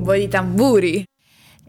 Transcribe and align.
un 0.00 0.06
po' 0.06 0.14
di 0.14 0.28
tamburi. 0.28 1.04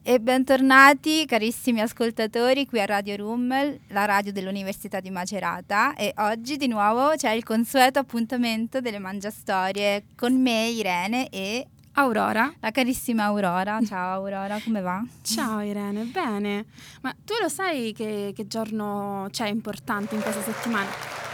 E 0.03 0.19
bentornati 0.19 1.25
carissimi 1.25 1.81
ascoltatori 1.81 2.65
qui 2.65 2.79
a 2.79 2.85
Radio 2.85 3.17
Rummel, 3.17 3.81
la 3.89 4.05
radio 4.05 4.31
dell'Università 4.31 4.99
di 4.99 5.11
Macerata 5.11 5.93
e 5.95 6.13
oggi 6.17 6.57
di 6.57 6.67
nuovo 6.67 7.13
c'è 7.15 7.31
il 7.31 7.43
consueto 7.43 7.99
appuntamento 7.99 8.79
delle 8.79 8.97
Mangiastorie 8.97 10.05
con 10.15 10.41
me 10.41 10.69
Irene 10.69 11.29
e 11.29 11.67
Aurora. 11.93 12.51
La 12.61 12.71
carissima 12.71 13.25
Aurora. 13.25 13.79
Ciao 13.85 14.15
Aurora, 14.15 14.59
come 14.63 14.79
va? 14.81 15.03
Ciao 15.21 15.59
Irene, 15.59 16.05
bene. 16.05 16.65
Ma 17.01 17.13
tu 17.23 17.33
lo 17.39 17.49
sai 17.49 17.91
che, 17.91 18.31
che 18.33 18.47
giorno 18.47 19.27
c'è 19.29 19.47
importante 19.47 20.15
in 20.15 20.21
questa 20.21 20.41
settimana? 20.41 21.30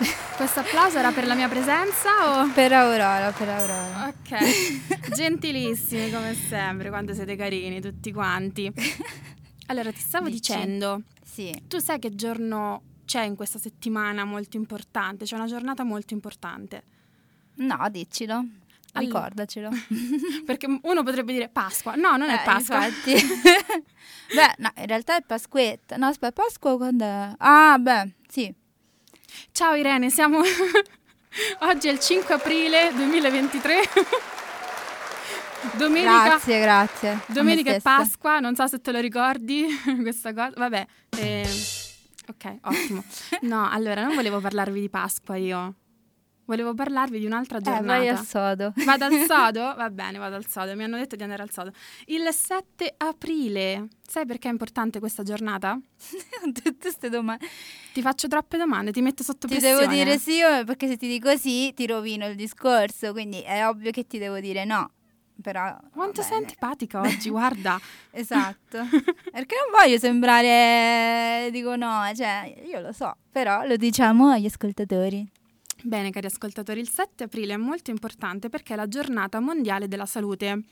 Questo 0.36 0.60
applauso 0.60 0.98
era 0.98 1.12
per 1.12 1.26
la 1.26 1.34
mia 1.34 1.48
presenza 1.48 2.40
o? 2.42 2.48
Per 2.52 2.72
Aurora, 2.72 3.30
per 3.32 3.48
Aurora. 3.48 4.08
Ok, 4.08 5.10
gentilissimi 5.14 6.10
come 6.10 6.34
sempre, 6.34 6.88
quando 6.88 7.12
siete 7.14 7.36
carini 7.36 7.80
tutti 7.80 8.12
quanti. 8.12 8.72
Allora, 9.66 9.92
ti 9.92 10.00
stavo 10.00 10.26
Dici? 10.28 10.38
dicendo, 10.40 11.02
Sì. 11.22 11.64
tu 11.68 11.78
sai 11.78 11.98
che 11.98 12.14
giorno 12.14 12.82
c'è 13.04 13.22
in 13.24 13.36
questa 13.36 13.58
settimana 13.58 14.24
molto 14.24 14.56
importante? 14.56 15.24
C'è 15.26 15.34
una 15.36 15.46
giornata 15.46 15.84
molto 15.84 16.14
importante. 16.14 16.82
No, 17.56 17.86
diccilo. 17.90 18.34
Allora. 18.94 19.26
Ricordacelo. 19.28 19.68
Perché 20.46 20.66
uno 20.82 21.02
potrebbe 21.02 21.32
dire 21.32 21.48
Pasqua. 21.48 21.94
No, 21.94 22.16
non 22.16 22.30
è 22.30 22.34
Eh, 22.40 22.44
Pasqua. 22.44 22.80
beh, 22.80 24.54
no, 24.58 24.72
in 24.76 24.86
realtà 24.86 25.16
è 25.16 25.22
Pasquetta. 25.22 25.96
No, 25.96 26.06
aspetta, 26.06 26.42
Pasqua 26.42 26.76
quando 26.76 27.04
è? 27.04 27.32
Ah, 27.38 27.76
beh, 27.78 28.14
sì. 28.28 28.52
Ciao 29.52 29.74
Irene, 29.74 30.10
siamo... 30.10 30.40
Oggi 31.60 31.88
è 31.88 31.92
il 31.92 32.00
5 32.00 32.34
aprile 32.34 32.92
2023. 32.94 33.80
Domenica... 35.76 36.24
Grazie, 36.24 36.60
grazie. 36.60 37.20
Domenica 37.26 37.70
è. 37.72 37.80
Pasqua, 37.80 38.40
non 38.40 38.54
so 38.54 38.66
se 38.66 38.80
te 38.80 38.92
lo 38.92 39.00
ricordi 39.00 39.66
questa 40.02 40.32
cosa. 40.32 40.52
Vabbè, 40.56 40.86
eh, 41.18 41.48
ok, 42.28 42.56
ottimo. 42.62 43.04
No, 43.42 43.68
allora 43.70 44.02
non 44.02 44.14
volevo 44.14 44.40
parlarvi 44.40 44.80
di 44.80 44.88
Pasqua 44.88 45.36
io. 45.36 45.74
Volevo 46.50 46.74
parlarvi 46.74 47.20
di 47.20 47.26
un'altra 47.26 47.58
Eh, 47.58 47.62
giornata. 47.62 47.86
vai 47.86 48.08
al 48.08 48.26
sodo. 48.26 48.72
Vado 48.84 49.04
al 49.04 49.12
sodo? 49.24 49.60
Va 49.78 49.88
bene, 49.88 50.18
vado 50.18 50.34
al 50.34 50.48
sodo. 50.48 50.74
Mi 50.74 50.82
hanno 50.82 50.96
detto 50.96 51.14
di 51.14 51.22
andare 51.22 51.44
al 51.44 51.50
sodo. 51.52 51.70
Il 52.06 52.26
7 52.28 52.92
aprile. 52.96 53.86
Sai 54.04 54.26
perché 54.26 54.48
è 54.48 54.50
importante 54.50 54.98
questa 54.98 55.22
giornata? 55.22 55.78
Tutte 56.52 56.76
queste 56.76 57.08
domande. 57.08 57.46
Ti 57.92 58.02
faccio 58.02 58.26
troppe 58.26 58.56
domande, 58.56 58.90
ti 58.90 59.00
metto 59.00 59.22
sotto 59.22 59.46
Ti 59.46 59.54
pressione. 59.58 59.76
devo 59.86 59.92
dire 59.92 60.18
sì 60.18 60.40
perché 60.66 60.88
se 60.88 60.96
ti 60.96 61.06
dico 61.06 61.36
sì 61.36 61.72
ti 61.72 61.86
rovino 61.86 62.26
il 62.26 62.34
discorso, 62.34 63.12
quindi 63.12 63.40
è 63.42 63.64
ovvio 63.68 63.92
che 63.92 64.08
ti 64.08 64.18
devo 64.18 64.40
dire 64.40 64.64
no. 64.64 64.90
Però 65.40 65.78
Quanto 65.92 66.20
sei 66.22 66.38
antipatica 66.38 67.00
oggi, 67.00 67.30
guarda. 67.30 67.78
Esatto. 68.10 68.78
perché 69.30 69.54
non 69.54 69.80
voglio 69.80 69.98
sembrare 69.98 71.48
dico 71.52 71.76
no, 71.76 72.10
cioè 72.16 72.52
io 72.66 72.80
lo 72.80 72.90
so, 72.92 73.14
però 73.30 73.64
lo 73.64 73.76
diciamo 73.76 74.30
agli 74.30 74.46
ascoltatori. 74.46 75.30
Bene, 75.82 76.10
cari 76.10 76.26
ascoltatori, 76.26 76.80
il 76.80 76.90
7 76.90 77.24
aprile 77.24 77.54
è 77.54 77.56
molto 77.56 77.90
importante 77.90 78.48
perché 78.48 78.74
è 78.74 78.76
la 78.76 78.88
giornata 78.88 79.40
mondiale 79.40 79.88
della 79.88 80.06
salute. 80.06 80.64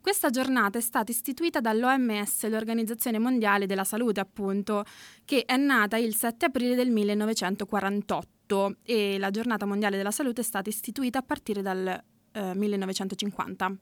Questa 0.00 0.30
giornata 0.30 0.78
è 0.78 0.80
stata 0.80 1.10
istituita 1.10 1.60
dall'OMS, 1.60 2.48
l'Organizzazione 2.48 3.18
Mondiale 3.18 3.66
della 3.66 3.82
Salute, 3.82 4.20
appunto, 4.20 4.84
che 5.24 5.44
è 5.44 5.56
nata 5.56 5.96
il 5.96 6.14
7 6.14 6.44
aprile 6.46 6.76
del 6.76 6.90
1948 6.90 8.76
e 8.84 9.18
la 9.18 9.30
giornata 9.30 9.66
mondiale 9.66 9.96
della 9.96 10.12
salute 10.12 10.42
è 10.42 10.44
stata 10.44 10.68
istituita 10.68 11.18
a 11.18 11.22
partire 11.22 11.60
dal 11.60 12.00
eh, 12.30 12.54
1950. 12.54 13.76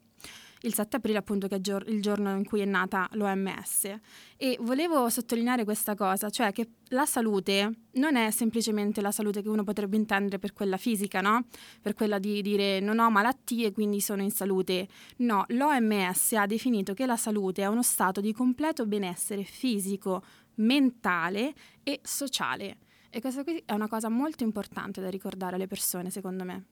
Il 0.65 0.73
7 0.73 0.97
aprile, 0.97 1.19
appunto, 1.19 1.47
che 1.47 1.57
è 1.57 1.61
gior- 1.61 1.87
il 1.89 2.01
giorno 2.01 2.35
in 2.35 2.45
cui 2.45 2.61
è 2.61 2.65
nata 2.65 3.07
l'OMS. 3.13 3.95
E 4.37 4.57
volevo 4.61 5.11
sottolineare 5.11 5.65
questa 5.65 5.95
cosa, 5.95 6.31
cioè 6.31 6.53
che 6.53 6.69
la 6.89 7.05
salute 7.05 7.71
non 7.93 8.17
è 8.17 8.31
semplicemente 8.31 9.03
la 9.03 9.11
salute 9.11 9.43
che 9.43 9.49
uno 9.51 9.63
potrebbe 9.63 9.97
intendere 9.97 10.39
per 10.39 10.55
quella 10.55 10.79
fisica, 10.79 11.21
no? 11.21 11.45
Per 11.83 11.93
quella 11.93 12.19
di 12.19 12.41
dire 12.41 12.81
non 12.81 12.99
ho 12.99 13.11
malattie, 13.11 13.73
quindi 13.73 14.01
sono 14.01 14.23
in 14.23 14.31
salute. 14.31 14.89
No, 15.19 15.45
l'OMS 15.49 16.33
ha 16.33 16.47
definito 16.47 16.95
che 16.95 17.05
la 17.05 17.17
salute 17.17 17.61
è 17.63 17.67
uno 17.67 17.83
stato 17.83 18.23
di 18.23 18.33
completo 18.33 18.87
benessere 18.87 19.45
fisico, 19.45 20.23
mentale 20.57 21.53
e 21.83 22.01
sociale. 22.03 22.79
E 23.17 23.21
questa 23.21 23.45
qui 23.45 23.63
è 23.65 23.73
una 23.73 23.87
cosa 23.87 24.09
molto 24.09 24.43
importante 24.43 25.01
da 25.01 25.09
ricordare 25.09 25.55
alle 25.55 25.69
persone, 25.69 26.11
secondo 26.11 26.43
me. 26.43 26.65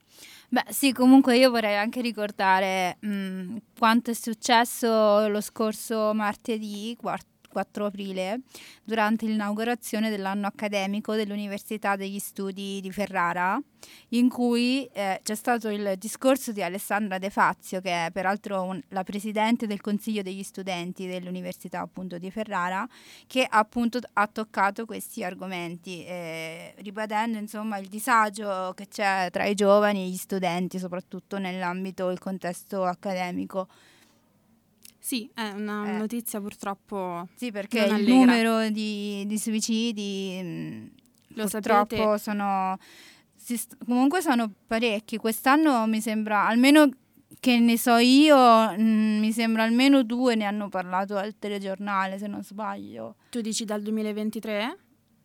Beh, 0.48 0.64
sì, 0.70 0.92
comunque 0.92 1.36
io 1.38 1.50
vorrei 1.50 1.76
anche 1.76 2.00
ricordare 2.00 2.96
mh, 2.98 3.56
quanto 3.78 4.10
è 4.10 4.14
successo 4.14 5.28
lo 5.28 5.40
scorso 5.40 6.12
martedì 6.12 6.96
4, 6.98 7.26
4 7.52 7.86
aprile 7.86 8.40
durante 8.82 9.26
l'inaugurazione 9.26 10.10
dell'anno 10.10 10.46
accademico 10.46 11.14
dell'Università 11.14 11.94
degli 11.94 12.18
Studi 12.18 12.80
di 12.80 12.90
Ferrara, 12.90 13.60
in 14.10 14.28
cui 14.28 14.88
eh, 14.92 15.20
c'è 15.22 15.34
stato 15.34 15.68
il 15.68 15.94
discorso 15.98 16.50
di 16.50 16.62
Alessandra 16.62 17.18
De 17.18 17.30
Fazio, 17.30 17.80
che 17.80 18.06
è 18.06 18.10
peraltro 18.10 18.62
un- 18.62 18.82
la 18.88 19.04
presidente 19.04 19.66
del 19.66 19.80
Consiglio 19.80 20.22
degli 20.22 20.42
Studenti 20.42 21.06
dell'Università 21.06 21.80
appunto 21.80 22.18
di 22.18 22.30
Ferrara, 22.30 22.88
che 23.26 23.46
appunto 23.48 23.98
ha 24.14 24.26
toccato 24.26 24.86
questi 24.86 25.22
argomenti, 25.22 26.04
eh, 26.04 26.74
ribadendo 26.78 27.38
insomma 27.38 27.76
il 27.78 27.88
disagio 27.88 28.72
che 28.74 28.88
c'è 28.88 29.28
tra 29.30 29.44
i 29.44 29.54
giovani 29.54 30.04
e 30.04 30.08
gli 30.08 30.16
studenti, 30.16 30.78
soprattutto 30.78 31.38
nell'ambito 31.38 32.08
il 32.10 32.18
contesto 32.18 32.84
accademico. 32.84 33.68
Sì, 35.04 35.28
è 35.34 35.48
una 35.50 35.84
Eh. 35.84 35.96
notizia 35.98 36.40
purtroppo 36.40 37.26
Sì, 37.34 37.50
perché 37.50 37.80
il 37.80 37.90
allegra. 37.92 38.14
numero 38.14 38.70
di, 38.70 39.24
di 39.26 39.36
suicidi 39.36 40.40
mh, 40.40 40.90
Lo 41.34 41.48
purtroppo 41.48 41.96
sapete. 41.96 42.18
sono 42.18 42.78
si 43.34 43.60
comunque 43.84 44.20
sono 44.20 44.48
parecchi. 44.64 45.16
Quest'anno 45.16 45.86
mi 45.88 46.00
sembra 46.00 46.46
almeno 46.46 46.88
che 47.40 47.58
ne 47.58 47.76
so 47.76 47.96
io, 47.96 48.36
mh, 48.76 49.18
mi 49.18 49.32
sembra 49.32 49.64
almeno 49.64 50.04
due 50.04 50.36
ne 50.36 50.44
hanno 50.44 50.68
parlato 50.68 51.16
al 51.16 51.36
telegiornale, 51.36 52.18
se 52.18 52.28
non 52.28 52.44
sbaglio. 52.44 53.16
Tu 53.30 53.40
dici 53.40 53.64
dal 53.64 53.82
2023? 53.82 54.76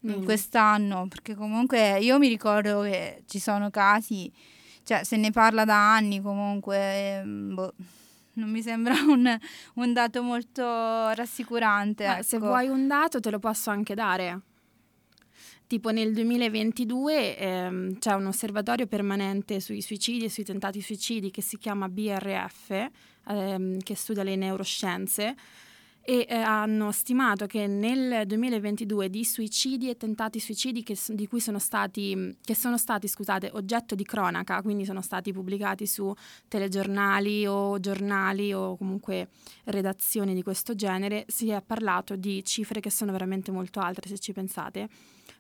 in 0.02 0.22
Mm. 0.22 0.24
quest'anno, 0.24 1.08
perché 1.08 1.36
comunque 1.36 2.00
io 2.00 2.18
mi 2.18 2.28
ricordo 2.30 2.82
che 2.82 3.24
ci 3.28 3.40
sono 3.40 3.70
casi, 3.70 4.32
cioè 4.84 5.04
se 5.04 5.18
ne 5.18 5.30
parla 5.32 5.66
da 5.66 5.94
anni 5.96 6.22
comunque, 6.22 7.20
ehm, 7.20 7.54
boh, 7.56 7.74
non 8.38 8.50
mi 8.50 8.62
sembra 8.62 8.94
un, 9.08 9.38
un 9.76 9.94
dato 9.94 10.24
molto 10.24 10.64
rassicurante. 10.64 12.08
Ma 12.08 12.22
se 12.22 12.38
ecco. 12.38 12.48
vuoi 12.48 12.68
un 12.70 12.88
dato 12.88 13.20
te 13.20 13.30
lo 13.30 13.40
posso 13.40 13.70
anche 13.70 13.94
dare. 13.94 14.42
Tipo 15.68 15.90
nel 15.90 16.14
2022 16.14 17.38
ehm, 17.38 18.00
c'è 18.00 18.14
un 18.14 18.28
osservatorio 18.28 18.88
permanente 18.88 19.60
sui 19.60 19.82
suicidi 19.82 20.26
e 20.26 20.30
sui 20.30 20.46
tentati 20.46 20.80
suicidi 20.80 21.30
che 21.30 21.42
si 21.42 21.58
chiama 21.58 21.90
BRF, 21.90 22.90
ehm, 23.28 23.80
che 23.80 23.96
studia 23.96 24.24
le 24.24 24.38
neuroscienze, 24.38 25.36
e 26.10 26.26
eh, 26.30 26.36
hanno 26.36 26.94
stimato 26.94 27.48
che 27.48 27.68
nel 27.68 28.26
2022 28.26 29.10
di 29.10 29.26
suicidi 29.26 29.90
e 29.90 29.98
tentati 29.98 30.40
suicidi 30.40 30.82
che, 30.82 30.98
di 31.08 31.28
cui 31.28 31.42
sono 31.42 31.60
stati, 31.60 32.38
che 32.42 32.56
sono 32.56 32.78
stati 32.78 33.10
scusate, 33.10 33.50
oggetto 33.56 33.94
di 33.94 34.06
cronaca, 34.06 34.62
quindi 34.62 34.86
sono 34.86 35.02
stati 35.02 35.34
pubblicati 35.34 35.86
su 35.86 36.14
telegiornali 36.48 37.46
o 37.46 37.78
giornali 37.82 38.54
o 38.54 38.78
comunque 38.78 39.32
redazioni 39.66 40.34
di 40.34 40.44
questo 40.44 40.76
genere, 40.76 41.26
si 41.28 41.50
è 41.50 41.62
parlato 41.62 42.16
di 42.16 42.42
cifre 42.46 42.80
che 42.80 42.90
sono 42.90 43.12
veramente 43.12 43.52
molto 43.52 43.82
alte 43.82 44.08
se 44.08 44.18
ci 44.18 44.32
pensate, 44.32 44.88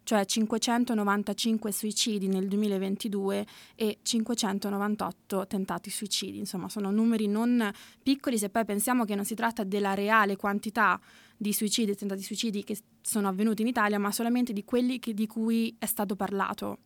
cioè 0.07 0.23
595 0.23 1.69
suicidi 1.73 2.29
nel 2.29 2.47
2022 2.47 3.45
e 3.75 3.97
598 4.01 5.47
tentati 5.47 5.89
suicidi, 5.89 6.37
insomma 6.37 6.69
sono 6.69 6.91
numeri 6.91 7.27
non 7.27 7.69
piccoli 8.01 8.37
se 8.37 8.49
poi 8.49 8.63
pensiamo 8.63 9.03
che 9.03 9.15
non 9.15 9.25
si 9.25 9.35
tratta 9.35 9.65
della 9.65 9.95
reale 9.95 10.37
quantità 10.37 10.97
di 11.35 11.51
suicidi 11.51 11.91
e 11.91 11.95
tentati 11.95 12.23
suicidi 12.23 12.63
che 12.63 12.77
sono 13.01 13.27
avvenuti 13.27 13.63
in 13.63 13.67
Italia, 13.67 13.99
ma 13.99 14.09
solamente 14.13 14.53
di 14.53 14.63
quelli 14.63 14.97
che- 14.97 15.13
di 15.13 15.27
cui 15.27 15.75
è 15.77 15.85
stato 15.85 16.15
parlato. 16.15 16.77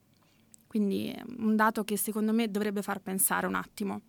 Quindi 0.65 1.09
è 1.09 1.21
un 1.37 1.55
dato 1.55 1.83
che 1.83 1.97
secondo 1.97 2.33
me 2.33 2.49
dovrebbe 2.49 2.81
far 2.81 3.01
pensare 3.01 3.45
un 3.45 3.53
attimo. 3.53 4.01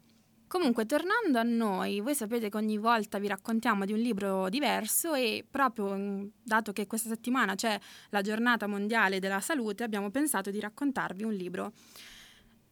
Comunque, 0.53 0.85
tornando 0.85 1.39
a 1.39 1.43
noi, 1.45 2.01
voi 2.01 2.15
sapete 2.15 2.51
che 2.51 2.57
ogni 2.59 2.77
volta 2.77 3.19
vi 3.19 3.27
raccontiamo 3.27 3.87
di 3.87 3.95
un 3.95 3.99
libro 3.99 4.51
diverso 4.51 5.15
e 5.15 5.47
proprio 5.51 5.97
mm, 5.97 6.27
dato 6.43 6.75
che 6.75 6.87
questa 6.87 7.09
settimana 7.09 7.55
c'è 7.55 7.81
la 8.11 8.21
giornata 8.21 8.67
mondiale 8.67 9.19
della 9.19 9.41
salute, 9.41 9.83
abbiamo 9.83 10.11
pensato 10.11 10.51
di 10.51 10.61
raccontarvi 10.61 11.25
un 11.25 11.33
libro, 11.33 11.73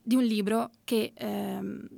di 0.02 0.14
un 0.14 0.24
libro 0.24 0.72
che 0.84 1.12
ehm, 1.14 1.88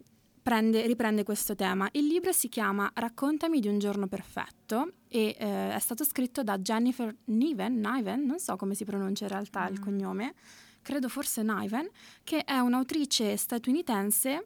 prende- 0.41 0.87
riprende 0.87 1.25
questo 1.25 1.57
tema. 1.57 1.89
Il 1.91 2.07
libro 2.07 2.31
si 2.31 2.49
chiama 2.49 2.89
Raccontami 2.95 3.59
di 3.59 3.67
un 3.67 3.81
giorno 3.81 4.07
perfetto 4.07 4.93
e 5.09 5.35
eh, 5.37 5.75
è 5.75 5.79
stato 5.81 6.05
scritto 6.05 6.45
da 6.45 6.59
Jennifer 6.59 7.13
Niven, 7.25 7.81
Niven, 7.81 8.25
non 8.25 8.39
so 8.39 8.55
come 8.55 8.77
si 8.77 8.85
pronuncia 8.85 9.25
in 9.25 9.31
realtà 9.31 9.67
il 9.67 9.81
Mm. 9.81 9.83
cognome, 9.83 10.35
credo 10.81 11.09
forse 11.09 11.43
Niven, 11.43 11.89
che 12.23 12.45
è 12.45 12.59
un'autrice 12.61 13.37
statunitense 13.37 14.45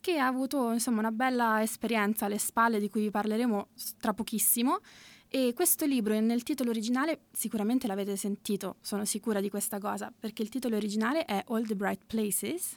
che 0.00 0.18
ha 0.18 0.26
avuto 0.26 0.72
insomma, 0.72 1.00
una 1.00 1.12
bella 1.12 1.62
esperienza 1.62 2.26
alle 2.26 2.38
spalle 2.38 2.80
di 2.80 2.88
cui 2.88 3.02
vi 3.02 3.10
parleremo 3.10 3.68
tra 3.98 4.14
pochissimo. 4.14 4.80
E 5.32 5.52
questo 5.54 5.86
libro 5.86 6.18
nel 6.18 6.42
titolo 6.42 6.70
originale 6.70 7.26
sicuramente 7.30 7.86
l'avete 7.86 8.16
sentito, 8.16 8.76
sono 8.80 9.04
sicura 9.04 9.40
di 9.40 9.48
questa 9.48 9.78
cosa, 9.78 10.12
perché 10.18 10.42
il 10.42 10.48
titolo 10.48 10.74
originale 10.74 11.24
è 11.24 11.44
All 11.48 11.64
the 11.64 11.76
Bright 11.76 12.00
Places, 12.04 12.76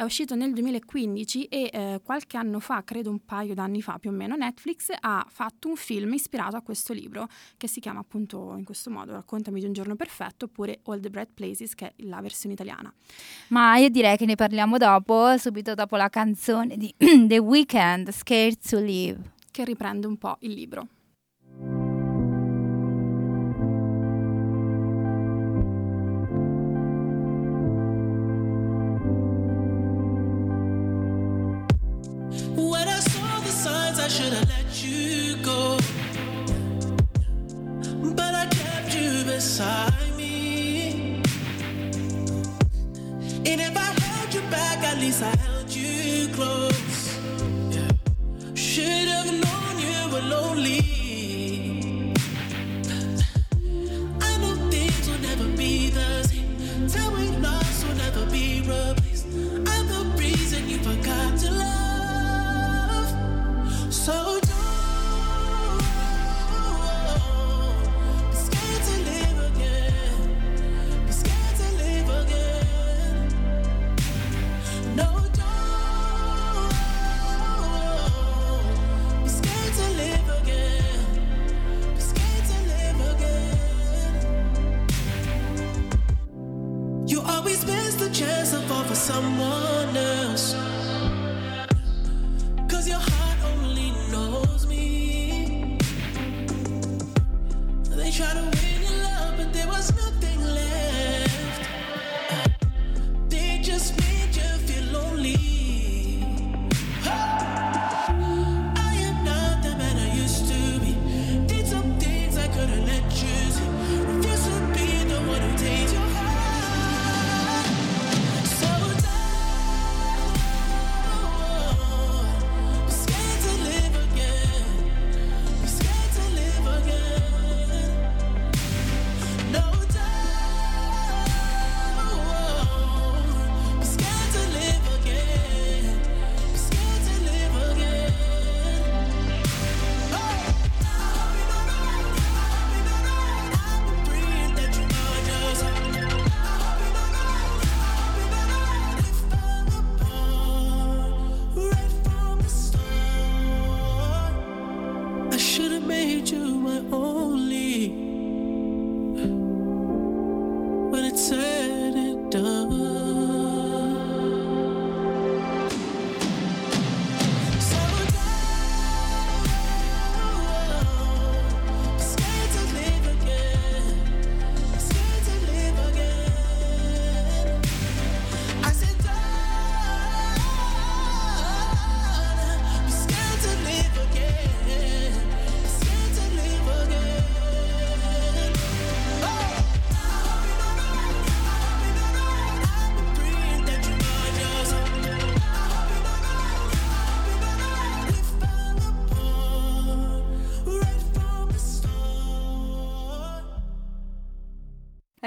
è 0.00 0.02
uscito 0.02 0.34
nel 0.34 0.54
2015 0.54 1.44
e 1.44 1.70
eh, 1.70 2.00
qualche 2.02 2.38
anno 2.38 2.58
fa, 2.58 2.82
credo 2.84 3.10
un 3.10 3.22
paio 3.22 3.52
d'anni 3.52 3.82
fa 3.82 3.98
più 3.98 4.08
o 4.08 4.12
meno, 4.14 4.34
Netflix 4.34 4.86
ha 4.98 5.26
fatto 5.28 5.68
un 5.68 5.76
film 5.76 6.14
ispirato 6.14 6.56
a 6.56 6.62
questo 6.62 6.94
libro 6.94 7.28
che 7.58 7.68
si 7.68 7.80
chiama 7.80 8.00
appunto 8.00 8.54
in 8.56 8.64
questo 8.64 8.88
modo 8.88 9.12
Raccontami 9.12 9.60
di 9.60 9.66
un 9.66 9.74
giorno 9.74 9.96
perfetto 9.96 10.46
oppure 10.46 10.80
All 10.84 11.00
the 11.00 11.10
Bright 11.10 11.32
Places 11.34 11.74
che 11.74 11.88
è 11.88 11.92
la 12.04 12.22
versione 12.22 12.54
italiana. 12.54 12.90
Ma 13.48 13.76
io 13.76 13.90
direi 13.90 14.16
che 14.16 14.24
ne 14.24 14.36
parliamo 14.36 14.78
dopo, 14.78 15.36
subito 15.36 15.74
dopo 15.74 15.96
la 15.96 16.08
canzone 16.08 16.78
di 16.78 16.94
The 16.96 17.38
Weeknd, 17.38 18.10
Scared 18.10 18.56
to 18.66 18.78
Live. 18.78 19.32
Che 19.50 19.64
riprende 19.66 20.06
un 20.06 20.16
po' 20.16 20.38
il 20.40 20.52
libro. 20.52 20.86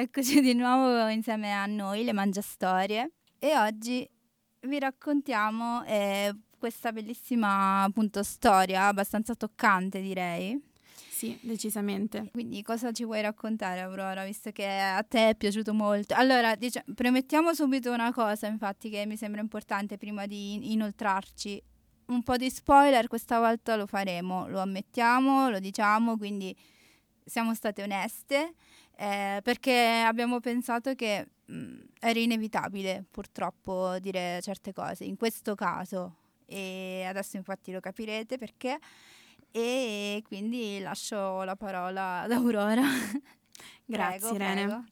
Eccoci 0.04 0.42
di 0.42 0.54
nuovo 0.54 1.08
insieme 1.08 1.54
a 1.54 1.66
noi, 1.66 2.04
le 2.04 2.12
Mangiastorie, 2.12 3.12
e 3.40 3.58
oggi 3.58 4.06
vi 4.68 4.78
raccontiamo 4.78 5.82
eh, 5.86 6.36
questa 6.60 6.92
bellissima 6.92 7.84
appunto 7.84 8.22
storia, 8.22 8.88
abbastanza 8.88 9.34
toccante 9.34 10.02
direi. 10.02 10.62
Sì, 11.10 11.40
decisamente. 11.42 12.28
Quindi 12.34 12.62
cosa 12.64 12.92
ci 12.92 13.06
vuoi 13.06 13.22
raccontare 13.22 13.80
Aurora, 13.80 14.26
visto 14.26 14.52
che 14.52 14.68
a 14.68 15.02
te 15.04 15.30
è 15.30 15.36
piaciuto 15.36 15.74
molto? 15.74 16.16
Allora, 16.16 16.54
dic- 16.56 16.84
premettiamo 16.94 17.54
subito 17.54 17.90
una 17.94 18.12
cosa, 18.12 18.48
infatti, 18.48 18.90
che 18.90 19.06
mi 19.06 19.16
sembra 19.16 19.40
importante 19.40 19.98
prima 19.98 20.26
di 20.26 20.74
inoltrarci. 20.74 21.64
Un 22.08 22.24
po' 22.24 22.36
di 22.36 22.50
spoiler 22.50 23.08
questa 23.08 23.40
volta 23.40 23.78
lo 23.78 23.88
faremo, 23.88 24.50
lo 24.50 24.60
ammettiamo, 24.60 25.50
lo 25.50 25.60
diciamo, 25.60 26.18
quindi 26.18 26.54
siamo 27.24 27.56
state 27.56 27.82
oneste 27.84 28.56
eh, 28.96 29.40
perché 29.44 30.04
abbiamo 30.06 30.40
pensato 30.40 30.94
che 30.96 31.28
mh, 31.46 31.76
era 32.00 32.20
inevitabile 32.20 33.06
purtroppo 33.10 33.98
dire 34.00 34.40
certe 34.42 34.74
cose, 34.74 35.04
in 35.04 35.18
questo 35.18 35.56
caso, 35.56 36.18
e 36.46 37.04
adesso 37.08 37.38
infatti 37.38 37.72
lo 37.72 37.80
capirete 37.80 38.38
perché, 38.38 38.80
e 39.52 40.22
quindi 40.26 40.80
lascio 40.80 41.44
la 41.44 41.56
parola 41.56 42.22
ad 42.22 42.32
Aurora. 42.32 42.82
Grazie 43.86 44.20
prego, 44.20 44.36
Irene. 44.36 44.66
Prego. 44.66 44.84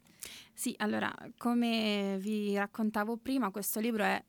Sì, 0.53 0.75
allora, 0.77 1.11
come 1.37 2.17
vi 2.19 2.55
raccontavo 2.55 3.17
prima, 3.17 3.49
questo 3.49 3.79
libro 3.79 4.03
è 4.03 4.23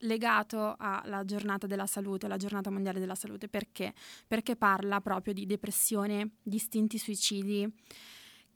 legato 0.00 0.76
alla 0.78 1.24
giornata 1.24 1.66
della 1.66 1.86
salute, 1.86 2.28
la 2.28 2.36
giornata 2.36 2.70
mondiale 2.70 3.00
della 3.00 3.16
salute. 3.16 3.48
Perché? 3.48 3.92
Perché 4.28 4.54
parla 4.54 5.00
proprio 5.00 5.32
di 5.34 5.46
depressione, 5.46 6.36
di 6.42 6.56
istinti 6.56 6.98
suicidi, 6.98 7.68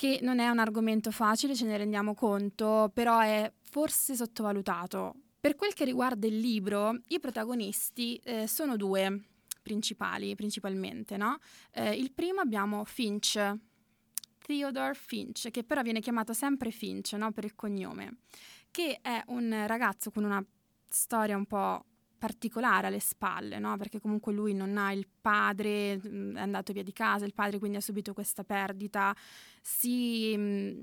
che 0.01 0.19
non 0.23 0.39
è 0.39 0.49
un 0.49 0.59
argomento 0.59 1.11
facile, 1.11 1.55
ce 1.55 1.67
ne 1.67 1.77
rendiamo 1.77 2.15
conto, 2.15 2.91
però 2.95 3.21
è 3.21 3.53
forse 3.61 4.17
sottovalutato. 4.17 5.15
Per 5.39 5.57
quel 5.57 5.75
che 5.75 5.85
riguarda 5.85 6.27
il 6.27 6.39
libro, 6.39 7.01
i 7.09 7.21
protagonisti 7.21 8.19
eh, 8.25 8.47
sono 8.47 8.79
due 8.79 9.25
principali, 9.61 10.35
principalmente, 10.35 11.19
no? 11.19 11.37
Eh, 11.73 11.91
il 11.97 12.13
primo 12.13 12.41
abbiamo 12.41 12.83
Finch, 12.87 13.59
Theodore 14.39 14.95
Finch, 14.95 15.51
che 15.51 15.65
però 15.65 15.83
viene 15.83 16.01
chiamato 16.01 16.33
sempre 16.33 16.71
Finch, 16.71 17.13
no? 17.13 17.31
Per 17.33 17.45
il 17.45 17.55
cognome, 17.55 18.21
che 18.71 19.01
è 19.03 19.23
un 19.27 19.65
ragazzo 19.67 20.11
con 20.11 20.25
una 20.25 20.43
storia 20.89 21.37
un 21.37 21.45
po' 21.45 21.85
particolare 22.21 22.89
alle 22.89 23.01
spalle, 23.01 23.59
no? 23.59 23.79
perché 23.79 23.99
comunque 23.99 24.31
lui 24.35 24.53
non 24.53 24.77
ha 24.77 24.93
il 24.93 25.09
padre, 25.23 25.99
mm, 26.07 26.37
è 26.37 26.41
andato 26.41 26.75
via 26.75 26.83
di 26.83 26.93
casa, 26.93 27.25
il 27.25 27.33
padre 27.33 27.59
quindi 27.59 27.79
ha 27.79 27.81
subito 27.81 28.13
questa 28.13 28.45
perdita, 28.45 29.17
si, 29.63 30.35
mm, 30.37 30.83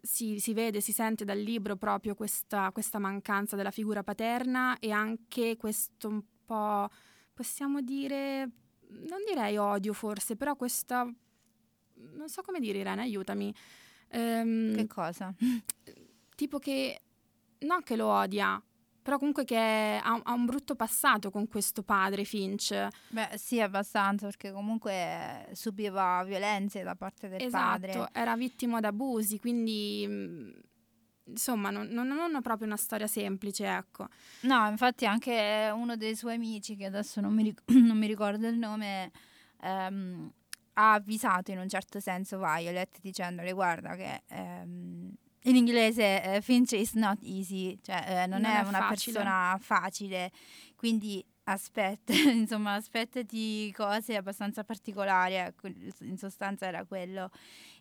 si, 0.00 0.40
si 0.40 0.54
vede, 0.54 0.80
si 0.80 0.92
sente 0.92 1.26
dal 1.26 1.38
libro 1.38 1.76
proprio 1.76 2.14
questa, 2.14 2.72
questa, 2.72 2.98
mancanza 2.98 3.54
della 3.54 3.70
figura 3.70 4.02
paterna 4.02 4.78
e 4.78 4.90
anche 4.90 5.58
questo 5.58 6.08
un 6.08 6.22
po', 6.46 6.88
possiamo 7.34 7.82
dire, 7.82 8.50
non 8.88 9.18
direi 9.26 9.58
odio 9.58 9.92
forse, 9.92 10.36
però 10.36 10.56
questa, 10.56 11.04
non 11.04 12.28
so 12.30 12.40
come 12.40 12.60
dire 12.60 12.78
Irene, 12.78 13.02
aiutami. 13.02 13.54
Um, 14.12 14.74
che 14.74 14.86
cosa? 14.86 15.34
Tipo 16.34 16.58
che, 16.58 17.00
non 17.58 17.82
che 17.82 17.96
lo 17.96 18.06
odia, 18.06 18.62
però 19.08 19.16
comunque 19.16 19.46
che 19.46 19.56
ha, 19.56 20.20
ha, 20.22 20.32
un 20.34 20.44
brutto 20.44 20.74
passato 20.74 21.30
con 21.30 21.48
questo 21.48 21.82
padre 21.82 22.24
Finch. 22.24 22.88
Beh, 23.08 23.30
sì, 23.36 23.58
abbastanza, 23.58 24.26
perché 24.26 24.52
comunque 24.52 25.48
subiva 25.52 26.22
violenze 26.26 26.82
da 26.82 26.94
parte 26.94 27.30
del 27.30 27.40
esatto, 27.40 27.80
padre. 27.80 28.08
Era 28.12 28.36
vittima 28.36 28.80
d'abusi, 28.80 29.38
quindi 29.38 30.04
mm, 30.06 30.50
insomma 31.24 31.70
non, 31.70 31.86
non, 31.86 32.10
hanno 32.10 32.42
proprio 32.42 32.66
una 32.66 32.76
storia 32.76 33.06
semplice, 33.06 33.66
ecco. 33.66 34.08
No, 34.40 34.68
infatti 34.68 35.06
anche 35.06 35.70
uno 35.72 35.96
dei 35.96 36.14
suoi 36.14 36.34
amici, 36.34 36.76
che 36.76 36.84
adesso 36.84 37.22
non 37.22 37.32
mi, 37.32 37.44
ric- 37.44 37.62
non 37.72 37.96
mi 37.96 38.06
ricordo 38.06 38.46
il 38.46 38.58
nome, 38.58 39.10
ehm, 39.62 40.30
ha 40.74 40.92
avvisato 40.92 41.50
in 41.50 41.60
un 41.60 41.68
certo 41.70 41.98
senso 41.98 42.36
Violet 42.36 42.98
dicendole 43.00 43.52
guarda 43.52 43.96
che... 43.96 44.24
Ehm, 44.28 45.14
in 45.42 45.56
inglese 45.56 46.22
eh, 46.22 46.40
Finch 46.40 46.72
is 46.72 46.94
not 46.94 47.18
easy, 47.22 47.78
cioè 47.82 48.04
eh, 48.06 48.26
non, 48.26 48.40
non, 48.40 48.50
è, 48.50 48.62
è 48.62 48.66
una 48.66 48.78
facile. 48.78 49.12
persona 49.18 49.58
facile, 49.60 50.32
quindi 50.76 51.24
aspetta, 51.44 52.12
insomma, 52.30 52.74
aspettati 52.74 53.72
cose 53.72 54.16
abbastanza 54.16 54.64
particolari, 54.64 55.34
ecco, 55.34 55.68
in 56.00 56.16
sostanza 56.18 56.66
era 56.66 56.84
quello 56.84 57.30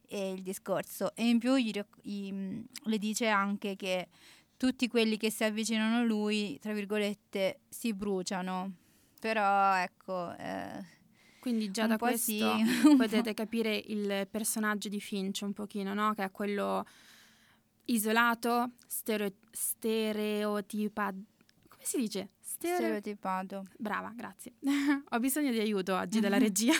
eh, 0.07 0.31
il 0.33 0.41
discorso. 0.41 1.15
E 1.15 1.27
in 1.27 1.39
più 1.39 1.55
gli, 1.55 1.71
gli, 2.01 2.63
le 2.83 2.97
dice 2.97 3.27
anche 3.27 3.75
che 3.75 4.07
tutti 4.55 4.87
quelli 4.87 5.17
che 5.17 5.29
si 5.29 5.43
avvicinano 5.43 5.97
a 5.97 6.03
lui, 6.03 6.57
tra 6.59 6.73
virgolette, 6.73 7.61
si 7.69 7.93
bruciano. 7.93 8.73
Però 9.19 9.75
ecco... 9.75 10.35
Eh, 10.35 10.95
quindi 11.39 11.71
già 11.71 11.87
da 11.87 11.97
questo 11.97 12.31
sì, 12.57 12.95
potete 12.97 13.33
capire 13.33 13.81
il 13.87 14.27
personaggio 14.29 14.89
di 14.89 14.99
Finch 14.99 15.41
un 15.43 15.53
pochino, 15.53 15.93
no? 15.93 16.13
Che 16.13 16.23
è 16.23 16.31
quello 16.31 16.85
isolato, 17.87 18.71
stereo- 18.87 19.33
stereotipato. 19.51 21.17
Come 21.67 21.83
si 21.83 21.97
dice? 21.97 22.29
Stereo- 22.39 22.77
Stereotipato. 22.77 23.65
Brava, 23.77 24.11
grazie. 24.15 24.53
Ho 25.09 25.19
bisogno 25.19 25.51
di 25.51 25.59
aiuto 25.59 25.95
oggi 25.95 26.19
della 26.19 26.37
regia. 26.39 26.73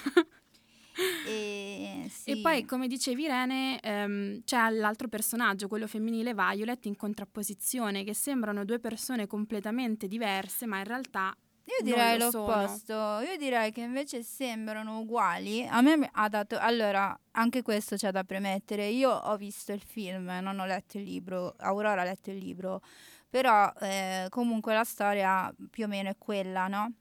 e, 1.27 2.07
sì. 2.09 2.31
e, 2.31 2.41
poi, 2.41 2.65
come 2.65 2.87
dicevi 2.87 3.23
Irene, 3.23 3.79
ehm, 3.79 4.41
c'è 4.43 4.69
l'altro 4.71 5.07
personaggio, 5.07 5.67
quello 5.67 5.87
femminile 5.87 6.33
Violet, 6.33 6.85
in 6.85 6.95
contrapposizione, 6.95 8.03
che 8.03 8.13
sembrano 8.15 8.65
due 8.65 8.79
persone 8.79 9.27
completamente 9.27 10.07
diverse, 10.07 10.65
ma 10.65 10.79
in 10.79 10.85
realtà 10.85 11.35
io 11.67 11.83
direi 11.83 12.17
l'opposto, 12.17 12.93
sono. 12.93 13.21
io 13.21 13.35
direi 13.35 13.73
che 13.73 13.81
invece 13.81 14.23
sembrano 14.23 14.99
uguali. 14.99 15.67
A 15.67 15.81
me 15.81 16.09
ha 16.13 16.29
dato, 16.29 16.57
allora, 16.57 17.17
anche 17.31 17.61
questo 17.61 17.97
c'è 17.97 18.09
da 18.11 18.23
premettere. 18.23 18.87
Io 18.87 19.11
ho 19.11 19.35
visto 19.35 19.73
il 19.73 19.81
film, 19.81 20.31
non 20.41 20.59
ho 20.59 20.65
letto 20.65 20.97
il 20.97 21.03
libro, 21.03 21.55
Aurora 21.57 22.01
ha 22.01 22.05
letto 22.05 22.31
il 22.31 22.37
libro, 22.37 22.81
però 23.29 23.71
eh, 23.81 24.27
comunque 24.29 24.73
la 24.73 24.85
storia 24.85 25.53
più 25.69 25.83
o 25.83 25.87
meno 25.87 26.09
è 26.09 26.15
quella, 26.17 26.67
no? 26.67 26.93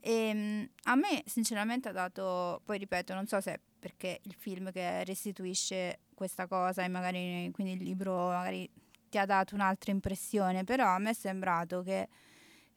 E 0.00 0.12
ehm, 0.12 0.68
a 0.84 0.96
me 0.96 1.22
sinceramente 1.26 1.88
ha 1.88 1.92
dato, 1.92 2.62
poi 2.64 2.78
ripeto, 2.78 3.14
non 3.14 3.26
so 3.26 3.40
se 3.40 3.52
è 3.52 3.60
perché 3.78 4.20
il 4.24 4.34
film 4.36 4.72
che 4.72 5.04
restituisce 5.04 6.00
questa 6.14 6.46
cosa 6.46 6.82
e 6.82 6.88
magari 6.88 7.50
quindi 7.52 7.72
il 7.74 7.82
libro 7.82 8.28
magari 8.28 8.68
ti 9.08 9.18
ha 9.18 9.24
dato 9.24 9.54
un'altra 9.54 9.92
impressione, 9.92 10.64
però 10.64 10.86
a 10.88 10.98
me 10.98 11.10
è 11.10 11.14
sembrato 11.14 11.82
che 11.82 12.08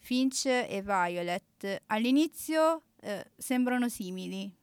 Finch 0.04 0.48
e 0.48 0.82
Violet 0.84 1.82
all'inizio 1.88 2.84
eh, 3.00 3.32
sembrano 3.38 3.88
simili. 3.88 4.54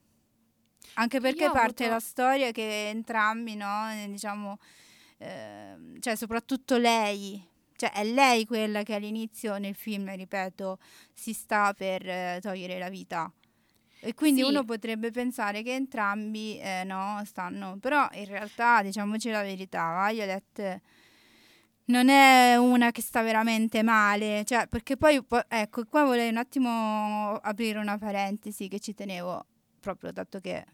Anche 0.94 1.18
perché 1.18 1.50
parte 1.50 1.84
avuto... 1.84 1.88
la 1.88 1.98
storia 1.98 2.50
che 2.52 2.90
entrambi, 2.90 3.54
no, 3.54 3.88
diciamo, 4.06 4.58
eh, 5.16 5.96
cioè 6.00 6.14
soprattutto 6.14 6.76
lei, 6.76 7.42
cioè 7.76 7.90
è 7.90 8.04
lei 8.04 8.44
quella 8.44 8.82
che 8.82 8.94
all'inizio 8.94 9.56
nel 9.56 9.74
film, 9.74 10.14
ripeto, 10.14 10.78
si 11.14 11.32
sta 11.32 11.72
per 11.72 12.06
eh, 12.06 12.38
togliere 12.42 12.78
la 12.78 12.90
vita. 12.90 13.32
E 14.00 14.12
quindi 14.12 14.42
sì. 14.42 14.48
uno 14.48 14.64
potrebbe 14.64 15.10
pensare 15.10 15.62
che 15.62 15.72
entrambi 15.72 16.58
eh, 16.58 16.84
no, 16.84 17.22
stanno, 17.24 17.78
però 17.78 18.06
in 18.12 18.26
realtà 18.26 18.82
diciamoci 18.82 19.30
la 19.30 19.42
verità, 19.42 20.06
Violet 20.06 20.80
non 21.86 22.08
è 22.08 22.56
una 22.56 22.90
che 22.92 23.02
sta 23.02 23.22
veramente 23.22 23.82
male, 23.82 24.44
cioè, 24.44 24.66
perché 24.68 24.96
poi, 24.96 25.20
ecco, 25.48 25.84
qua 25.86 26.04
vorrei 26.04 26.28
un 26.30 26.36
attimo 26.36 27.34
aprire 27.34 27.78
una 27.78 27.98
parentesi 27.98 28.68
che 28.68 28.78
ci 28.78 28.94
tenevo, 28.94 29.44
proprio 29.80 30.12
dato 30.12 30.40
che 30.40 30.64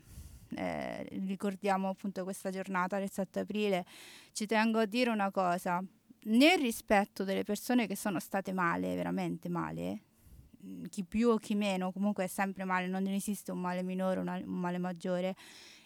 eh, 0.55 1.03
ricordiamo 1.27 1.89
appunto 1.89 2.23
questa 2.25 2.51
giornata 2.51 2.99
del 2.99 3.11
7 3.11 3.41
aprile, 3.41 3.85
ci 4.33 4.47
tengo 4.47 4.79
a 4.79 4.87
dire 4.87 5.11
una 5.11 5.31
cosa, 5.31 5.83
nel 6.25 6.59
rispetto 6.59 7.25
delle 7.25 7.45
persone 7.45 7.87
che 7.87 7.97
sono 7.97 8.21
state 8.21 8.53
male, 8.53 8.95
veramente 8.95 9.49
male, 9.49 10.03
mm, 10.65 10.85
chi 10.91 11.05
più 11.05 11.31
o 11.31 11.39
chi 11.39 11.55
meno, 11.55 11.93
comunque 11.93 12.25
è 12.25 12.29
sempre 12.29 12.65
male, 12.65 12.87
non 12.87 13.07
esiste 13.07 13.53
un 13.53 13.61
male 13.61 13.83
minore, 13.83 14.21
un 14.21 14.43
male 14.45 14.79
maggiore, 14.79 15.35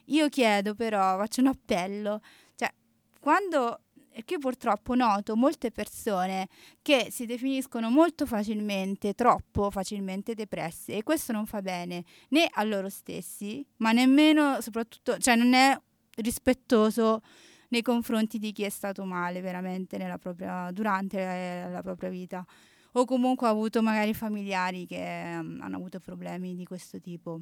io 0.07 0.29
chiedo 0.29 0.75
però, 0.75 1.17
faccio 1.19 1.41
un 1.41 1.49
appello, 1.49 2.21
cioè, 2.57 2.73
quando 3.21 3.81
e 4.13 4.25
che 4.25 4.39
purtroppo 4.39 4.95
noto 4.95 5.37
molte 5.37 5.71
persone 5.71 6.49
che 6.83 7.09
si 7.11 7.27
definiscono 7.27 7.91
molto 7.91 8.27
facilmente, 8.27 9.15
troppo 9.15 9.71
facilmente 9.71 10.35
depresse 10.35 10.97
e 10.97 11.03
questo 11.03 11.33
non 11.33 11.47
fa 11.47 11.63
bene 11.63 12.05
né 12.29 12.49
a 12.53 12.63
loro 12.65 12.89
stessi, 12.89 13.65
ma 13.77 13.93
nemmeno 13.93 14.61
soprattutto, 14.61 15.19
cioè 15.19 15.37
non 15.37 15.55
è 15.55 15.79
rispettoso 16.17 17.23
nei 17.71 17.83
confronti 17.83 18.39
di 18.39 18.53
chi 18.53 18.65
è 18.65 18.69
stato 18.69 19.05
male 19.05 19.41
veramente 19.41 19.97
propria, 20.21 20.71
durante 20.73 21.25
la, 21.25 21.69
la, 21.69 21.83
propria 21.83 22.11
vita. 22.11 22.45
O 22.93 23.05
comunque 23.05 23.47
ha 23.47 23.51
avuto 23.51 23.83
magari 23.83 24.13
familiari 24.15 24.87
che 24.87 25.37
um, 25.39 25.61
hanno 25.61 25.77
avuto 25.77 26.01
problemi 26.01 26.57
di 26.57 26.65
questo 26.65 27.01
tipo. 27.01 27.41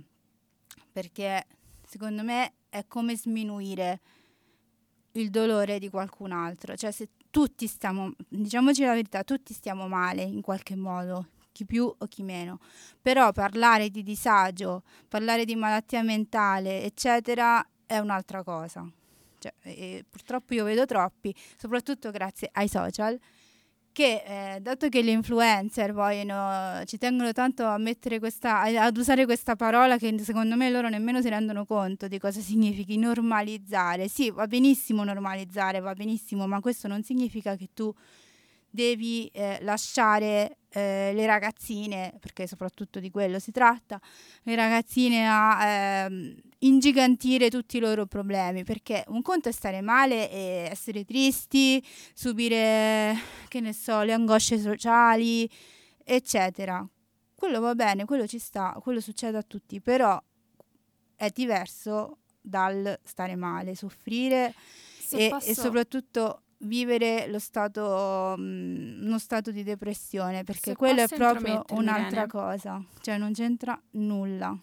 Perché 0.92 1.46
secondo 1.86 2.22
me 2.22 2.52
è 2.68 2.84
come 2.86 3.16
sminuire 3.16 4.00
il 5.20 5.30
dolore 5.30 5.78
di 5.78 5.88
qualcun 5.88 6.32
altro. 6.32 6.76
Cioè 6.76 6.90
se 6.90 7.08
tutti 7.30 7.66
stiamo, 7.66 8.12
diciamoci 8.28 8.82
la 8.82 8.92
verità, 8.92 9.22
tutti 9.24 9.52
stiamo 9.52 9.88
male 9.88 10.22
in 10.22 10.40
qualche 10.40 10.76
modo, 10.76 11.28
chi 11.52 11.64
più 11.64 11.92
o 11.96 12.06
chi 12.06 12.22
meno. 12.22 12.60
Però 13.00 13.32
parlare 13.32 13.90
di 13.90 14.02
disagio, 14.02 14.82
parlare 15.08 15.44
di 15.44 15.54
malattia 15.54 16.02
mentale, 16.02 16.82
eccetera, 16.82 17.66
è 17.86 17.98
un'altra 17.98 18.42
cosa. 18.42 18.90
Cioè, 19.38 20.04
purtroppo 20.08 20.54
io 20.54 20.64
vedo 20.64 20.84
troppi, 20.84 21.34
soprattutto 21.56 22.10
grazie 22.10 22.48
ai 22.52 22.68
social, 22.68 23.18
che 23.92 24.54
eh, 24.54 24.60
dato 24.60 24.88
che 24.88 25.02
gli 25.02 25.08
influencer 25.08 25.92
vogliono, 25.92 26.84
ci 26.84 26.98
tengono 26.98 27.32
tanto 27.32 27.64
a 27.64 27.78
mettere 27.78 28.18
questa, 28.18 28.60
ad 28.60 28.96
usare 28.96 29.24
questa 29.24 29.56
parola 29.56 29.98
che 29.98 30.16
secondo 30.20 30.56
me 30.56 30.70
loro 30.70 30.88
nemmeno 30.88 31.20
si 31.20 31.28
rendono 31.28 31.64
conto 31.64 32.08
di 32.08 32.18
cosa 32.18 32.40
significhi 32.40 32.96
normalizzare. 32.96 34.08
Sì, 34.08 34.30
va 34.30 34.46
benissimo 34.46 35.04
normalizzare, 35.04 35.80
va 35.80 35.94
benissimo, 35.94 36.46
ma 36.46 36.60
questo 36.60 36.88
non 36.88 37.02
significa 37.02 37.56
che 37.56 37.70
tu 37.74 37.92
devi 38.70 39.26
eh, 39.32 39.58
lasciare 39.62 40.58
eh, 40.70 41.12
le 41.14 41.26
ragazzine, 41.26 42.14
perché 42.20 42.46
soprattutto 42.46 43.00
di 43.00 43.10
quello 43.10 43.38
si 43.38 43.50
tratta, 43.50 44.00
le 44.42 44.54
ragazzine 44.54 45.26
a 45.26 45.66
ehm, 45.66 46.36
ingigantire 46.60 47.50
tutti 47.50 47.76
i 47.76 47.80
loro 47.80 48.06
problemi, 48.06 48.64
perché 48.64 49.04
un 49.08 49.22
conto 49.22 49.48
è 49.48 49.52
stare 49.52 49.80
male 49.80 50.30
e 50.30 50.68
essere 50.70 51.04
tristi, 51.04 51.84
subire, 52.14 53.16
che 53.48 53.60
ne 53.60 53.72
so, 53.72 54.02
le 54.02 54.12
angosce 54.12 54.58
sociali, 54.58 55.48
eccetera. 56.04 56.86
Quello 57.34 57.60
va 57.60 57.74
bene, 57.74 58.04
quello 58.04 58.26
ci 58.26 58.38
sta, 58.38 58.76
quello 58.82 59.00
succede 59.00 59.38
a 59.38 59.42
tutti, 59.42 59.80
però 59.80 60.20
è 61.14 61.30
diverso 61.32 62.18
dal 62.40 62.98
stare 63.04 63.36
male, 63.36 63.74
soffrire 63.74 64.54
e, 65.10 65.28
posso... 65.28 65.48
e 65.48 65.54
soprattutto 65.54 66.42
vivere 66.62 67.28
lo 67.28 67.38
stato, 67.38 68.34
mh, 68.36 69.04
uno 69.04 69.18
stato 69.20 69.52
di 69.52 69.62
depressione, 69.62 70.42
perché 70.42 70.70
Se 70.70 70.76
quello 70.76 71.02
è 71.02 71.08
proprio 71.08 71.64
un'altra 71.70 72.22
Irene. 72.22 72.26
cosa, 72.26 72.84
cioè 73.00 73.16
non 73.18 73.32
c'entra 73.32 73.80
nulla. 73.92 74.58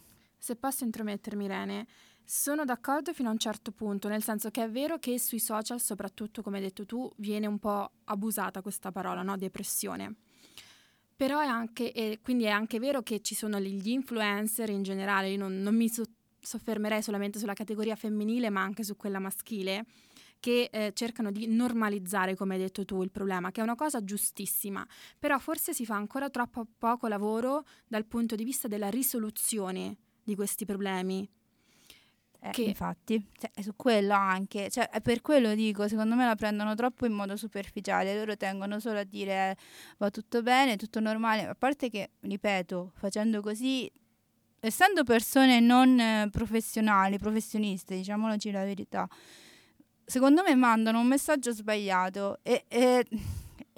Se 0.46 0.56
posso 0.56 0.84
intromettermi, 0.84 1.46
Irene, 1.46 1.88
sono 2.24 2.66
d'accordo 2.66 3.14
fino 3.14 3.30
a 3.30 3.32
un 3.32 3.40
certo 3.40 3.72
punto, 3.72 4.08
nel 4.08 4.22
senso 4.22 4.52
che 4.52 4.64
è 4.64 4.70
vero 4.70 5.00
che 5.00 5.18
sui 5.18 5.40
social, 5.40 5.82
soprattutto 5.82 6.44
come 6.44 6.58
hai 6.58 6.64
detto 6.64 6.86
tu, 6.86 7.12
viene 7.16 7.48
un 7.48 7.58
po' 7.58 7.90
abusata 8.04 8.62
questa 8.62 8.92
parola, 8.92 9.24
no? 9.24 9.38
Depressione. 9.38 10.14
Però 11.16 11.40
è 11.40 11.48
anche, 11.48 11.92
eh, 11.92 12.20
quindi 12.22 12.44
è 12.44 12.50
anche 12.50 12.78
vero 12.78 13.02
che 13.02 13.22
ci 13.22 13.34
sono 13.34 13.60
gli 13.60 13.90
influencer 13.90 14.70
in 14.70 14.84
generale, 14.84 15.32
io 15.32 15.40
non, 15.40 15.64
non 15.64 15.76
mi 15.76 15.90
so- 15.90 16.06
soffermerei 16.40 17.02
solamente 17.02 17.40
sulla 17.40 17.54
categoria 17.54 17.96
femminile, 17.96 18.52
ma 18.52 18.62
anche 18.62 18.84
su 18.84 18.96
quella 18.96 19.18
maschile, 19.18 19.88
che 20.40 20.70
eh, 20.72 20.92
cercano 20.94 21.32
di 21.32 21.48
normalizzare, 21.48 22.36
come 22.36 22.54
hai 22.54 22.60
detto 22.62 22.86
tu, 22.86 23.02
il 23.02 23.10
problema, 23.10 23.50
che 23.50 23.62
è 23.62 23.64
una 23.64 23.74
cosa 23.74 24.04
giustissima, 24.04 24.86
però 25.18 25.40
forse 25.40 25.74
si 25.74 25.88
fa 25.88 25.96
ancora 25.96 26.30
troppo 26.30 26.68
poco 26.78 27.08
lavoro 27.08 27.66
dal 27.88 28.06
punto 28.06 28.36
di 28.36 28.44
vista 28.44 28.68
della 28.68 28.92
risoluzione 28.92 29.98
di 30.26 30.36
questi 30.36 30.66
problemi. 30.66 31.28
Eh, 32.40 32.50
che... 32.50 32.64
Infatti, 32.64 33.26
cioè, 33.40 33.52
è 33.54 33.62
su 33.62 33.76
quello 33.76 34.14
anche, 34.14 34.70
cioè, 34.70 34.90
è 34.90 35.00
per 35.02 35.22
quello 35.22 35.56
dico, 35.56 35.88
secondo 35.88 36.16
me 36.16 36.26
la 36.26 36.36
prendono 36.36 36.76
troppo 36.76 37.06
in 37.06 37.14
modo 37.14 37.38
superficiale, 37.38 38.16
loro 38.16 38.36
tengono 38.36 38.80
solo 38.80 39.00
a 39.00 39.04
dire 39.04 39.56
va 39.98 40.10
tutto 40.10 40.42
bene, 40.42 40.76
tutto 40.76 41.00
normale, 41.00 41.48
a 41.48 41.56
parte 41.56 41.90
che, 41.90 42.12
ripeto, 42.20 42.92
facendo 42.96 43.42
così, 43.42 43.90
essendo 44.60 45.04
persone 45.04 45.60
non 45.60 46.00
eh, 46.00 46.30
professionali, 46.32 47.18
professioniste, 47.18 47.96
diciamoloci 47.96 48.52
la 48.52 48.64
verità, 48.64 49.08
secondo 50.04 50.44
me 50.44 50.54
mandano 50.56 51.00
un 51.00 51.08
messaggio 51.08 51.52
sbagliato 51.52 52.40
e, 52.44 52.66
e 52.68 53.06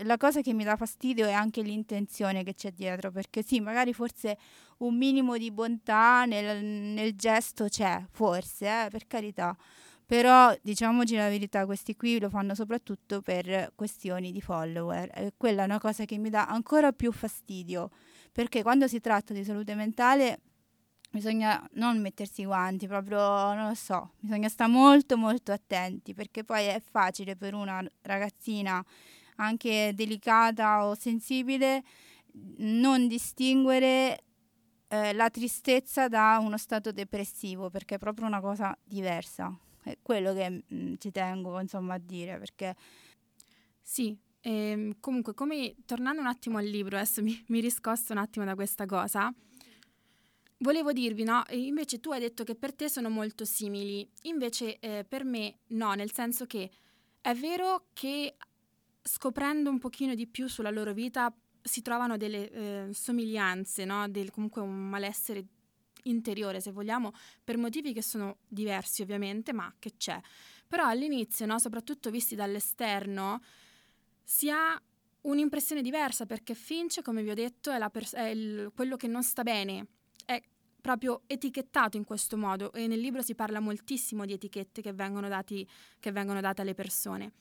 la 0.04 0.18
cosa 0.18 0.42
che 0.42 0.54
mi 0.54 0.63
dà 0.63 0.75
fastidio 0.75 1.25
è 1.25 1.32
anche 1.32 1.62
l'intenzione 1.62 2.44
che 2.44 2.54
c'è 2.54 2.72
dietro, 2.72 3.12
perché 3.12 3.44
sì, 3.44 3.60
magari 3.60 3.94
forse 3.94 4.38
un 4.80 4.96
minimo 4.96 5.38
di 5.38 5.51
bontà 5.51 6.25
nel, 6.25 6.63
nel 6.63 7.16
gesto 7.16 7.68
c'è, 7.68 8.06
forse, 8.12 8.66
eh, 8.66 8.89
per 8.89 9.08
carità. 9.08 9.56
Però 10.06 10.56
diciamoci 10.62 11.16
la 11.16 11.27
verità, 11.27 11.66
questi 11.66 11.96
qui 11.96 12.20
lo 12.20 12.30
fanno 12.30 12.56
soprattutto 12.56 13.22
per 13.22 13.74
questioni 13.75 14.32
di 14.32 14.39
follower. 14.39 15.12
E 15.13 15.34
quella 15.36 15.63
è 15.63 15.66
una 15.66 15.80
cosa 15.80 16.06
che 16.06 16.18
mi 16.18 16.30
dà 16.30 16.48
ancora 16.48 16.94
più 16.94 17.12
fastidio, 17.12 17.89
perché 18.32 18.62
quando 18.62 18.88
si 18.88 19.01
tratta 19.01 19.34
di 19.34 19.44
salute 19.44 19.75
mentale 19.75 20.42
bisogna 21.10 21.68
non 21.74 22.00
mettersi 22.00 22.42
i 22.42 22.46
guanti, 22.46 22.88
proprio 22.88 23.18
non 23.54 23.68
lo 23.68 23.75
so, 23.75 24.13
bisogna 24.20 24.48
stare 24.48 24.72
molto 24.72 25.18
molto 25.18 25.51
attenti, 25.51 26.13
perché 26.13 26.44
poi 26.44 26.66
è 26.66 26.82
facile 26.82 27.36
per 27.36 27.54
una 27.54 27.84
ragazzina 28.01 28.84
anche 29.38 29.91
delicata 29.96 30.86
o 30.86 30.94
sensibile 30.94 31.84
non 32.58 33.08
distinguere 33.08 34.24
eh, 34.89 35.13
la 35.13 35.29
tristezza 35.29 36.08
da 36.08 36.38
uno 36.41 36.58
stato 36.58 36.91
depressivo 36.91 37.70
perché 37.70 37.96
è 37.96 37.98
proprio 37.98 38.27
una 38.27 38.39
cosa 38.39 38.77
diversa. 38.84 39.56
È 39.84 39.98
quello 40.01 40.34
che 40.34 40.50
mh, 40.50 40.63
mm, 40.74 40.94
ci 40.98 41.12
tengo 41.12 41.60
insomma 41.60 41.96
a 41.96 42.00
dire 42.00 42.38
perché 42.38 42.75
sì, 43.82 44.17
ehm, 44.41 44.98
comunque 45.00 45.34
come 45.34 45.75
tornando 45.86 46.22
un 46.22 46.27
attimo 46.27 46.58
al 46.58 46.65
libro, 46.65 46.98
adesso 46.98 47.22
mi, 47.22 47.44
mi 47.48 47.60
riscosto 47.60 48.13
un 48.13 48.20
attimo 48.20 48.46
da 48.46 48.56
questa 48.56 48.86
cosa. 48.86 49.34
Volevo 50.60 50.91
dirvi, 50.91 51.24
no? 51.24 51.44
Invece 51.51 52.00
tu 52.00 52.12
hai 52.12 52.20
detto 52.20 52.44
che 52.44 52.56
per 52.56 52.74
te 52.74 52.89
sono 52.89 53.10
molto 53.10 53.46
simili, 53.46 54.10
invece 54.24 54.79
eh, 54.79 55.06
per 55.08 55.24
me 55.24 55.60
no, 55.67 55.94
nel 55.94 56.12
senso 56.12 56.46
che 56.46 56.70
è 57.22 57.34
vero 57.36 57.88
che 57.94 58.36
scoprendo 59.07 59.69
un 59.69 59.79
pochino 59.79 60.13
di 60.13 60.27
più 60.27 60.47
sulla 60.47 60.69
loro 60.69 60.93
vita 60.93 61.33
si 61.61 61.81
trovano 61.81 62.17
delle 62.17 62.49
eh, 62.51 62.93
somiglianze, 62.93 63.85
no? 63.85 64.07
Del, 64.09 64.31
comunque 64.31 64.61
un 64.61 64.89
malessere 64.89 65.45
interiore, 66.03 66.61
se 66.61 66.71
vogliamo, 66.71 67.11
per 67.43 67.57
motivi 67.57 67.93
che 67.93 68.01
sono 68.01 68.37
diversi 68.47 69.01
ovviamente, 69.01 69.53
ma 69.53 69.73
che 69.79 69.93
c'è. 69.97 70.19
Però 70.67 70.85
all'inizio, 70.85 71.45
no? 71.45 71.59
soprattutto 71.59 72.09
visti 72.09 72.35
dall'esterno, 72.35 73.41
si 74.23 74.49
ha 74.49 74.81
un'impressione 75.21 75.81
diversa 75.81 76.25
perché 76.25 76.53
Finch, 76.53 77.01
come 77.01 77.23
vi 77.23 77.29
ho 77.29 77.35
detto, 77.35 77.71
è, 77.71 77.89
pers- 77.89 78.15
è 78.15 78.27
il, 78.27 78.71
quello 78.73 78.95
che 78.95 79.07
non 79.07 79.23
sta 79.23 79.43
bene, 79.43 79.87
è 80.25 80.41
proprio 80.79 81.23
etichettato 81.27 81.97
in 81.97 82.05
questo 82.05 82.37
modo 82.37 82.71
e 82.71 82.87
nel 82.87 82.99
libro 82.99 83.21
si 83.21 83.35
parla 83.35 83.59
moltissimo 83.59 84.25
di 84.25 84.33
etichette 84.33 84.81
che 84.81 84.93
vengono, 84.93 85.27
dati, 85.27 85.67
che 86.00 86.11
vengono 86.11 86.39
date 86.39 86.61
alle 86.61 86.74
persone. 86.74 87.33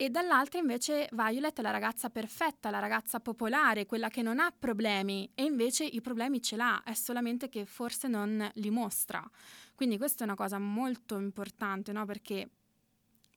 E 0.00 0.10
dall'altra 0.10 0.60
invece 0.60 1.08
Violet 1.10 1.58
è 1.58 1.60
la 1.60 1.72
ragazza 1.72 2.08
perfetta, 2.08 2.70
la 2.70 2.78
ragazza 2.78 3.18
popolare, 3.18 3.84
quella 3.84 4.08
che 4.08 4.22
non 4.22 4.38
ha 4.38 4.54
problemi 4.56 5.28
e 5.34 5.42
invece 5.42 5.84
i 5.84 6.00
problemi 6.00 6.40
ce 6.40 6.54
l'ha, 6.54 6.84
è 6.84 6.94
solamente 6.94 7.48
che 7.48 7.64
forse 7.64 8.06
non 8.06 8.48
li 8.54 8.70
mostra. 8.70 9.28
Quindi 9.74 9.96
questa 9.96 10.20
è 10.20 10.26
una 10.26 10.36
cosa 10.36 10.60
molto 10.60 11.18
importante, 11.18 11.90
no? 11.90 12.04
Perché 12.04 12.48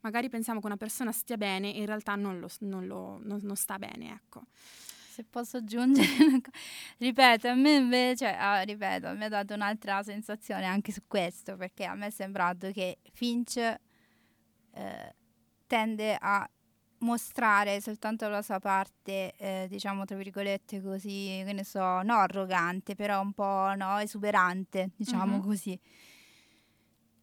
magari 0.01 0.29
pensiamo 0.29 0.59
che 0.59 0.67
una 0.67 0.77
persona 0.77 1.11
stia 1.11 1.35
bene 1.35 1.73
e 1.73 1.79
in 1.79 1.87
realtà 1.87 2.13
non, 2.13 2.39
lo, 2.39 2.47
non, 2.59 2.85
lo, 2.85 3.19
non, 3.23 3.39
non 3.41 3.55
sta 3.55 3.79
bene, 3.79 4.11
ecco. 4.11 4.43
Se 4.53 5.23
posso 5.23 5.57
aggiungere, 5.57 6.41
ripeto, 6.97 7.47
a 7.47 7.55
me 7.55 7.73
invece, 7.73 8.27
ah, 8.35 8.61
ripeto, 8.61 9.15
mi 9.15 9.23
ha 9.23 9.29
dato 9.29 9.55
un'altra 9.55 10.03
sensazione 10.03 10.65
anche 10.65 10.91
su 10.91 11.01
questo, 11.07 11.55
perché 11.55 11.85
a 11.85 11.95
me 11.95 12.05
è 12.05 12.11
sembrato 12.11 12.69
che 12.69 12.99
Finch... 13.11 13.57
Eh, 14.73 15.15
tende 15.71 16.17
a 16.19 16.45
mostrare 16.99 17.79
soltanto 17.79 18.27
la 18.27 18.41
sua 18.41 18.59
parte, 18.59 19.33
eh, 19.37 19.67
diciamo 19.69 20.03
tra 20.03 20.17
virgolette 20.17 20.81
così, 20.81 21.41
che 21.45 21.53
ne 21.53 21.63
so, 21.63 22.01
no 22.01 22.15
arrogante, 22.15 22.93
però 22.93 23.21
un 23.21 23.31
po' 23.31 23.71
no, 23.77 23.97
esuberante, 23.99 24.89
diciamo 24.97 25.37
mm-hmm. 25.37 25.47
così. 25.47 25.79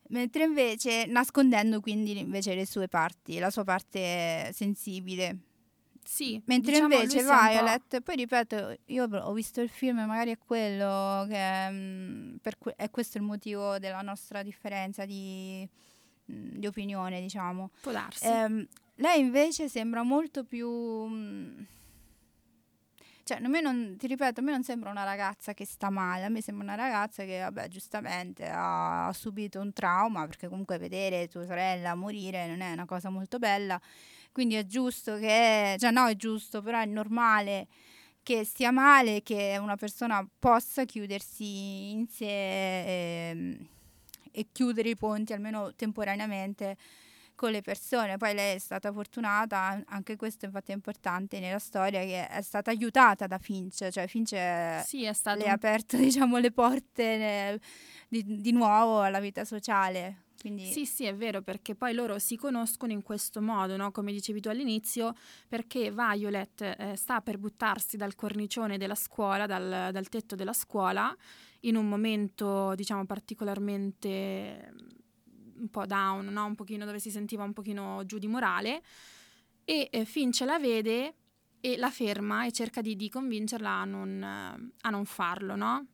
Mentre 0.09 0.45
invece 0.45 1.05
nascondendo 1.05 1.81
quindi 1.81 2.19
invece 2.19 2.55
le 2.55 2.65
sue 2.65 2.89
parti, 2.89 3.39
la 3.39 3.51
sua 3.51 3.65
parte 3.65 4.51
sensibile. 4.55 5.41
Sì, 6.03 6.41
mentre 6.47 6.73
diciamo 6.73 6.95
invece 6.95 7.23
Violet, 7.23 8.01
poi 8.01 8.17
ripeto, 8.17 8.77
io 8.87 9.05
ho 9.05 9.33
visto 9.35 9.61
il 9.61 9.69
film, 9.69 9.99
magari 10.07 10.31
è 10.31 10.39
quello 10.39 11.27
che 11.29 11.69
mh, 11.69 11.75
mm, 11.75 12.37
que- 12.59 12.75
è 12.77 12.89
questo 12.89 13.19
il 13.19 13.25
motivo 13.25 13.79
della 13.79 14.01
nostra 14.01 14.43
differenza 14.43 15.05
di 15.05 15.69
di 16.29 16.67
opinione, 16.67 17.21
diciamo. 17.21 17.71
Può 17.81 17.93
darsi. 17.93 18.27
Eh, 18.27 18.69
lei 18.97 19.21
invece 19.21 19.69
sembra 19.69 20.03
molto 20.03 20.45
più... 20.45 21.67
Cioè, 23.25 23.43
a 23.43 23.49
me 23.49 23.61
non, 23.61 23.97
ti 23.99 24.07
ripeto, 24.07 24.41
a 24.41 24.43
me 24.43 24.53
non 24.53 24.63
sembra 24.63 24.91
una 24.91 25.05
ragazza 25.05 25.53
che 25.53 25.67
sta 25.67 25.91
male, 25.91 26.25
a 26.25 26.29
me 26.31 26.41
sembra 26.41 26.65
una 26.65 26.77
ragazza 26.77 27.25
che, 27.25 27.41
vabbè, 27.41 27.69
giustamente 27.69 28.49
ha, 28.49 29.07
ha 29.07 29.13
subito 29.13 29.61
un 29.61 29.73
trauma, 29.75 30.27
perché 30.27 30.49
comunque 30.49 30.79
vedere 30.79 31.29
tua 31.29 31.45
sorella 31.45 31.95
morire 31.95 32.47
non 32.47 32.63
è 32.63 32.73
una 32.73 32.87
cosa 32.87 33.11
molto 33.11 33.39
bella, 33.39 33.79
quindi 34.33 34.55
è 34.55 34.65
giusto 34.65 35.19
che, 35.19 35.77
cioè 35.79 35.91
no, 35.91 36.07
è 36.07 36.17
giusto, 36.17 36.63
però 36.63 36.81
è 36.81 36.87
normale 36.87 37.69
che 38.23 38.45
stia 38.45 38.71
male, 38.71 39.23
che 39.23 39.59
una 39.61 39.77
persona 39.77 40.27
possa 40.39 40.85
chiudersi 40.85 41.91
in 41.91 42.07
sé. 42.09 42.27
E, 42.27 43.59
e 44.33 44.49
chiudere 44.53 44.91
i 44.91 44.97
ponti 44.97 45.33
almeno 45.33 45.75
temporaneamente 45.75 46.77
con 47.39 47.53
le 47.53 47.63
persone. 47.63 48.17
Poi 48.17 48.35
lei 48.35 48.57
è 48.57 48.59
stata 48.59 48.93
fortunata, 48.93 49.81
anche 49.87 50.17
questo 50.17 50.45
infatti 50.45 50.73
è 50.73 50.75
importante 50.75 51.39
nella 51.39 51.61
storia, 51.61 52.01
che 52.01 52.27
è 52.27 52.43
stata 52.43 52.71
aiutata 52.71 53.29
da 53.29 53.39
Finch, 53.39 53.89
cioè 53.91 54.09
Finch 54.09 54.35
sì, 54.85 55.05
è 55.05 55.13
stato 55.13 55.39
le 55.39 55.49
ha 55.49 55.53
aperto 55.53 55.97
diciamo, 55.99 56.39
le 56.39 56.51
porte 56.51 57.17
ne, 57.17 57.61
di, 58.09 58.41
di, 58.41 58.51
nuovo 58.51 59.03
alla 59.03 59.21
vita 59.21 59.45
sociale. 59.45 60.25
Quindi... 60.41 60.67
Sì, 60.67 60.85
sì, 60.85 61.05
è 61.05 61.15
vero, 61.15 61.43
perché 61.43 61.77
poi 61.77 61.95
loro 61.95 62.19
si 62.19 62.37
conoscono 62.37 62.93
in 62.93 63.03
questo 63.03 63.41
modo, 63.41 63.77
no? 63.77 63.93
come 63.93 64.13
dicevi 64.13 64.41
tu 64.41 64.49
all'inizio, 64.49 65.15
perché 65.49 65.93
Violet 65.93 66.61
eh, 66.61 66.97
sta 66.97 67.21
per 67.21 67.39
buttarsi 67.39 67.97
dal 67.97 68.15
cornicione 68.17 68.79
della 68.79 68.95
scuola, 68.95 69.47
dal, 69.47 69.91
dal 69.93 70.09
tetto 70.09 70.35
della 70.35 70.53
scuola, 70.53 71.15
in 71.61 71.77
un 71.77 71.89
momento 71.89 72.75
diciamo 72.75 73.05
particolarmente 73.05 74.73
mm, 74.73 75.61
un 75.61 75.69
po' 75.71 75.87
down, 75.87 76.27
no? 76.27 76.45
un 76.45 76.55
pochino 76.55 76.85
dove 76.85 76.99
si 76.99 77.11
sentiva 77.11 77.43
un 77.43 77.53
pochino 77.53 78.03
giù 78.05 78.19
di 78.19 78.29
morale 78.29 78.83
e 79.65 79.89
eh, 79.91 80.05
Finch 80.05 80.41
la 80.41 80.59
vede 80.59 81.15
e 81.61 81.77
la 81.77 81.91
ferma 81.91 82.47
e 82.47 82.53
cerca 82.53 82.81
di, 82.81 82.95
di 82.97 83.09
convincerla 83.09 83.71
a 83.71 83.85
non, 83.85 84.23
a 84.23 84.91
non 84.91 85.05
farlo, 85.05 85.57
no? 85.57 85.87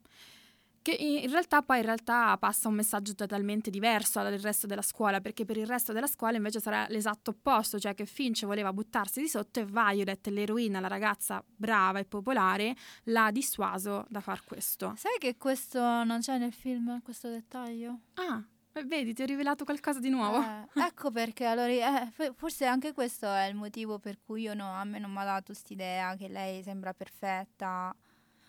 Che 0.85 0.93
in 0.93 1.31
realtà 1.31 1.63
poi 1.63 1.79
in 1.79 1.87
realtà 1.87 2.37
passa 2.37 2.69
un 2.69 2.75
messaggio 2.75 3.15
totalmente 3.15 3.71
diverso 3.71 4.21
dal 4.21 4.39
resto 4.39 4.67
della 4.67 4.83
scuola, 4.83 5.23
perché 5.23 5.47
per 5.47 5.57
il 5.57 5.67
resto 5.67 5.95
della 5.95 6.07
scuola 6.07 6.37
invece 6.37 6.61
sarà 6.61 6.87
l'esatto 6.91 7.31
opposto, 7.31 7.81
cioè 7.81 7.95
che 7.95 8.05
Finch 8.05 8.45
voleva 8.45 8.71
buttarsi 8.71 9.23
di 9.23 9.29
sotto 9.29 9.61
e 9.61 9.65
Violet, 9.65 10.27
l'eroina, 10.27 10.81
la 10.81 10.89
ragazza 10.89 11.43
brava 11.47 12.01
e 12.01 12.05
popolare, 12.05 12.77
l'ha 13.05 13.31
dissuaso 13.31 14.05
da 14.11 14.21
far 14.21 14.45
questo. 14.45 14.93
Sai 14.99 15.17
che 15.19 15.39
questo 15.39 16.05
non 16.05 16.21
c'è 16.21 16.37
nel 16.37 16.53
film, 16.53 17.01
questo 17.01 17.31
dettaglio? 17.31 18.01
Ah, 18.17 18.45
Vedi, 18.87 19.15
ti 19.15 19.23
ho 19.23 19.27
rivelato 19.27 19.65
qualcosa 19.65 20.01
di 20.01 20.11
nuovo. 20.11 20.43
Eh, 20.43 20.83
ecco 20.83 21.11
perché 21.13 21.45
allora 21.45 21.69
eh, 21.69 22.33
forse 22.35 22.67
anche 22.67 22.93
questo 22.93 23.33
è 23.33 23.45
il 23.45 23.55
motivo 23.55 23.99
per 24.01 24.19
cui 24.21 24.43
io 24.43 24.53
no, 24.53 24.71
a 24.73 24.85
me 24.85 24.99
non 24.99 25.13
mi 25.13 25.19
ha 25.19 25.25
dato 25.25 25.45
quest'idea 25.47 26.17
che 26.17 26.29
lei 26.29 26.63
sembra 26.63 26.93
perfetta. 26.93 27.95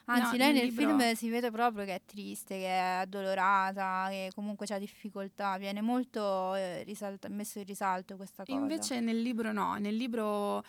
Anzi, 0.05 0.37
no, 0.37 0.43
lei 0.43 0.53
nel 0.53 0.65
libro... 0.65 0.97
film 0.97 1.13
si 1.13 1.29
vede 1.29 1.51
proprio 1.51 1.85
che 1.85 1.95
è 1.95 2.01
triste, 2.05 2.57
che 2.57 2.67
è 2.67 2.99
addolorata, 3.01 4.07
che 4.09 4.31
comunque 4.35 4.65
ha 4.69 4.77
difficoltà. 4.77 5.57
Viene 5.57 5.81
molto 5.81 6.53
eh, 6.55 6.83
risalta- 6.83 7.29
messo 7.29 7.59
in 7.59 7.65
risalto 7.65 8.15
questa 8.15 8.43
cosa. 8.43 8.57
Invece 8.57 8.99
nel 8.99 9.21
libro 9.21 9.51
no, 9.51 9.75
nel 9.75 9.95
libro 9.95 10.63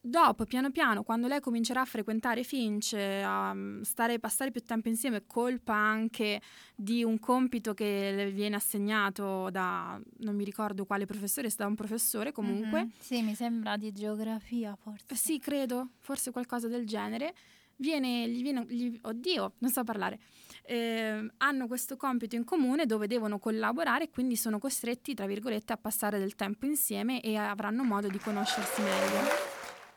dopo, 0.00 0.44
piano 0.44 0.70
piano, 0.70 1.02
quando 1.02 1.28
lei 1.28 1.40
comincerà 1.40 1.82
a 1.82 1.84
frequentare 1.84 2.42
Finch, 2.42 2.94
a 2.94 3.52
mm, 3.54 3.82
stare, 3.82 4.18
passare 4.18 4.50
più 4.50 4.62
tempo 4.62 4.88
insieme, 4.88 5.24
colpa 5.26 5.74
anche 5.74 6.40
di 6.74 7.04
un 7.04 7.18
compito 7.18 7.74
che 7.74 8.12
le 8.14 8.30
viene 8.30 8.56
assegnato 8.56 9.50
da, 9.50 10.00
non 10.18 10.34
mi 10.34 10.44
ricordo 10.44 10.84
quale 10.84 11.06
professore, 11.06 11.50
da 11.54 11.66
un 11.66 11.74
professore 11.74 12.32
comunque. 12.32 12.80
Mm-hmm. 12.80 12.90
Sì, 12.98 13.22
mi 13.22 13.34
sembra 13.34 13.76
di 13.76 13.92
geografia 13.92 14.76
forse. 14.80 15.14
Sì, 15.14 15.38
credo, 15.38 15.90
forse 15.98 16.30
qualcosa 16.30 16.66
del 16.66 16.86
genere. 16.86 17.34
Viene, 17.80 18.28
gli 18.28 18.42
viene, 18.42 18.66
gli, 18.68 18.98
oddio, 19.00 19.54
non 19.58 19.70
so 19.70 19.84
parlare. 19.84 20.20
Eh, 20.64 21.30
hanno 21.38 21.66
questo 21.66 21.96
compito 21.96 22.36
in 22.36 22.44
comune 22.44 22.84
dove 22.84 23.06
devono 23.06 23.38
collaborare 23.38 24.04
e 24.04 24.10
quindi 24.10 24.36
sono 24.36 24.58
costretti, 24.58 25.14
tra 25.14 25.26
virgolette, 25.26 25.72
a 25.72 25.78
passare 25.78 26.18
del 26.18 26.34
tempo 26.34 26.66
insieme 26.66 27.22
e 27.22 27.36
avranno 27.36 27.82
modo 27.82 28.08
di 28.08 28.18
conoscersi 28.18 28.82
meglio. 28.82 29.28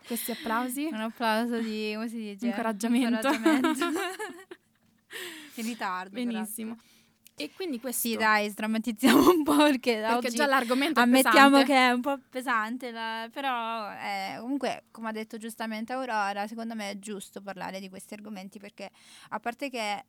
Questi 0.08 0.32
applausi? 0.32 0.86
Un 0.92 1.02
applauso 1.02 1.60
di, 1.60 1.92
come 1.94 2.08
si 2.08 2.18
dice? 2.18 2.46
Incoraggiamento. 2.46 3.28
Incoraggiamento. 3.28 3.86
In 5.56 5.66
ritardo. 5.66 6.14
Benissimo. 6.14 6.76
Però. 6.76 6.93
E 7.36 7.52
quindi 7.56 7.80
questo... 7.80 8.08
Sì, 8.08 8.16
dai, 8.16 8.50
sdrammatizziamo 8.50 9.30
un 9.32 9.44
po' 9.44 9.58
perché, 9.58 10.00
perché 10.00 10.30
già 10.30 10.46
l'argomento 10.46 11.00
è 11.00 11.04
ammettiamo 11.04 11.58
pesante. 11.58 11.66
che 11.66 11.78
è 11.78 11.92
un 11.92 12.02
po' 12.02 12.20
pesante, 12.30 12.92
la, 12.92 13.28
però 13.32 13.92
eh, 13.92 14.38
comunque, 14.40 14.86
come 14.92 15.10
ha 15.10 15.12
detto 15.12 15.38
giustamente 15.38 15.94
Aurora, 15.94 16.48
secondo 16.48 16.76
me 16.76 16.92
è 16.92 17.00
giusto 17.00 17.42
parlare 17.42 17.80
di 17.80 17.90
questi 17.90 18.14
argomenti 18.14 18.60
perché 18.60 18.90
a 19.30 19.40
parte 19.40 19.70
che 19.70 20.06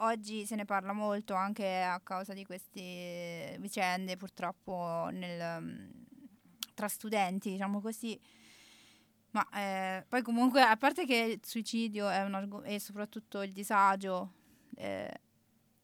oggi 0.00 0.44
se 0.44 0.56
ne 0.56 0.64
parla 0.64 0.92
molto 0.92 1.34
anche 1.34 1.82
a 1.82 2.00
causa 2.00 2.34
di 2.34 2.44
queste 2.44 3.56
vicende 3.60 4.16
purtroppo 4.16 5.08
nel, 5.12 5.90
tra 6.74 6.88
studenti, 6.88 7.50
diciamo 7.50 7.80
così, 7.80 8.18
ma 9.30 9.46
eh, 9.54 10.04
poi 10.08 10.22
comunque, 10.22 10.62
a 10.62 10.76
parte 10.76 11.04
che 11.04 11.14
il 11.14 11.40
suicidio 11.44 12.08
è 12.08 12.22
un 12.22 12.34
arg- 12.34 12.64
e 12.64 12.80
soprattutto 12.80 13.42
il 13.42 13.52
disagio, 13.52 14.32
eh, 14.76 15.20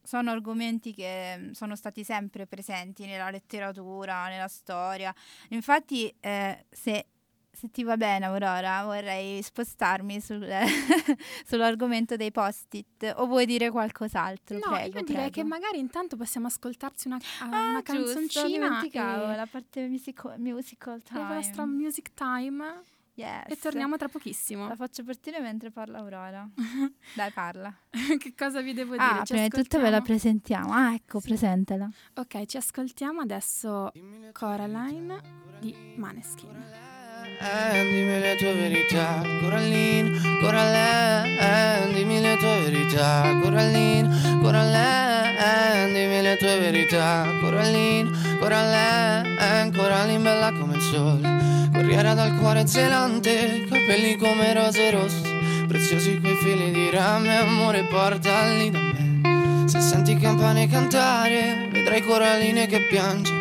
sono 0.03 0.31
argomenti 0.31 0.93
che 0.93 1.37
mm, 1.39 1.51
sono 1.53 1.77
stati 1.77 2.05
sempre 2.05 2.47
presenti 2.47 3.07
nella 3.07 3.31
letteratura, 3.31 4.29
nella 4.29 4.49
storia. 4.49 5.15
Infatti, 5.49 6.13
eh, 6.21 6.67
se, 6.71 7.07
se, 7.51 7.71
ti 7.71 7.85
va 7.85 7.97
bene, 7.97 8.27
Aurora, 8.27 8.85
vorrei 8.85 9.41
spostarmi 9.43 10.21
sul, 10.21 10.47
sull'argomento 11.47 12.17
dei 12.17 12.33
post-it. 12.33 13.15
O 13.17 13.27
vuoi 13.27 13.47
dire 13.47 13.71
qualcos'altro? 13.71 14.59
No, 14.59 14.73
prego, 14.73 14.99
io 14.99 15.05
direi 15.05 15.31
prego. 15.31 15.31
che 15.31 15.45
magari 15.45 15.79
intanto 15.79 16.17
possiamo 16.17 16.49
ascoltarci 16.49 17.07
una, 17.07 17.19
ah, 17.41 17.47
una 17.47 17.83
giusto, 17.83 18.15
canzoncina. 18.15 18.67
dimenticavo 18.67 19.33
e... 19.33 19.37
la 19.37 19.47
parte 19.47 19.87
musical, 19.87 20.39
musical 20.39 21.03
time. 21.03 21.21
La 21.21 21.35
nostra 21.35 21.65
music 21.65 22.13
time. 22.15 22.83
Yes. 23.15 23.45
E 23.49 23.57
torniamo 23.57 23.97
tra 23.97 24.09
pochissimo. 24.09 24.69
La 24.69 24.77
faccio 24.77 25.05
partire 25.05 25.41
mentre 25.41 25.71
parla 25.71 25.99
Aurora. 25.99 26.49
Dai, 27.15 27.31
parla. 27.31 27.75
che 28.19 28.35
cosa 28.35 28.63
vi 28.63 28.73
devo 28.73 28.95
ah, 28.97 29.13
dire? 29.13 29.25
Ci 29.27 29.33
prima 29.33 29.49
di 29.49 29.63
tutto 29.63 29.81
ve 29.81 29.91
la 29.91 30.01
presentiamo. 30.01 30.73
Ah, 30.73 30.95
ecco, 30.95 31.21
sì. 31.21 31.29
presentala. 31.29 31.91
Ok, 32.15 32.47
ci 32.47 32.57
ascoltiamo 32.57 33.21
adesso 33.21 33.93
Coraline 34.33 35.21
di 35.61 35.75
Maneskin. 35.97 36.92
Eh, 37.25 37.85
dimmi 37.85 38.19
le 38.19 38.35
tue 38.37 38.53
verità, 38.53 39.23
Coraline, 39.41 40.11
Coraline, 40.41 41.93
dimmi 41.93 42.21
le 42.21 42.37
tue 42.37 42.61
verità, 42.69 43.39
Coraline, 43.41 44.41
Coraline, 44.41 45.93
dimmi 45.93 46.21
le 46.21 46.37
tue 46.37 46.59
verità, 46.59 47.25
Coraline, 47.41 48.11
Coraline, 48.41 49.71
Coraline 49.71 50.23
bella 50.23 50.53
come 50.53 50.75
il 50.75 50.81
sole. 50.81 51.71
Corriera 51.73 52.15
dal 52.15 52.37
cuore 52.39 52.67
zelante, 52.67 53.67
capelli 53.71 54.17
come 54.17 54.53
rose 54.55 54.91
rosse, 54.91 55.23
preziosi 55.69 56.19
quei 56.19 56.35
fili 56.37 56.73
di 56.73 56.91
rame, 56.91 57.39
amore 57.39 57.85
portali 57.85 58.71
da 58.71 58.79
me. 58.81 59.69
Se 59.69 59.81
senti 59.81 60.17
campane 60.19 60.69
cantare, 60.69 61.69
vedrai 61.71 62.03
Coraline 62.03 62.67
che 62.67 62.81
piange, 62.81 63.33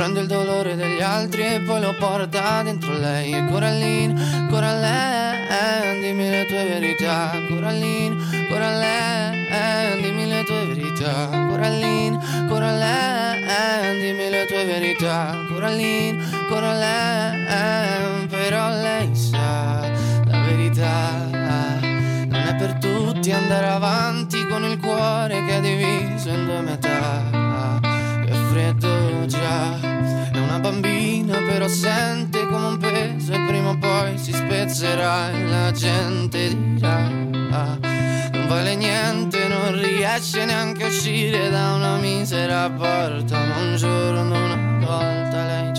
prende 0.00 0.20
il 0.20 0.28
dolore 0.28 0.76
degli 0.76 1.02
altri 1.02 1.42
e 1.42 1.60
poi 1.60 1.78
lo 1.78 1.94
porta 1.98 2.62
dentro 2.62 2.96
lei. 2.96 3.34
E 3.34 3.44
Coraline, 3.50 4.48
Coraline, 4.48 5.98
dimmi 6.00 6.30
le 6.30 6.46
tue 6.46 6.64
verità, 6.64 7.32
Coraline, 7.46 8.16
Coraline, 8.48 10.00
dimmi 10.00 10.26
le 10.26 10.42
tue 10.44 10.64
verità, 10.64 11.28
Coraline, 11.50 12.18
Coraline, 12.48 14.00
dimmi 14.00 14.30
le 14.30 14.46
tue 14.46 14.64
verità, 14.64 15.36
Coraline, 15.46 16.46
Coraline, 16.48 18.26
però 18.26 18.70
lei 18.70 19.14
sa 19.14 19.86
la 20.24 20.40
verità. 20.46 21.28
Non 21.30 22.40
è 22.46 22.54
per 22.56 22.78
tutti 22.78 23.32
andare 23.32 23.66
avanti 23.66 24.46
con 24.46 24.64
il 24.64 24.78
cuore 24.80 25.44
che 25.44 25.58
è 25.58 25.60
diviso 25.60 26.30
in 26.30 26.46
due 26.46 26.60
metà. 26.62 27.78
Che 28.24 28.32
freddo 28.50 28.99
già, 29.26 29.80
è 30.32 30.38
una 30.38 30.58
bambina 30.58 31.38
però 31.38 31.68
sente 31.68 32.46
come 32.46 32.66
un 32.66 32.78
peso 32.78 33.32
e 33.32 33.40
prima 33.46 33.70
o 33.70 33.78
poi 33.78 34.18
si 34.18 34.32
spezzerà 34.32 35.30
e 35.30 35.44
la 35.46 35.70
gente 35.72 36.48
dirà 36.48 37.08
non 38.32 38.46
vale 38.46 38.74
niente, 38.74 39.46
non 39.48 39.80
riesce 39.80 40.44
neanche 40.44 40.84
a 40.84 40.86
uscire 40.88 41.50
da 41.50 41.74
una 41.74 41.96
misera 41.98 42.70
porta, 42.70 43.38
ma 43.38 43.56
un 43.56 43.76
giorno, 43.76 44.44
una 44.44 44.78
volta 44.80 45.44
lei 45.44 45.72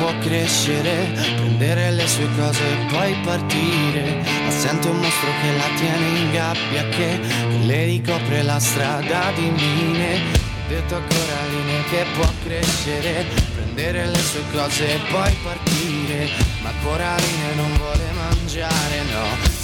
può 0.00 0.12
crescere, 0.20 1.12
prendere 1.36 1.90
le 1.90 2.06
sue 2.08 2.26
cose 2.34 2.64
e 2.64 2.86
poi 2.90 3.14
partire. 3.22 4.24
Ma 4.44 4.50
sente 4.50 4.88
un 4.88 4.96
mostro 4.96 5.28
che 5.42 5.56
la 5.56 5.68
tiene 5.76 6.18
in 6.18 6.30
gabbia, 6.32 6.88
che, 6.88 7.20
che 7.20 7.58
le 7.66 7.84
ricopre 7.84 8.42
la 8.42 8.58
strada 8.58 9.30
di 9.34 9.50
mine. 9.50 10.48
Detto 10.68 10.96
a 10.96 11.00
Coraline 11.00 11.84
che 11.90 12.04
può 12.14 12.28
crescere, 12.44 13.26
prendere 13.54 14.06
le 14.06 14.18
sue 14.18 14.42
cose 14.52 14.94
e 14.94 14.98
poi 15.10 15.36
partire. 15.42 16.28
Ma 16.62 16.70
Coraline 16.82 17.54
non 17.56 17.76
vuole 17.76 18.10
mangiare, 18.14 19.02
no. 19.12 19.59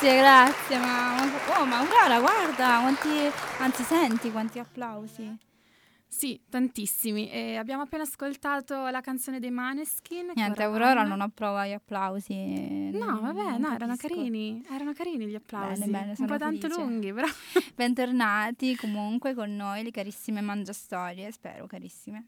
Grazie, 0.00 0.18
grazie. 0.18 0.78
Ma, 0.78 1.16
oh, 1.58 1.64
ma 1.66 1.78
Aurora, 1.78 2.20
guarda, 2.20 2.78
quanti, 2.80 3.08
anzi 3.58 3.82
senti 3.82 4.30
quanti 4.30 4.58
applausi. 4.58 5.36
Sì, 6.06 6.40
tantissimi. 6.48 7.30
E 7.30 7.56
abbiamo 7.56 7.82
appena 7.82 8.04
ascoltato 8.04 8.88
la 8.88 9.00
canzone 9.00 9.40
dei 9.40 9.50
Maneskin. 9.50 10.32
Niente, 10.34 10.62
Aurora 10.62 11.02
non 11.02 11.20
approva 11.20 11.66
gli 11.66 11.72
applausi. 11.72 12.90
No, 12.92 13.20
vabbè, 13.20 13.58
no, 13.58 13.74
erano 13.74 13.96
carini. 13.96 14.64
Erano 14.70 14.92
carini 14.92 15.26
gli 15.26 15.34
applausi. 15.34 15.80
Bene, 15.80 15.90
bene, 15.90 16.14
Un 16.16 16.26
po' 16.26 16.38
tanto 16.38 16.68
felice. 16.68 16.80
lunghi, 16.80 17.12
però. 17.12 17.26
Bentornati 17.74 18.76
comunque 18.76 19.34
con 19.34 19.54
noi, 19.54 19.82
le 19.82 19.90
carissime 19.90 20.40
mangiastorie, 20.40 21.30
spero 21.32 21.66
carissime. 21.66 22.26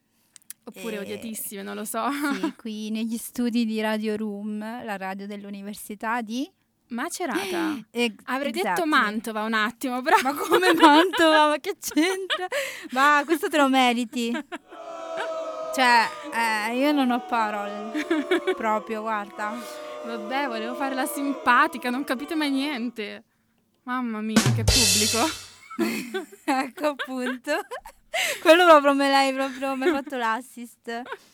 Oppure 0.65 0.97
E- 0.97 0.99
odiatissime, 0.99 1.63
non 1.63 1.75
lo 1.75 1.85
so. 1.85 2.05
Sì, 2.35 2.55
qui 2.59 2.91
negli 2.91 3.17
studi 3.17 3.65
di 3.65 3.81
Radio 3.81 4.17
Room, 4.17 4.59
la 4.59 4.97
radio 4.97 5.27
dell'Università 5.27 6.21
di... 6.21 6.49
Macerata. 6.91 7.79
Ex- 7.91 8.23
Avrei 8.25 8.53
detto 8.53 8.69
exactly. 8.69 8.89
Mantova 8.89 9.43
un 9.43 9.55
attimo, 9.55 10.03
però. 10.03 10.17
Ma 10.23 10.35
come 10.35 10.73
Mantova? 10.75 11.49
Ma 11.49 11.59
che 11.59 11.77
c'entra? 11.81 12.47
Va, 12.91 13.23
questo 13.25 13.49
te 13.49 13.57
lo 13.57 13.69
meriti. 13.69 14.31
Cioè, 15.75 16.09
eh, 16.69 16.77
io 16.77 16.93
non 16.93 17.11
ho 17.11 17.25
parole. 17.27 18.05
Proprio, 18.57 19.03
guarda. 19.03 19.55
Vabbè, 20.05 20.47
volevo 20.47 20.75
fare 20.75 20.95
la 20.95 21.07
simpatica, 21.07 21.91
non 21.91 22.05
capite 22.05 22.35
mai 22.35 22.51
niente. 22.51 23.25
Mamma 23.85 24.21
mia, 24.21 24.41
che 24.55 24.65
pubblico. 24.65 25.29
ecco 26.45 26.87
appunto. 26.87 27.53
Quello 28.41 28.67
proprio 28.67 28.95
me 28.95 29.09
l'hai 29.09 29.33
proprio, 29.33 29.77
mi 29.77 29.85
hai 29.85 29.93
fatto 29.93 30.17
l'assist. 30.17 31.03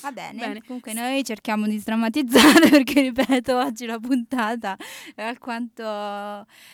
Va 0.00 0.12
bene, 0.12 0.38
Bene. 0.38 0.62
comunque 0.64 0.92
noi 0.92 1.24
cerchiamo 1.24 1.66
di 1.66 1.78
sdrammatizzare 1.78 2.68
perché 2.70 3.00
ripeto, 3.02 3.56
oggi 3.56 3.86
la 3.86 3.98
puntata 3.98 4.76
è 5.14 5.22
alquanto 5.22 5.82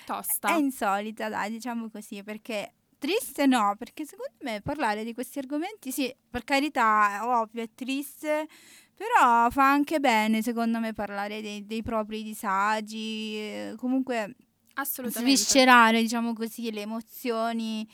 Tosta. 0.04 0.48
è 0.48 0.52
insolita, 0.54 1.28
dai, 1.28 1.50
diciamo 1.50 1.88
così, 1.90 2.22
perché 2.22 2.72
triste 2.98 3.46
no, 3.46 3.74
perché 3.78 4.04
secondo 4.06 4.34
me 4.40 4.60
parlare 4.62 5.04
di 5.04 5.12
questi 5.14 5.38
argomenti, 5.38 5.90
sì, 5.92 6.14
per 6.30 6.44
carità, 6.44 7.18
è 7.18 7.22
ovvio, 7.22 7.62
è 7.62 7.68
triste, 7.74 8.46
però 8.94 9.50
fa 9.50 9.70
anche 9.70 10.00
bene, 10.00 10.40
secondo 10.42 10.78
me, 10.78 10.92
parlare 10.92 11.40
dei, 11.42 11.66
dei 11.66 11.82
propri 11.82 12.22
disagi, 12.22 13.34
eh, 13.36 13.74
comunque 13.76 14.34
Assolutamente. 14.74 15.36
sviscerare, 15.36 16.00
diciamo 16.00 16.32
così, 16.32 16.70
le 16.72 16.82
emozioni 16.82 17.86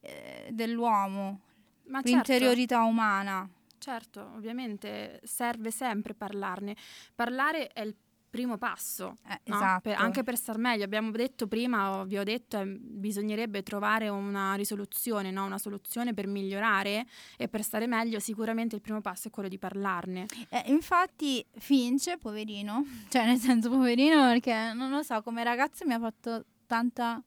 eh, 0.00 0.48
dell'uomo, 0.50 1.40
Ma 1.86 1.98
certo. 2.02 2.08
l'interiorità 2.10 2.82
umana. 2.82 3.48
Certo, 3.82 4.20
ovviamente 4.36 5.20
serve 5.24 5.72
sempre 5.72 6.14
parlarne. 6.14 6.76
Parlare 7.16 7.66
è 7.66 7.80
il 7.80 7.96
primo 8.30 8.56
passo, 8.56 9.18
Eh, 9.28 9.40
no? 9.46 9.56
esatto. 9.56 9.80
Per- 9.90 9.98
anche 10.00 10.22
per 10.22 10.36
star 10.36 10.56
meglio. 10.56 10.84
Abbiamo 10.84 11.10
detto 11.10 11.48
prima, 11.48 12.04
vi 12.04 12.16
ho 12.16 12.22
detto, 12.24 12.60
eh, 12.60 12.64
bisognerebbe 12.64 13.62
trovare 13.64 14.08
una 14.08 14.54
risoluzione, 14.54 15.30
no? 15.32 15.44
una 15.44 15.58
soluzione 15.58 16.14
per 16.14 16.28
migliorare 16.28 17.04
e 17.36 17.48
per 17.48 17.62
stare 17.62 17.86
meglio. 17.88 18.20
Sicuramente 18.20 18.76
il 18.76 18.80
primo 18.80 19.00
passo 19.00 19.28
è 19.28 19.30
quello 19.32 19.48
di 19.48 19.58
parlarne. 19.58 20.26
Eh, 20.48 20.62
infatti 20.66 21.44
Finch, 21.58 22.16
poverino, 22.18 22.84
cioè 23.10 23.26
nel 23.26 23.38
senso 23.38 23.68
poverino 23.68 24.22
perché 24.28 24.72
non 24.72 24.90
lo 24.90 25.02
so, 25.02 25.20
come 25.22 25.42
ragazzo 25.44 25.84
mi 25.84 25.92
ha 25.92 25.98
fatto 25.98 26.44
tanta, 26.66 27.20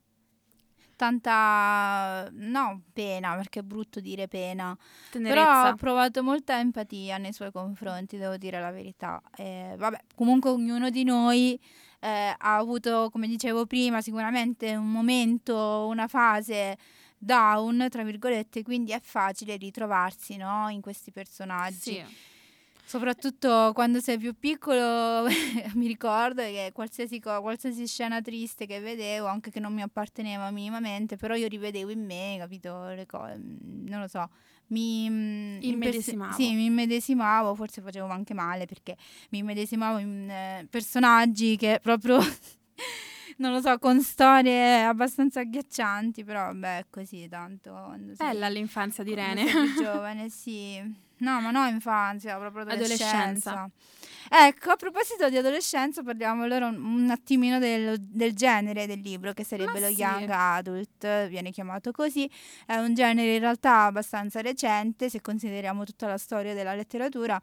tanta, 0.96 2.30
no 2.32 2.82
pena, 2.94 3.36
perché 3.36 3.60
è 3.60 3.64
brutto 3.64 4.00
dire 4.00 4.28
pena, 4.28 4.76
però 4.76 5.24
Tenerezza. 5.24 5.70
ho 5.70 5.76
provato 5.76 6.24
molta 6.24 6.60
empatia 6.60 7.18
nei 7.18 7.34
suoi 7.34 7.52
confronti, 7.52 8.18
devo 8.18 8.38
dire 8.38 8.60
la 8.60 8.72
verità. 8.72 9.22
Eh, 9.36 9.76
vabbè, 9.78 10.00
comunque 10.16 10.50
ognuno 10.50 10.90
di 10.90 11.04
noi 11.04 11.60
eh, 12.00 12.36
ha 12.38 12.56
avuto, 12.56 13.10
come 13.12 13.28
dicevo 13.28 13.66
prima, 13.66 14.02
sicuramente 14.02 14.76
un 14.76 14.92
momento, 14.92 15.88
una 15.88 16.08
fase 16.08 16.78
down, 17.18 17.88
tra 17.90 18.04
virgolette, 18.04 18.64
quindi 18.64 18.92
è 18.92 19.00
facile 19.02 19.58
ritrovarsi 19.58 20.36
no, 20.38 20.70
in 20.70 20.82
questi 20.82 21.12
personaggi. 21.12 21.94
Sì. 21.94 22.34
Soprattutto 22.88 23.72
quando 23.74 24.00
sei 24.00 24.20
più 24.20 24.36
piccolo, 24.38 25.26
mi 25.74 25.88
ricordo 25.88 26.44
che 26.44 26.70
qualsiasi, 26.72 27.20
co- 27.20 27.42
qualsiasi 27.42 27.88
scena 27.88 28.22
triste 28.22 28.68
che 28.68 28.80
vedevo, 28.80 29.26
anche 29.26 29.50
che 29.50 29.60
non 29.60 29.74
mi 29.74 29.82
apparteneva 29.82 30.52
minimamente, 30.52 31.16
però 31.16 31.34
io 31.34 31.48
rivedevo 31.48 31.90
in 31.90 32.06
me, 32.06 32.36
capito? 32.38 32.90
Le 32.90 33.08
cose, 33.08 33.42
non 33.42 34.02
lo 34.02 34.08
so. 34.08 34.30
Mi 34.68 35.10
mm, 35.10 35.60
Immedesimavo. 35.62 36.34
Sì, 36.34 36.54
mi 36.54 36.66
immedesimavo, 36.66 37.56
forse 37.56 37.82
facevo 37.82 38.08
anche 38.08 38.34
male 38.36 38.66
perché 38.66 38.96
mi 39.30 39.40
immedesimavo 39.40 39.98
in 39.98 40.30
eh, 40.30 40.68
personaggi 40.70 41.56
che 41.56 41.80
proprio, 41.82 42.20
non 43.38 43.52
lo 43.52 43.62
so, 43.62 43.80
con 43.80 44.00
storie 44.02 44.84
abbastanza 44.84 45.40
agghiaccianti, 45.40 46.24
però 46.24 46.52
è 46.52 46.86
così 46.90 47.28
tanto. 47.28 47.72
quando 47.72 48.14
sei- 48.14 48.28
Bella 48.28 48.48
l'infanzia 48.48 49.04
di 49.04 49.16
Rene. 49.16 49.46
giovane, 49.76 50.30
sì. 50.30 51.04
No, 51.18 51.40
ma 51.40 51.52
no 51.52 51.66
infanzia, 51.68 52.38
proprio 52.38 52.64
adolescenza. 52.64 53.52
Adolescenza. 53.52 53.70
Ecco, 54.30 54.72
a 54.72 54.76
proposito 54.76 55.30
di 55.30 55.38
adolescenza, 55.38 56.02
parliamo 56.02 56.44
allora 56.44 56.68
un, 56.68 56.84
un 56.84 57.10
attimino 57.12 57.60
del, 57.60 58.00
del 58.00 58.34
genere 58.34 58.88
del 58.88 59.00
libro, 59.00 59.34
che 59.34 59.44
sarebbe 59.44 59.80
Ma 59.80 59.88
lo 59.88 59.94
sì. 59.94 60.02
young 60.02 60.30
adult, 60.30 61.28
viene 61.28 61.52
chiamato 61.52 61.92
così. 61.92 62.30
È 62.66 62.76
un 62.76 62.94
genere 62.96 63.36
in 63.36 63.40
realtà 63.40 63.84
abbastanza 63.84 64.42
recente, 64.42 65.10
se 65.10 65.22
consideriamo 65.22 65.84
tutta 65.84 66.08
la 66.08 66.18
storia 66.18 66.54
della 66.54 66.74
letteratura. 66.74 67.40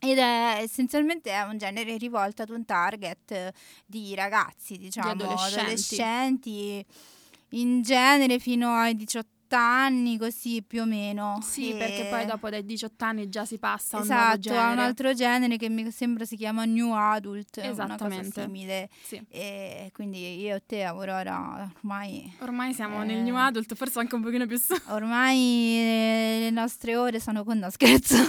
Ed 0.00 0.18
è 0.18 0.58
essenzialmente 0.60 1.30
è 1.30 1.42
un 1.42 1.58
genere 1.58 1.96
rivolto 1.96 2.42
ad 2.42 2.50
un 2.50 2.64
target 2.64 3.52
di 3.86 4.14
ragazzi, 4.14 4.76
diciamo, 4.76 5.10
adolescenti. 5.10 5.60
adolescenti, 5.60 6.86
in 7.50 7.82
genere 7.82 8.38
fino 8.38 8.74
ai 8.74 8.96
18 8.96 9.41
anni, 9.56 10.16
così 10.18 10.62
più 10.62 10.82
o 10.82 10.84
meno. 10.84 11.38
Sì, 11.42 11.70
E- 11.72 11.76
perché 11.76 12.06
poi 12.10 12.24
dopo 12.26 12.48
dai 12.50 12.64
18 12.64 13.04
anni 13.04 13.28
già 13.28 13.44
si 13.44 13.58
passa 13.58 13.96
a 13.96 14.00
un 14.00 14.04
Esatto, 14.06 14.38
genere. 14.40 14.62
ha 14.62 14.70
un 14.72 14.78
altro 14.78 15.14
genere 15.14 15.56
che 15.56 15.68
mi 15.68 15.90
sembra 15.90 16.24
si 16.24 16.36
chiama 16.36 16.64
New 16.64 16.92
Adult, 16.92 17.58
Esattamente. 17.58 18.42
simile. 18.42 18.88
Sì. 19.02 19.22
E 19.28 19.90
quindi 19.92 20.40
io 20.40 20.56
e 20.56 20.62
te, 20.66 20.82
Aurora, 20.84 21.70
ormai, 21.76 22.32
Ormai 22.40 22.72
siamo 22.74 23.02
Eh. 23.02 23.06
nel 23.06 23.22
new 23.22 23.36
adult, 23.36 23.74
forse 23.74 23.98
anche 24.00 24.14
un 24.14 24.22
pochino 24.22 24.46
più 24.46 24.58
su. 24.58 24.74
ormai 24.88 25.38
eh, 25.38 26.36
le 26.40 26.50
nostre 26.50 26.96
ore 26.96 27.20
sono 27.20 27.44
con 27.44 27.58
no 27.58 27.70
scherzo. 27.70 28.16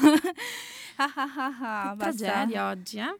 Ah, 0.96 1.12
ah, 1.16 1.32
ah, 1.36 1.90
ah, 1.90 1.96
tragedia 1.98 2.70
oggi, 2.70 3.00
eh? 3.00 3.16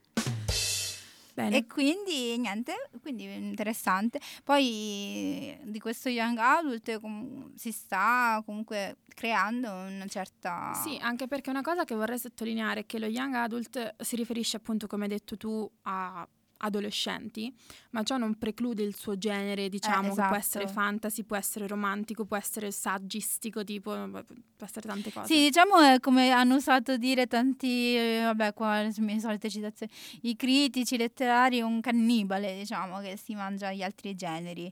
Bene. 1.34 1.58
E 1.58 1.66
quindi 1.66 2.38
niente, 2.38 2.90
quindi 3.02 3.24
interessante. 3.24 4.20
Poi 4.44 5.58
di 5.64 5.80
questo 5.80 6.10
young 6.10 6.38
adult 6.38 7.00
com- 7.00 7.54
si 7.56 7.72
sta 7.72 8.42
comunque 8.46 8.98
creando 9.16 9.72
una 9.72 10.06
certa... 10.08 10.74
Sì, 10.74 10.98
anche 11.02 11.28
perché 11.28 11.50
una 11.50 11.62
cosa 11.62 11.86
che 11.86 11.96
vorrei 11.96 12.20
sottolineare 12.20 12.82
è 12.82 12.86
che 12.86 13.00
lo 13.00 13.08
young 13.08 13.34
adult 13.34 13.96
si 14.02 14.16
riferisce 14.16 14.58
appunto, 14.58 14.86
come 14.86 15.04
hai 15.04 15.10
detto 15.10 15.36
tu, 15.36 15.70
a 15.84 16.28
adolescenti, 16.64 17.54
ma 17.92 18.04
ciò 18.04 18.18
non 18.18 18.38
preclude 18.38 18.84
il 18.84 18.96
suo 18.96 19.18
genere, 19.18 19.70
diciamo, 19.70 20.10
che 20.10 20.14
può 20.14 20.14
esatto. 20.14 20.36
essere 20.36 20.68
fantasy, 20.68 21.24
può 21.24 21.36
essere 21.36 21.68
romantico, 21.68 22.26
può 22.26 22.38
essere 22.38 22.72
saggistico, 22.72 23.64
tipo, 23.64 23.92
può 23.92 24.66
essere 24.66 24.88
tante 24.88 25.12
cose. 25.12 25.34
Sì, 25.34 25.42
diciamo 25.44 25.80
è 25.80 26.00
come 26.00 26.32
hanno 26.32 26.56
usato 26.56 26.98
dire 26.98 27.28
tanti, 27.28 27.96
eh, 27.96 28.22
vabbè, 28.24 28.54
qua 28.54 28.82
le 28.82 28.94
mie 28.98 29.20
solite 29.20 29.50
citazioni, 29.50 29.92
i 30.22 30.36
critici 30.36 30.98
letterari, 30.98 31.62
un 31.62 31.82
cannibale, 31.82 32.58
diciamo, 32.58 33.00
che 33.00 33.18
si 33.18 33.36
mangia 33.36 33.72
gli 33.72 33.84
altri 33.84 34.16
generi. 34.16 34.72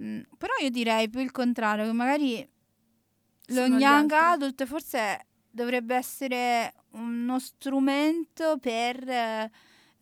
Mm, 0.00 0.20
però 0.38 0.52
io 0.62 0.70
direi 0.70 1.10
più 1.10 1.20
il 1.20 1.32
contrario, 1.32 1.84
che 1.84 1.92
magari 1.92 2.48
lo 3.46 3.54
Sono 3.54 3.76
gli 3.76 3.80
young 3.80 4.10
adult 4.12 4.64
forse 4.64 5.26
dovrebbe 5.50 5.96
essere 5.96 6.72
uno 6.92 7.38
strumento 7.38 8.56
per 8.58 9.50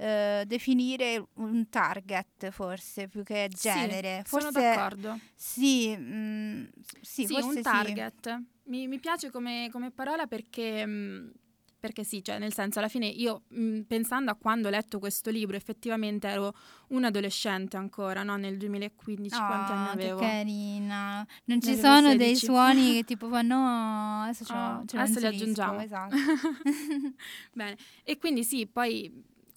eh, 0.01 0.45
definire 0.47 1.23
un 1.35 1.69
target, 1.69 2.51
forse, 2.51 3.07
più 3.09 3.23
che 3.23 3.51
genere. 3.53 4.23
Sì, 4.25 4.31
sono 4.31 4.51
forse 4.51 4.61
d'accordo. 4.61 5.19
sì, 5.35 5.95
mm, 5.97 6.65
sì, 7.03 7.27
Sì, 7.27 7.35
un 7.35 7.53
sì. 7.55 7.61
target. 7.61 8.43
Mi, 8.65 8.87
mi 8.89 8.99
piace 8.99 9.31
come, 9.31 9.69
come 9.71 9.91
parola 9.91 10.27
perché, 10.27 10.87
mh, 10.87 11.33
perché 11.81 12.05
sì, 12.05 12.23
cioè 12.25 12.39
nel 12.39 12.53
senso 12.55 12.79
alla 12.79 12.89
fine 12.89 13.07
io 13.09 13.43
mh, 13.49 13.81
pensando 13.81 14.31
a 14.31 14.37
quando 14.37 14.69
ho 14.69 14.71
letto 14.71 14.99
questo 14.99 15.31
libro 15.31 15.57
effettivamente 15.57 16.29
ero 16.29 16.55
un 16.89 17.05
adolescente 17.05 17.77
ancora, 17.77 18.23
no? 18.23 18.37
Nel 18.37 18.57
2015 18.57 19.37
quanti 19.37 19.73
anni 19.73 19.89
Ah, 19.89 19.93
avevo? 19.93 20.19
Che 20.21 20.27
carina. 20.27 21.27
Non 21.45 21.61
ci 21.61 21.69
Ne 21.69 21.73
avevo 21.79 21.95
sono 21.95 22.09
dei 22.17 22.37
16. 22.37 22.47
suoni 22.47 22.93
che 22.95 23.05
tipo 23.05 23.29
fanno. 23.29 24.23
Adesso, 24.23 24.55
Oh, 24.55 24.85
adesso 24.95 25.19
li 25.19 25.27
aggiungiamo. 25.27 25.81
Esatto. 25.81 26.15
Bene, 27.53 27.77
e 28.05 28.19
quindi 28.19 28.45
sì, 28.45 28.67
poi 28.67 29.11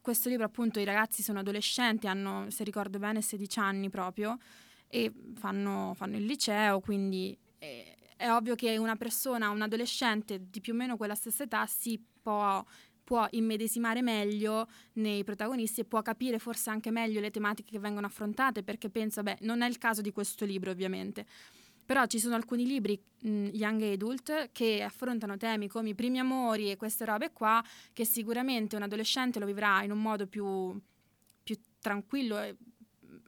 questo 0.03 0.27
libro 0.27 0.45
appunto 0.45 0.81
i 0.81 0.83
ragazzi 0.83 1.23
sono 1.23 1.39
adolescenti, 1.39 2.07
hanno, 2.07 2.49
se 2.49 2.65
ricordo 2.65 2.99
bene, 2.99 3.21
16 3.21 3.59
anni 3.59 3.89
proprio 3.89 4.37
e 4.89 5.11
fanno, 5.35 5.93
fanno 5.95 6.17
il 6.17 6.25
liceo, 6.25 6.81
quindi 6.81 7.35
eh, 7.57 7.95
è 8.17 8.29
ovvio 8.29 8.53
che 8.53 8.75
una 8.77 8.97
persona, 8.97 9.49
un 9.49 9.61
adolescente 9.61 10.49
di 10.49 10.59
più 10.59 10.73
o 10.73 10.75
meno 10.75 10.97
quella 10.97 11.15
stessa 11.15 11.43
età 11.43 11.65
si 11.65 11.99
può 12.21 12.63
può 13.03 13.27
immedesimare 13.31 14.01
meglio 14.01 14.67
nei 14.93 15.23
protagonisti 15.23 15.81
e 15.81 15.85
può 15.85 16.01
capire 16.01 16.39
forse 16.39 16.69
anche 16.69 16.89
meglio 16.89 17.19
le 17.19 17.31
tematiche 17.31 17.71
che 17.71 17.79
vengono 17.79 18.07
affrontate, 18.07 18.63
perché 18.63 18.89
penso, 18.89 19.21
beh, 19.23 19.39
non 19.41 19.61
è 19.61 19.67
il 19.67 19.77
caso 19.77 20.01
di 20.01 20.11
questo 20.11 20.45
libro 20.45 20.71
ovviamente, 20.71 21.25
però 21.85 22.05
ci 22.05 22.19
sono 22.19 22.35
alcuni 22.35 22.65
libri 22.65 23.01
mh, 23.21 23.49
young 23.53 23.81
adult 23.83 24.49
che 24.51 24.81
affrontano 24.83 25.37
temi 25.37 25.67
come 25.67 25.89
i 25.89 25.95
primi 25.95 26.19
amori 26.19 26.71
e 26.71 26.77
queste 26.77 27.05
robe 27.05 27.31
qua 27.31 27.63
che 27.93 28.05
sicuramente 28.05 28.75
un 28.75 28.81
adolescente 28.83 29.39
lo 29.39 29.45
vivrà 29.45 29.83
in 29.83 29.91
un 29.91 30.01
modo 30.01 30.27
più, 30.27 30.79
più 31.43 31.55
tranquillo 31.79 32.39
e 32.41 32.55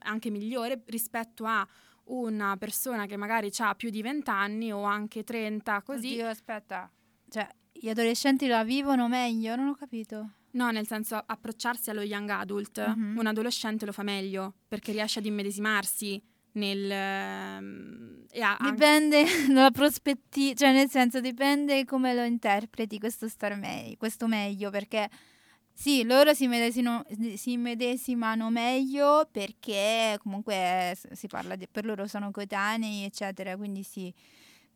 anche 0.00 0.30
migliore 0.30 0.82
rispetto 0.86 1.44
a 1.44 1.66
una 2.04 2.56
persona 2.56 3.06
che 3.06 3.16
magari 3.16 3.50
ha 3.58 3.74
più 3.74 3.90
di 3.90 4.00
20 4.02 4.30
anni 4.30 4.72
o 4.72 4.82
anche 4.82 5.24
30 5.24 5.82
così. 5.82 6.12
Oddio, 6.12 6.28
aspetta. 6.28 6.90
Cioè, 7.28 7.48
gli 7.72 7.88
adolescenti 7.88 8.46
la 8.46 8.62
vivono 8.64 9.08
meglio? 9.08 9.56
Non 9.56 9.68
ho 9.68 9.74
capito. 9.74 10.30
No, 10.52 10.70
nel 10.70 10.86
senso 10.86 11.20
approcciarsi 11.24 11.90
allo 11.90 12.02
young 12.02 12.30
adult, 12.30 12.78
Mhm. 12.94 13.18
un 13.18 13.26
adolescente 13.26 13.84
lo 13.84 13.92
fa 13.92 14.02
meglio 14.04 14.54
perché 14.68 14.92
riesce 14.92 15.18
ad 15.18 15.26
immedesimarsi 15.26 16.22
nel... 16.56 16.90
ehm, 16.90 18.24
e 18.30 18.40
ha 18.42 18.56
anche- 18.56 18.70
Dipende 18.72 19.24
dalla 19.48 19.70
prospettiva, 19.70 20.54
cioè 20.54 20.72
nel 20.72 20.90
senso 20.90 21.20
dipende 21.20 21.84
come 21.84 22.14
lo 22.14 22.24
interpreti 22.24 22.98
questo 22.98 23.28
star 23.28 23.56
meglio, 23.56 23.96
questo 23.96 24.26
meglio, 24.26 24.70
perché 24.70 25.08
sì, 25.72 26.04
loro 26.04 26.34
si, 26.34 26.46
medesino- 26.46 27.04
si 27.36 27.56
medesimano 27.56 28.50
meglio 28.50 29.28
perché 29.30 30.18
comunque 30.22 30.96
si 31.12 31.26
parla 31.26 31.54
di, 31.56 31.68
per 31.70 31.84
loro 31.84 32.06
sono 32.06 32.30
coetanei, 32.30 33.04
eccetera, 33.04 33.56
quindi 33.56 33.82
sì. 33.82 34.12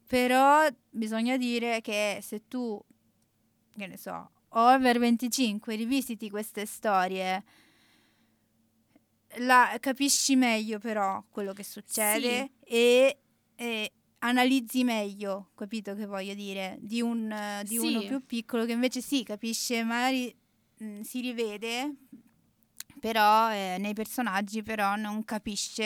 Però 0.06 0.66
bisogna 0.90 1.36
dire 1.36 1.80
che 1.80 2.18
se 2.20 2.42
tu, 2.48 2.78
che 3.76 3.86
ne 3.86 3.96
so, 3.96 4.30
over 4.50 4.98
25 4.98 5.74
rivisiti 5.76 6.28
queste 6.28 6.66
storie, 6.66 7.44
la, 9.38 9.76
capisci 9.80 10.36
meglio 10.36 10.78
però 10.78 11.22
quello 11.30 11.52
che 11.52 11.62
succede 11.64 12.50
e, 12.60 13.18
e 13.54 13.92
analizzi 14.18 14.84
meglio, 14.84 15.50
capito 15.54 15.94
che 15.94 16.06
voglio 16.06 16.34
dire, 16.34 16.76
di, 16.80 17.00
un, 17.00 17.60
di 17.64 17.78
uno 17.78 18.00
Sì. 18.00 18.06
più 18.06 18.24
piccolo 18.26 18.64
che 18.64 18.72
invece 18.72 19.00
sì, 19.00 19.22
capisce, 19.22 19.82
magari 19.82 20.34
mh, 20.78 21.00
si 21.00 21.20
rivede, 21.20 21.94
però 23.00 23.50
eh, 23.52 23.76
nei 23.78 23.94
personaggi 23.94 24.62
però 24.62 24.94
non 24.96 25.24
capisce 25.24 25.82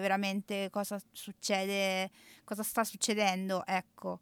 veramente 0.00 0.68
cosa 0.70 1.00
succede, 1.12 2.10
cosa 2.44 2.62
sta 2.62 2.82
succedendo, 2.82 3.64
ecco. 3.66 4.20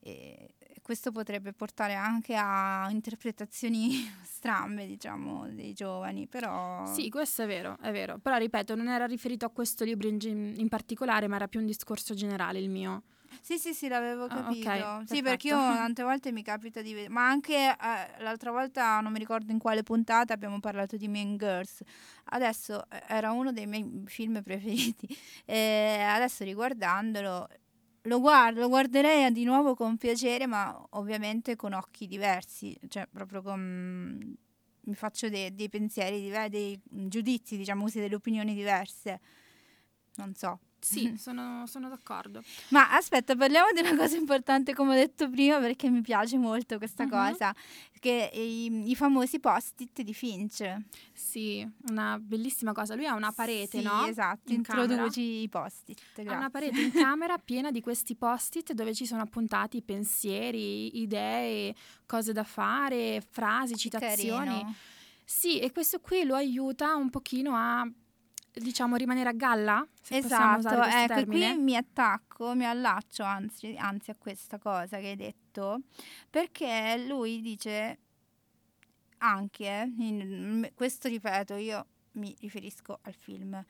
E 0.00 0.54
questo 0.90 1.12
potrebbe 1.12 1.52
portare 1.52 1.94
anche 1.94 2.34
a 2.34 2.88
interpretazioni 2.90 3.90
strambe, 4.26 4.88
diciamo, 4.88 5.46
dei 5.48 5.72
giovani, 5.72 6.26
però... 6.26 6.84
Sì, 6.84 7.08
questo 7.08 7.42
è 7.42 7.46
vero, 7.46 7.78
è 7.80 7.92
vero. 7.92 8.18
Però 8.18 8.36
ripeto, 8.36 8.74
non 8.74 8.88
era 8.88 9.06
riferito 9.06 9.46
a 9.46 9.50
questo 9.50 9.84
libro 9.84 10.08
in, 10.08 10.18
in 10.56 10.68
particolare, 10.68 11.28
ma 11.28 11.36
era 11.36 11.46
più 11.46 11.60
un 11.60 11.66
discorso 11.66 12.14
generale 12.14 12.58
il 12.58 12.68
mio. 12.68 13.04
Sì, 13.40 13.56
sì, 13.58 13.72
sì, 13.72 13.86
l'avevo 13.86 14.24
Ah, 14.24 14.48
ok, 14.48 14.62
capito. 14.64 15.14
sì, 15.14 15.22
perché 15.22 15.46
io 15.48 15.56
tante 15.56 16.02
volte 16.02 16.32
mi 16.32 16.42
capita 16.42 16.82
di 16.82 16.92
vedere, 16.92 17.12
ma 17.12 17.28
anche 17.28 17.54
eh, 17.54 18.22
l'altra 18.22 18.50
volta, 18.50 18.98
non 18.98 19.12
mi 19.12 19.20
ricordo 19.20 19.52
in 19.52 19.58
quale 19.58 19.84
puntata, 19.84 20.32
abbiamo 20.32 20.58
parlato 20.58 20.96
di 20.96 21.06
Mean 21.06 21.36
Girls. 21.36 21.82
Adesso 22.32 22.84
eh, 22.90 23.02
era 23.06 23.30
uno 23.30 23.52
dei 23.52 23.66
miei 23.66 24.02
film 24.06 24.42
preferiti. 24.42 25.06
E 25.46 26.00
adesso 26.00 26.44
riguardandolo, 26.44 27.48
lo 28.02 28.20
guardo, 28.20 28.60
lo 28.60 28.68
guarderei 28.68 29.30
di 29.32 29.44
nuovo 29.44 29.74
con 29.74 29.96
piacere, 29.96 30.46
ma 30.46 30.86
ovviamente 30.90 31.56
con 31.56 31.72
occhi 31.72 32.06
diversi, 32.06 32.78
cioè 32.88 33.06
proprio 33.10 33.42
con... 33.42 34.36
Mi 34.82 34.94
faccio 34.94 35.28
dei, 35.28 35.54
dei 35.54 35.68
pensieri 35.68 36.20
diversi, 36.20 36.50
dei 36.50 36.80
giudizi, 36.82 37.56
diciamo 37.56 37.82
così, 37.82 38.00
delle 38.00 38.14
opinioni 38.14 38.54
diverse. 38.54 39.20
Non 40.16 40.34
so. 40.34 40.58
Sì, 40.80 41.14
sono, 41.18 41.66
sono 41.66 41.88
d'accordo. 41.88 42.42
Ma 42.68 42.92
aspetta, 42.94 43.36
parliamo 43.36 43.68
di 43.72 43.80
una 43.80 43.96
cosa 43.96 44.16
importante, 44.16 44.74
come 44.74 44.92
ho 44.92 44.98
detto 44.98 45.28
prima, 45.30 45.58
perché 45.58 45.88
mi 45.90 46.00
piace 46.00 46.36
molto 46.38 46.78
questa 46.78 47.04
Mhm. 47.04 47.10
cosa, 47.10 47.54
che 47.98 48.30
i, 48.32 48.90
i 48.90 48.96
famosi 48.96 49.38
post-it 49.40 50.00
di 50.02 50.14
Finch. 50.14 50.76
Sì, 51.12 51.68
una 51.90 52.18
bellissima 52.18 52.72
cosa. 52.72 52.94
Lui 52.94 53.06
ha 53.06 53.14
una 53.14 53.30
parete, 53.32 53.78
Sì, 53.78 53.84
no? 53.84 54.06
esatto, 54.06 54.52
In 54.52 54.62
camera. 54.62 54.84
introduci 54.92 55.42
i 55.42 55.48
post-it. 55.48 56.00
Ha 56.18 56.22
una 56.22 56.48
grazie. 56.48 56.50
parete 56.50 56.80
in 56.80 56.92
camera 56.92 57.36
piena 57.38 57.70
di 57.70 57.80
questi 57.82 58.14
post-it 58.16 58.72
dove 58.72 58.94
ci 58.94 59.04
sono 59.06 59.22
appuntati 59.22 59.82
pensieri, 59.82 61.00
idee, 61.00 61.74
cose 62.06 62.32
da 62.32 62.44
fare, 62.44 63.20
frasi, 63.28 63.76
citazioni. 63.76 64.46
carino. 64.46 64.74
Sì, 65.24 65.60
e 65.60 65.70
questo 65.70 66.00
qui 66.00 66.24
lo 66.24 66.34
aiuta 66.34 66.94
un 66.96 67.08
pochino 67.10 67.54
a, 67.54 67.86
diciamo, 68.52 68.96
rimanere 68.96 69.28
a 69.28 69.32
galla, 69.32 69.86
se 70.00 70.16
Esatto, 70.18 70.68
ecco, 70.82 71.14
termine. 71.14 71.52
qui 71.54 71.62
mi 71.62 71.76
attacco, 71.76 72.54
mi 72.54 72.66
allaccio 72.66 73.22
anzi, 73.22 73.74
anzi 73.78 74.10
a 74.10 74.16
questa 74.16 74.58
cosa 74.58 74.98
che 74.98 75.08
hai 75.08 75.16
detto, 75.16 75.80
perché 76.28 77.02
lui 77.06 77.40
dice 77.40 77.98
anche, 79.18 79.92
in- 79.98 80.70
questo 80.74 81.08
ripeto, 81.08 81.54
io 81.56 81.86
mi 82.12 82.34
riferisco 82.40 82.98
al 83.02 83.14
film, 83.14 83.62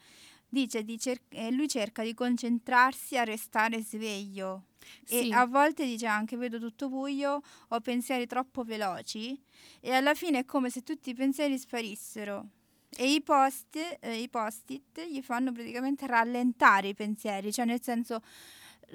dice 0.49 0.83
di 0.85 0.99
cer- 0.99 1.23
eh, 1.31 1.51
lui 1.51 1.69
cerca 1.69 2.03
di 2.03 2.15
concentrarsi 2.15 3.19
a 3.19 3.25
restare 3.25 3.83
sveglio 3.83 4.67
Sì. 5.05 5.29
e 5.29 5.35
a 5.35 5.45
volte 5.47 5.85
dice 5.85 6.07
anche 6.07 6.37
vedo 6.37 6.59
tutto 6.59 6.89
buio, 6.89 7.41
ho 7.69 7.81
pensieri 7.81 8.27
troppo 8.27 8.63
veloci 8.65 9.39
e 9.81 9.93
alla 9.93 10.15
fine 10.15 10.41
è 10.41 10.45
come 10.45 10.71
se 10.71 10.83
tutti 10.83 11.11
i 11.11 11.15
pensieri 11.15 11.59
sparissero. 11.59 12.49
E 12.97 13.13
i 13.13 13.23
post, 13.23 13.77
eh, 14.01 14.21
i 14.21 14.29
post-it 14.29 15.01
gli 15.07 15.23
fanno 15.23 15.53
praticamente 15.53 16.07
rallentare 16.07 16.89
i 16.89 16.95
pensieri, 16.95 17.53
cioè 17.53 17.65
nel 17.65 17.83
senso 17.83 18.21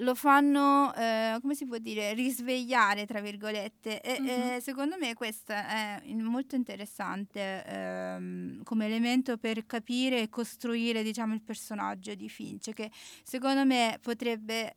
lo 0.00 0.14
fanno, 0.14 0.94
eh, 0.94 1.38
come 1.40 1.54
si 1.54 1.64
può 1.64 1.78
dire, 1.78 2.12
risvegliare, 2.12 3.06
tra 3.06 3.20
virgolette. 3.22 4.02
E, 4.02 4.20
Mhm. 4.20 4.28
e 4.28 4.60
secondo 4.60 4.96
me 4.98 5.14
questo 5.14 5.52
è 5.52 6.02
molto 6.16 6.54
interessante 6.54 7.64
ehm, 7.66 8.62
come 8.62 8.84
elemento 8.84 9.38
per 9.38 9.64
capire 9.64 10.20
e 10.20 10.28
costruire, 10.28 11.02
diciamo, 11.02 11.32
il 11.32 11.40
personaggio 11.40 12.14
di 12.14 12.28
Finch, 12.28 12.74
che 12.74 12.90
secondo 13.22 13.64
me 13.64 13.98
potrebbe... 14.02 14.76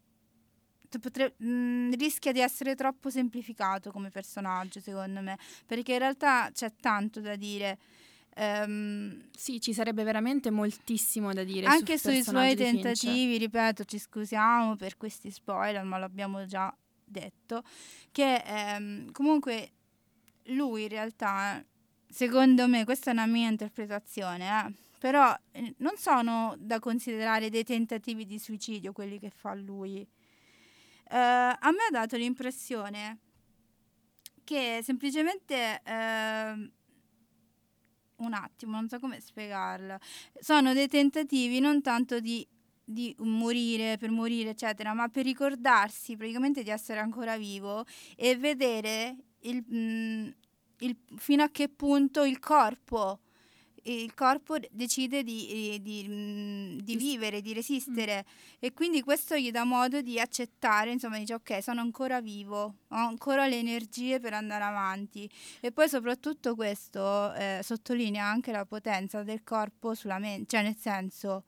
potre- 1.01 1.35
mh, 1.37 1.95
rischia 1.97 2.31
di 2.31 2.39
essere 2.39 2.73
troppo 2.75 3.09
semplificato 3.09 3.91
come 3.91 4.09
personaggio, 4.09 4.79
secondo 4.79 5.19
me, 5.21 5.37
perché 5.65 5.91
in 5.93 5.99
realtà 5.99 6.49
c'è 6.53 6.73
tanto 6.79 7.19
da 7.19 7.35
dire. 7.35 7.77
Ehm, 8.41 9.27
Sì, 9.35 9.59
ci 9.59 9.73
sarebbe 9.73 10.03
veramente 10.03 10.49
moltissimo 10.49 11.33
da 11.33 11.43
dire 11.43 11.65
anche 11.65 11.97
sui 11.97 12.23
suoi 12.23 12.55
tentativi, 12.55 13.37
ripeto, 13.37 13.83
ci 13.83 13.99
scusiamo 13.99 14.75
per 14.77 14.95
questi 14.95 15.29
spoiler, 15.29 15.83
ma 15.83 15.97
l'abbiamo 15.97 16.45
già 16.45 16.73
detto, 17.03 17.63
che 18.11 18.41
ehm, 18.45 19.11
comunque 19.11 19.71
lui 20.45 20.83
in 20.83 20.87
realtà, 20.89 21.63
secondo 22.09 22.67
me, 22.67 22.85
questa 22.85 23.09
è 23.11 23.13
una 23.13 23.25
mia 23.25 23.49
interpretazione, 23.49 24.47
eh, 24.47 24.73
però 24.99 25.35
eh, 25.51 25.73
non 25.79 25.97
sono 25.97 26.55
da 26.59 26.79
considerare 26.79 27.49
dei 27.49 27.63
tentativi 27.65 28.25
di 28.25 28.39
suicidio 28.39 28.93
quelli 28.93 29.19
che 29.19 29.29
fa 29.29 29.53
lui. 29.53 29.99
Eh, 31.11 31.17
a 31.17 31.71
me 31.71 31.87
ha 31.87 31.91
dato 31.91 32.15
l'impressione 32.15 33.17
che 34.43 34.79
semplicemente 34.83 35.81
ehm, 35.83 36.71
un 38.19 38.33
attimo, 38.33 38.73
non 38.73 38.87
so 38.89 38.99
come 38.99 39.19
spiegarla. 39.19 39.99
Sono 40.39 40.73
dei 40.73 40.87
tentativi 40.87 41.59
non 41.59 41.81
tanto 41.81 42.19
di, 42.19 42.45
di 42.83 43.15
morire 43.19 43.97
per 43.97 44.09
morire, 44.11 44.51
eccetera, 44.51 44.93
ma 44.93 45.07
per 45.09 45.25
ricordarsi 45.25 46.15
praticamente 46.15 46.63
di 46.63 46.69
essere 46.69 46.99
ancora 46.99 47.37
vivo 47.37 47.85
e 48.15 48.35
vedere 48.37 49.15
il, 49.41 49.63
mm, 49.73 50.27
il- 50.79 50.97
fino 51.17 51.43
a 51.43 51.49
che 51.49 51.69
punto 51.69 52.23
il 52.23 52.39
corpo. 52.39 53.19
Il 53.91 54.13
corpo 54.13 54.57
decide 54.71 55.23
di, 55.23 55.79
di- 55.81 56.05
mm, 56.07 56.77
di 56.77 56.83
Di 56.83 56.93
s- 56.93 56.97
vivere, 56.97 57.41
di 57.41 57.53
resistere 57.53 58.25
e 58.59 58.71
quindi 58.73 59.01
questo 59.01 59.35
gli 59.37 59.49
dà 59.51 59.63
modo 59.63 60.01
di 60.01 60.19
accettare, 60.19 60.91
insomma 60.91 61.17
dice 61.17 61.33
ok 61.35 61.63
sono 61.63 61.81
ancora 61.81 62.21
vivo, 62.21 62.59
ho 62.87 62.95
ancora 62.95 63.47
le 63.47 63.57
energie 63.57 64.19
per 64.19 64.33
andare 64.33 64.63
avanti. 64.63 65.29
E 65.59 65.71
poi 65.71 65.89
soprattutto 65.89 66.55
questo 66.55 67.33
eh, 67.33 67.61
sottolinea 67.63 68.25
anche 68.25 68.51
la 68.51 68.65
potenza 68.65 69.23
del 69.23 69.43
corpo 69.43 69.93
sulla 69.95 70.19
mente, 70.19 70.45
cioè 70.49 70.63
nel 70.63 70.75
senso 70.77 71.43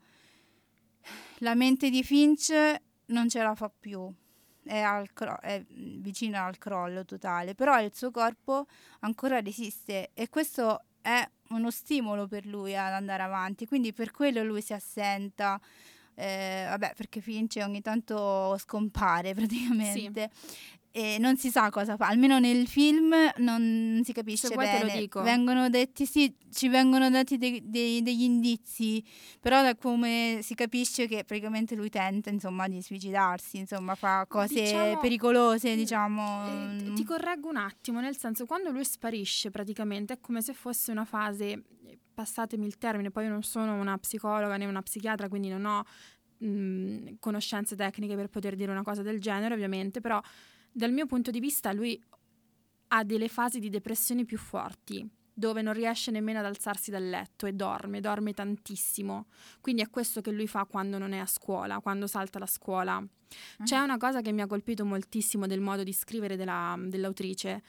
la 1.38 1.54
mente 1.54 1.90
di 1.90 2.02
Finch 2.02 2.52
non 3.06 3.28
ce 3.28 3.42
la 3.42 3.54
fa 3.54 3.68
più, 3.70 4.10
è, 4.64 4.78
al 4.78 5.12
cro- 5.12 5.40
è 5.40 5.60
mm, 5.60 6.00
vicina 6.00 6.44
al 6.44 6.58
crollo 6.58 7.04
totale, 7.04 7.54
però 7.54 7.80
il 7.82 7.94
suo 7.94 8.10
corpo 8.10 8.66
ancora 9.00 9.40
resiste 9.40 10.10
e 10.14 10.28
questo 10.28 10.84
è 11.00 11.28
uno 11.52 11.70
stimolo 11.70 12.26
per 12.26 12.46
lui 12.46 12.76
ad 12.76 12.92
andare 12.92 13.22
avanti, 13.22 13.66
quindi 13.66 13.92
per 13.92 14.10
quello 14.10 14.42
lui 14.42 14.62
si 14.62 14.72
assenta. 14.72 15.60
eh, 16.14 16.66
vabbè, 16.68 16.92
perché 16.94 17.20
Finch 17.20 17.58
ogni 17.62 17.80
tanto 17.80 18.56
scompare 18.58 19.32
praticamente. 19.34 20.30
E 20.94 21.16
non 21.18 21.36
si 21.38 21.50
sa 21.50 21.70
cosa 21.70 21.96
fa, 21.96 22.06
almeno 22.08 22.38
nel 22.38 22.66
film 22.68 23.14
non 23.38 24.02
si 24.04 24.12
capisce 24.12 24.48
Se 24.48 24.54
vuoi 24.54 24.66
te 24.66 24.78
lo 24.80 24.86
bene. 24.86 24.98
dico. 25.00 25.22
Vengono 25.22 25.70
detti, 25.70 26.04
sì, 26.04 26.34
ci 26.52 26.68
vengono 26.68 27.08
dati 27.08 27.38
dei- 27.38 27.62
dei- 27.64 28.02
degli 28.02 28.22
indizi, 28.22 29.02
però 29.40 29.62
da 29.62 29.74
come 29.74 30.40
si 30.42 30.54
capisce 30.54 31.06
che 31.06 31.24
praticamente 31.24 31.74
lui 31.74 31.88
tenta, 31.88 32.28
insomma, 32.28 32.68
di 32.68 32.82
suicidarsi, 32.82 33.56
insomma, 33.56 33.94
fa 33.94 34.26
cose 34.28 34.52
Diciamo- 34.54 34.98
pericolose, 35.00 35.72
Eh, 35.72 35.76
diciamo. 35.76 36.46
eh, 36.46 36.82
mm. 36.90 36.94
ti 36.94 37.04
correggo 37.04 37.48
un 37.48 37.56
attimo, 37.56 38.00
nel 38.00 38.16
senso, 38.18 38.44
quando 38.44 38.70
lui 38.70 38.84
sparisce 38.84 39.50
praticamente 39.50 40.12
è 40.12 40.20
come 40.20 40.42
se 40.42 40.52
fosse 40.52 40.90
una 40.92 41.06
fase, 41.06 41.62
passatemi 42.12 42.66
il 42.66 42.76
termine, 42.76 43.10
poi 43.10 43.24
io 43.24 43.30
non 43.30 43.42
sono 43.42 43.74
una 43.80 43.96
psicologa 43.96 44.58
né 44.58 44.66
una 44.66 44.82
psichiatra, 44.82 45.28
quindi 45.28 45.48
non 45.48 45.64
ho 45.64 45.84
mh, 46.38 47.14
conoscenze 47.20 47.76
tecniche 47.76 48.16
per 48.16 48.28
poter 48.28 48.56
dire 48.56 48.70
una 48.72 48.82
cosa 48.82 49.02
del 49.02 49.20
genere, 49.20 49.54
ovviamente, 49.54 50.00
però 50.00 50.20
dal 50.72 50.92
mio 50.92 51.06
punto 51.06 51.30
di 51.30 51.40
vista 51.40 51.72
lui 51.72 52.00
ha 52.88 53.04
delle 53.04 53.28
fasi 53.28 53.58
di 53.58 53.70
depressione 53.70 54.24
più 54.24 54.38
forti 54.38 55.08
dove 55.34 55.62
non 55.62 55.72
riesce 55.72 56.10
nemmeno 56.10 56.40
ad 56.40 56.44
alzarsi 56.44 56.90
dal 56.90 57.08
letto 57.08 57.46
e 57.46 57.52
dorme, 57.52 58.00
dorme 58.00 58.34
tantissimo. 58.34 59.26
Quindi 59.60 59.82
è 59.82 59.88
questo 59.88 60.20
che 60.20 60.30
lui 60.30 60.46
fa 60.46 60.66
quando 60.66 60.98
non 60.98 61.12
è 61.12 61.18
a 61.18 61.26
scuola, 61.26 61.80
quando 61.80 62.06
salta 62.06 62.38
la 62.38 62.46
scuola. 62.46 63.02
C'è 63.64 63.78
una 63.78 63.96
cosa 63.96 64.20
che 64.20 64.30
mi 64.30 64.42
ha 64.42 64.46
colpito 64.46 64.84
moltissimo 64.84 65.46
del 65.46 65.60
modo 65.60 65.82
di 65.82 65.92
scrivere 65.92 66.36
della- 66.36 66.76
dell'autrice, 66.78 67.62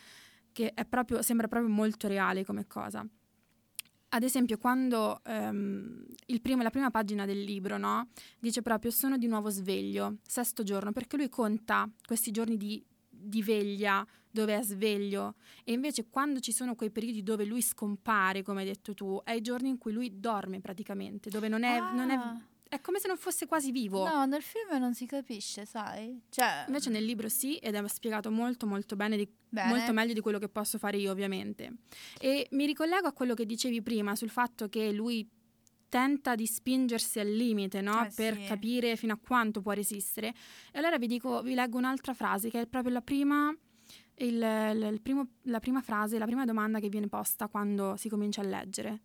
che 0.51 0.73
è 0.73 0.85
proprio, 0.85 1.21
sembra 1.21 1.47
proprio 1.47 1.71
molto 1.71 2.07
reale 2.07 2.43
come 2.43 2.67
cosa. 2.67 3.05
Ad 4.09 4.21
esempio, 4.21 4.57
quando 4.57 5.21
ehm, 5.23 6.05
il 6.27 6.41
primo- 6.41 6.61
la 6.61 6.69
prima 6.69 6.91
pagina 6.91 7.25
del 7.25 7.41
libro 7.41 7.77
no, 7.77 8.09
dice 8.39 8.61
proprio 8.61 8.91
sono 8.91 9.17
di 9.17 9.25
nuovo 9.25 9.49
sveglio, 9.49 10.17
sesto 10.27 10.61
giorno, 10.63 10.91
perché 10.91 11.17
lui 11.17 11.29
conta 11.29 11.89
questi 12.05 12.29
giorni 12.29 12.57
di, 12.57 12.83
di 13.23 13.41
veglia 13.43 14.05
dove 14.29 14.57
è 14.57 14.61
sveglio 14.63 15.35
e 15.63 15.73
invece 15.73 16.07
quando 16.09 16.39
ci 16.39 16.51
sono 16.51 16.73
quei 16.75 16.89
periodi 16.89 17.21
dove 17.23 17.45
lui 17.45 17.61
scompare, 17.61 18.41
come 18.41 18.61
hai 18.61 18.67
detto 18.67 18.93
tu, 18.93 19.21
è 19.23 19.31
i 19.31 19.41
giorni 19.41 19.69
in 19.69 19.77
cui 19.77 19.93
lui 19.93 20.19
dorme 20.19 20.59
praticamente, 20.59 21.29
dove 21.29 21.47
non 21.47 21.63
è, 21.63 21.79
non 21.93 22.09
è, 22.09 22.15
Ah. 22.15 22.41
è 22.67 22.81
come 22.81 22.97
se 22.99 23.07
non 23.07 23.17
fosse 23.17 23.45
quasi 23.45 23.71
vivo. 23.71 24.07
No, 24.07 24.25
nel 24.25 24.41
film 24.41 24.79
non 24.79 24.95
si 24.95 25.05
capisce, 25.05 25.65
sai? 25.65 26.19
Cioè, 26.29 26.63
Invece 26.65 26.89
nel 26.89 27.05
libro 27.05 27.29
sì, 27.29 27.57
ed 27.57 27.75
è 27.75 27.87
spiegato 27.87 28.31
molto 28.31 28.65
molto 28.65 28.95
bene, 28.95 29.17
di- 29.17 29.29
bene. 29.49 29.69
molto 29.69 29.93
meglio 29.93 30.13
di 30.13 30.21
quello 30.21 30.39
che 30.39 30.49
posso 30.49 30.79
fare 30.79 30.97
io 30.97 31.11
ovviamente. 31.11 31.71
E 32.19 32.47
mi 32.51 32.65
ricollego 32.65 33.05
a 33.07 33.13
quello 33.13 33.35
che 33.35 33.45
dicevi 33.45 33.83
prima 33.83 34.15
sul 34.15 34.29
fatto 34.31 34.67
che 34.67 34.91
lui 34.91 35.29
tenta 35.93 36.33
di 36.33 36.47
spingersi 36.47 37.19
al 37.19 37.29
limite, 37.31 37.79
no? 37.81 38.03
Eh, 38.03 38.11
per 38.15 38.33
sì. 38.35 38.45
capire 38.47 38.95
fino 38.95 39.13
a 39.13 39.19
quanto 39.21 39.61
può 39.61 39.73
resistere. 39.73 40.33
E 40.71 40.79
allora 40.79 40.97
vi 40.97 41.05
dico, 41.05 41.43
vi 41.43 41.53
leggo 41.53 41.77
un'altra 41.77 42.15
frase 42.15 42.49
che 42.49 42.61
è 42.61 42.65
proprio 42.65 42.93
la 42.93 43.01
prima, 43.01 43.55
il- 44.15 44.33
il- 44.73 44.89
il 44.91 45.01
primo- 45.03 45.27
la 45.43 45.59
prima 45.59 45.81
frase, 45.81 46.17
la 46.17 46.25
prima 46.25 46.45
domanda 46.45 46.79
che 46.79 46.89
viene 46.89 47.07
posta 47.07 47.47
quando 47.47 47.95
si 47.95 48.09
comincia 48.09 48.41
a 48.41 48.45
leggere. 48.45 49.01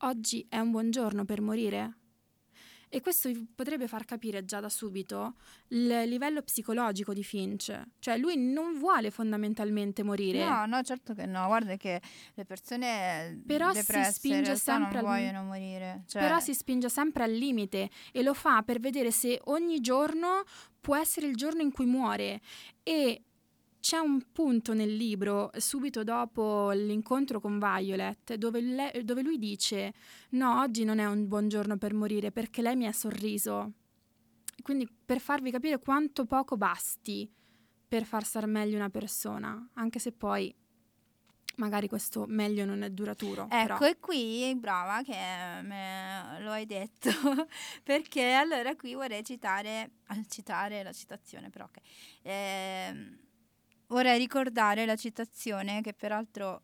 Oggi 0.00 0.44
è 0.46 0.58
un 0.58 0.70
buon 0.72 0.90
giorno 0.90 1.24
per 1.24 1.40
morire? 1.40 2.00
E 2.88 3.00
questo 3.00 3.28
vi 3.28 3.46
potrebbe 3.52 3.88
far 3.88 4.04
capire 4.04 4.44
già 4.44 4.60
da 4.60 4.68
subito 4.68 5.34
il 5.68 5.86
livello 6.06 6.42
psicologico 6.42 7.12
di 7.12 7.24
Finch. 7.24 7.78
Cioè 7.98 8.16
lui 8.16 8.36
non 8.36 8.78
vuole 8.78 9.10
fondamentalmente 9.10 10.02
morire. 10.02 10.44
No, 10.44 10.66
no, 10.66 10.82
certo 10.82 11.12
che 11.12 11.26
no. 11.26 11.46
Guarda 11.46 11.76
che 11.76 12.00
le 12.34 12.44
persone 12.44 13.42
Però 13.44 13.72
si 13.72 13.80
depresse 13.80 14.12
spinge 14.12 14.36
in 14.38 14.44
realtà 14.44 14.62
sempre 14.62 15.00
non 15.00 15.10
al- 15.10 15.16
vogliono 15.18 15.42
morire. 15.42 16.04
Cioè, 16.06 16.22
Però 16.22 16.38
si 16.38 16.54
spinge 16.54 16.88
sempre 16.88 17.24
al 17.24 17.32
limite 17.32 17.90
e 18.12 18.22
lo 18.22 18.34
fa 18.34 18.62
per 18.62 18.78
vedere 18.78 19.10
se 19.10 19.40
ogni 19.46 19.80
giorno 19.80 20.44
può 20.80 20.96
essere 20.96 21.26
il 21.26 21.34
giorno 21.34 21.62
in 21.62 21.72
cui 21.72 21.86
muore. 21.86 22.40
E 22.84 23.22
c'è 23.86 23.98
un 23.98 24.32
punto 24.32 24.74
nel 24.74 24.96
libro, 24.96 25.48
subito 25.58 26.02
dopo 26.02 26.72
l'incontro 26.72 27.38
con 27.38 27.60
Violet, 27.60 28.34
dove, 28.34 28.60
le- 28.60 29.02
dove 29.04 29.22
lui 29.22 29.38
dice: 29.38 29.94
No, 30.30 30.58
oggi 30.58 30.82
non 30.82 30.98
è 30.98 31.06
un 31.06 31.28
buon 31.28 31.46
giorno 31.46 31.76
per 31.76 31.94
morire 31.94 32.32
perché 32.32 32.62
lei 32.62 32.74
mi 32.74 32.88
ha 32.88 32.92
sorriso. 32.92 33.74
Quindi 34.60 34.88
per 34.88 35.20
farvi 35.20 35.52
capire 35.52 35.78
quanto 35.78 36.24
poco 36.24 36.56
basti 36.56 37.32
per 37.86 38.04
far 38.04 38.24
star 38.24 38.48
meglio 38.48 38.74
una 38.74 38.90
persona, 38.90 39.68
anche 39.74 40.00
se 40.00 40.10
poi 40.10 40.52
magari 41.58 41.86
questo 41.86 42.24
meglio 42.26 42.64
non 42.64 42.82
è 42.82 42.90
duraturo. 42.90 43.46
Ecco, 43.50 43.78
però. 43.78 43.86
e 43.86 43.98
qui 44.00 44.52
brava 44.56 45.00
che 45.04 45.14
me 45.62 46.40
lo 46.40 46.50
hai 46.50 46.66
detto, 46.66 47.08
perché 47.84 48.32
allora 48.32 48.74
qui 48.74 48.94
vorrei 48.94 49.22
citare, 49.22 49.92
citare 50.26 50.82
la 50.82 50.92
citazione, 50.92 51.50
però 51.50 51.66
ok. 51.66 51.78
Ehm, 52.22 53.18
vorrei 53.88 54.18
ricordare 54.18 54.84
la 54.86 54.96
citazione 54.96 55.80
che 55.80 55.92
peraltro 55.92 56.62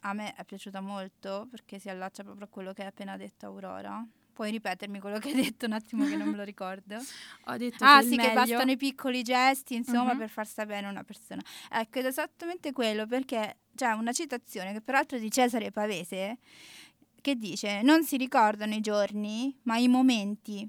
a 0.00 0.12
me 0.14 0.34
è 0.34 0.44
piaciuta 0.44 0.80
molto 0.80 1.46
perché 1.50 1.78
si 1.78 1.88
allaccia 1.88 2.22
proprio 2.22 2.46
a 2.46 2.48
quello 2.48 2.72
che 2.72 2.82
hai 2.82 2.88
appena 2.88 3.16
detto 3.16 3.46
Aurora. 3.46 4.04
Puoi 4.32 4.50
ripetermi 4.52 5.00
quello 5.00 5.18
che 5.18 5.28
hai 5.28 5.34
detto 5.34 5.66
un 5.66 5.72
attimo 5.72 6.06
che 6.06 6.16
non 6.16 6.28
me 6.30 6.36
lo 6.36 6.44
ricordo? 6.44 6.96
Ho 7.46 7.56
detto 7.58 7.84
Ah 7.84 7.98
che 8.00 8.04
sì, 8.06 8.10
che 8.16 8.16
meglio- 8.28 8.34
bastano 8.34 8.70
i 8.70 8.76
piccoli 8.78 9.22
gesti, 9.22 9.74
insomma, 9.74 10.12
Mhm. 10.14 10.18
per 10.18 10.28
far 10.30 10.46
sta 10.46 10.64
bene 10.64 10.88
una 10.88 11.04
persona. 11.04 11.42
Ecco, 11.70 11.98
ed 11.98 12.06
è 12.06 12.08
esattamente 12.08 12.72
quello, 12.72 13.06
perché 13.06 13.58
c'è 13.74 13.92
una 13.92 14.12
citazione 14.12 14.72
che 14.72 14.80
peraltro 14.80 15.18
è 15.18 15.20
di 15.20 15.30
Cesare 15.30 15.70
Pavese, 15.70 16.38
che 17.20 17.34
dice, 17.36 17.82
non 17.82 18.02
si 18.04 18.16
ricordano 18.16 18.72
i 18.72 18.80
giorni, 18.80 19.54
ma 19.64 19.76
i 19.76 19.88
momenti. 19.88 20.66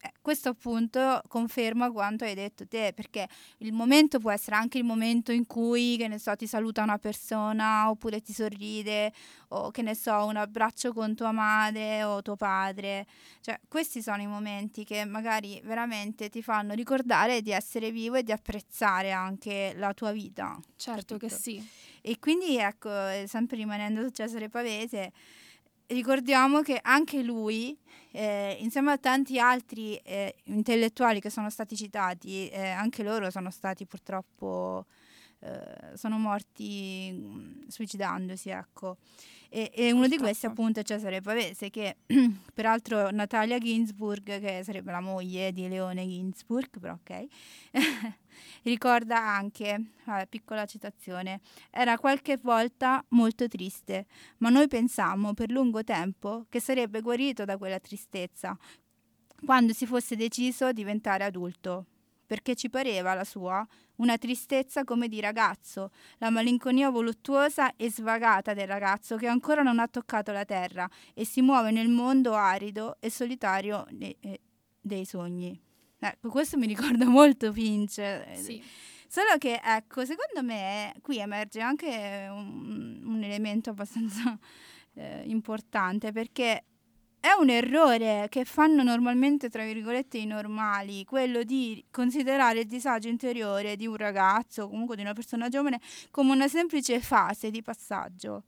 Eh, 0.00 0.12
questo 0.22 0.50
appunto 0.50 1.20
conferma 1.26 1.90
quanto 1.90 2.24
hai 2.24 2.34
detto 2.34 2.66
te, 2.68 2.92
perché 2.94 3.28
il 3.58 3.72
momento 3.72 4.20
può 4.20 4.30
essere 4.30 4.54
anche 4.54 4.78
il 4.78 4.84
momento 4.84 5.32
in 5.32 5.44
cui, 5.46 5.96
che 5.96 6.06
ne 6.06 6.18
so, 6.20 6.36
ti 6.36 6.46
saluta 6.46 6.82
una 6.82 6.98
persona, 6.98 7.90
oppure 7.90 8.20
ti 8.20 8.32
sorride, 8.32 9.12
o 9.48 9.70
che 9.72 9.82
ne 9.82 9.96
so, 9.96 10.24
un 10.26 10.36
abbraccio 10.36 10.92
con 10.92 11.16
tua 11.16 11.32
madre 11.32 12.04
o 12.04 12.22
tuo 12.22 12.36
padre. 12.36 13.06
Cioè, 13.40 13.58
questi 13.66 14.00
sono 14.00 14.22
i 14.22 14.28
momenti 14.28 14.84
che 14.84 15.04
magari 15.04 15.60
veramente 15.64 16.28
ti 16.28 16.42
fanno 16.42 16.74
ricordare 16.74 17.42
di 17.42 17.50
essere 17.50 17.90
vivo 17.90 18.16
e 18.16 18.22
di 18.22 18.30
apprezzare 18.30 19.10
anche 19.10 19.72
la 19.74 19.92
tua 19.94 20.12
vita. 20.12 20.56
Certo 20.76 21.16
che 21.16 21.26
capito? 21.26 21.42
sì. 21.42 21.68
E 22.02 22.18
quindi, 22.20 22.56
ecco, 22.56 22.88
eh, 22.88 23.24
sempre 23.26 23.56
rimanendo 23.56 24.02
su 24.02 24.10
Cesare 24.10 24.48
Pavese, 24.48 25.12
ricordiamo 25.88 26.60
che 26.62 26.78
anche 26.82 27.22
lui, 27.22 27.76
eh, 28.12 28.56
insieme 28.60 28.92
a 28.92 28.98
tanti 28.98 29.38
altri 29.38 29.96
eh, 29.96 30.34
intellettuali 30.44 31.20
che 31.20 31.30
sono 31.30 31.50
stati 31.50 31.76
citati, 31.76 32.48
eh, 32.48 32.68
anche 32.68 33.02
loro 33.02 33.30
sono 33.30 33.50
stati 33.50 33.86
purtroppo, 33.86 34.86
eh, 35.40 35.96
sono 35.96 36.18
morti 36.18 37.10
mm, 37.12 37.68
suicidandosi, 37.68 38.50
ecco. 38.50 38.96
E, 39.50 39.70
e 39.72 39.92
uno 39.92 40.08
di 40.08 40.18
questi 40.18 40.46
Purtroppo. 40.46 40.60
appunto 40.60 40.80
è 40.80 40.82
Cesare 40.82 41.20
Pavese, 41.20 41.70
che 41.70 41.96
peraltro 42.52 43.10
Natalia 43.10 43.58
Ginsburg, 43.58 44.40
che 44.40 44.62
sarebbe 44.62 44.90
la 44.90 45.00
moglie 45.00 45.52
di 45.52 45.68
Leone 45.68 46.06
Ginsburg, 46.06 46.78
però 46.78 46.94
ok, 46.94 47.26
ricorda 48.64 49.18
anche, 49.18 49.92
vabbè, 50.04 50.26
piccola 50.26 50.66
citazione, 50.66 51.40
era 51.70 51.96
qualche 51.98 52.36
volta 52.36 53.02
molto 53.10 53.48
triste, 53.48 54.06
ma 54.38 54.50
noi 54.50 54.68
pensammo 54.68 55.32
per 55.32 55.50
lungo 55.50 55.82
tempo 55.82 56.44
che 56.50 56.60
sarebbe 56.60 57.00
guarito 57.00 57.44
da 57.44 57.56
quella 57.56 57.78
tristezza 57.80 58.58
quando 59.44 59.72
si 59.72 59.86
fosse 59.86 60.16
deciso 60.16 60.66
a 60.66 60.72
diventare 60.72 61.24
adulto, 61.24 61.86
perché 62.28 62.54
ci 62.54 62.68
pareva 62.68 63.14
la 63.14 63.24
sua 63.24 63.66
una 63.96 64.18
tristezza 64.18 64.84
come 64.84 65.08
di 65.08 65.18
ragazzo, 65.18 65.90
la 66.18 66.28
malinconia 66.28 66.90
voluttuosa 66.90 67.74
e 67.74 67.90
svagata 67.90 68.52
del 68.52 68.68
ragazzo 68.68 69.16
che 69.16 69.26
ancora 69.26 69.62
non 69.62 69.78
ha 69.78 69.88
toccato 69.88 70.30
la 70.30 70.44
terra 70.44 70.88
e 71.14 71.24
si 71.24 71.40
muove 71.40 71.70
nel 71.70 71.88
mondo 71.88 72.34
arido 72.34 72.98
e 73.00 73.10
solitario 73.10 73.86
eh, 73.98 74.40
dei 74.78 75.06
sogni. 75.06 75.58
Ecco, 75.98 76.28
questo 76.28 76.58
mi 76.58 76.66
ricorda 76.66 77.06
molto 77.08 77.50
Finch. 77.50 78.36
Sì. 78.36 78.62
Solo 79.08 79.38
che, 79.38 79.58
ecco, 79.64 80.04
secondo 80.04 80.46
me 80.46 80.94
qui 81.00 81.18
emerge 81.18 81.60
anche 81.60 82.28
un, 82.30 83.00
un 83.04 83.24
elemento 83.24 83.70
abbastanza 83.70 84.38
eh, 84.92 85.22
importante 85.24 86.12
perché 86.12 86.64
è 87.20 87.32
un 87.38 87.50
errore 87.50 88.26
che 88.28 88.44
fanno 88.44 88.82
normalmente, 88.82 89.48
tra 89.48 89.64
virgolette, 89.64 90.18
i 90.18 90.26
normali, 90.26 91.04
quello 91.04 91.42
di 91.42 91.84
considerare 91.90 92.60
il 92.60 92.66
disagio 92.66 93.08
interiore 93.08 93.76
di 93.76 93.86
un 93.86 93.96
ragazzo 93.96 94.64
o 94.64 94.68
comunque 94.68 94.96
di 94.96 95.02
una 95.02 95.12
persona 95.12 95.48
giovane 95.48 95.80
come 96.10 96.32
una 96.32 96.48
semplice 96.48 97.00
fase 97.00 97.50
di 97.50 97.62
passaggio. 97.62 98.42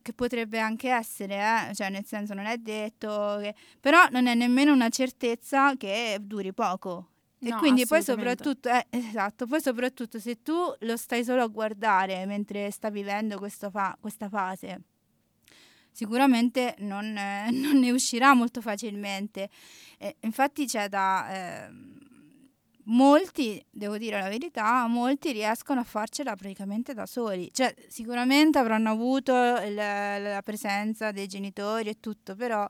Che 0.00 0.12
potrebbe 0.12 0.60
anche 0.60 0.90
essere, 0.90 1.68
eh, 1.70 1.74
cioè 1.74 1.90
nel 1.90 2.04
senso 2.04 2.34
non 2.34 2.44
è 2.46 2.56
detto, 2.56 3.38
che- 3.40 3.54
però 3.80 4.06
non 4.10 4.28
è 4.28 4.34
nemmeno 4.34 4.72
una 4.72 4.88
certezza 4.90 5.74
che 5.76 6.18
duri 6.20 6.52
poco. 6.52 7.08
E 7.40 7.48
No, 7.48 7.58
quindi 7.58 7.84
poi 7.86 8.00
soprattutto, 8.02 8.68
eh, 8.68 8.86
esatto, 8.90 9.46
poi 9.46 9.60
soprattutto 9.60 10.20
se 10.20 10.40
tu 10.42 10.54
lo 10.80 10.96
stai 10.96 11.24
solo 11.24 11.42
a 11.42 11.48
guardare 11.48 12.24
mentre 12.26 12.70
sta 12.70 12.90
vivendo 12.90 13.44
fa- 13.72 13.96
questa 14.00 14.28
fase, 14.28 14.82
sicuramente 15.92 16.74
non, 16.78 17.16
eh, 17.16 17.50
non 17.52 17.78
ne 17.78 17.90
uscirà 17.90 18.34
molto 18.34 18.60
facilmente. 18.60 19.48
Eh, 19.98 20.16
infatti 20.20 20.66
c'è 20.66 20.88
da... 20.88 21.66
ehm, 21.66 22.00
molti, 22.84 23.64
devo 23.70 23.98
dire 23.98 24.20
la 24.20 24.28
verità, 24.28 24.86
molti 24.86 25.32
riescono 25.32 25.80
a 25.80 25.84
farcela 25.84 26.34
praticamente 26.34 26.94
da 26.94 27.06
soli. 27.06 27.50
Cioè, 27.52 27.74
sicuramente 27.88 28.58
avranno 28.58 28.90
avuto 28.90 29.32
la, 29.32 30.18
la 30.18 30.42
presenza 30.42 31.12
dei 31.12 31.26
genitori 31.26 31.90
e 31.90 32.00
tutto, 32.00 32.34
però 32.34 32.68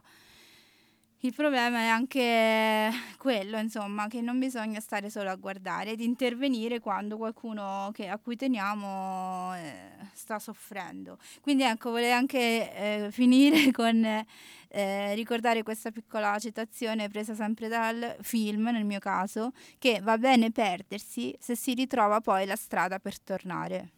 il 1.25 1.35
problema 1.35 1.79
è 1.79 1.87
anche 1.87 2.91
quello, 3.17 3.57
insomma, 3.59 4.09
che 4.09 4.21
non 4.21 4.41
bisogna 4.41 4.81
stare 4.81 5.09
solo 5.09 5.31
a 5.31 5.37
guardare 5.37 5.93
ed 5.93 6.01
intervenire 6.01 6.81
quando 6.81 7.17
qualcuno 7.17 7.91
che, 7.93 8.09
a 8.09 8.19
cui 8.19 8.35
teniamo 8.35 9.55
eh, 9.55 10.09
sta 10.15 10.41
soffrendo. 10.41 11.19
Quindi 11.41 11.63
ecco, 11.63 11.91
volevo 11.91 12.15
anche 12.15 12.75
eh, 12.75 13.09
finire 13.13 13.71
con 13.73 14.05
eh, 14.05 15.15
ricordare 15.15 15.63
questa 15.63 15.93
piccola 15.93 16.37
citazione 16.41 17.09
presa 17.09 17.37
sempre 17.37 17.69
dal 17.69 18.17
film, 18.23 18.71
nel 18.71 18.85
mio 18.85 18.99
caso, 18.99 19.53
che 19.79 20.01
va 20.03 20.19
bene 20.19 20.51
perdersi 20.51 21.37
se 21.39 21.55
si 21.55 21.75
ritrova 21.75 22.21
poi 22.21 22.47
la 22.47 22.57
strada 22.57 22.99
per 22.99 23.21
tornare. 23.21 23.91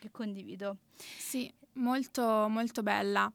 Che 0.00 0.10
condivido. 0.10 0.78
Sì, 0.96 1.52
molto, 1.74 2.48
molto 2.48 2.82
bella. 2.82 3.32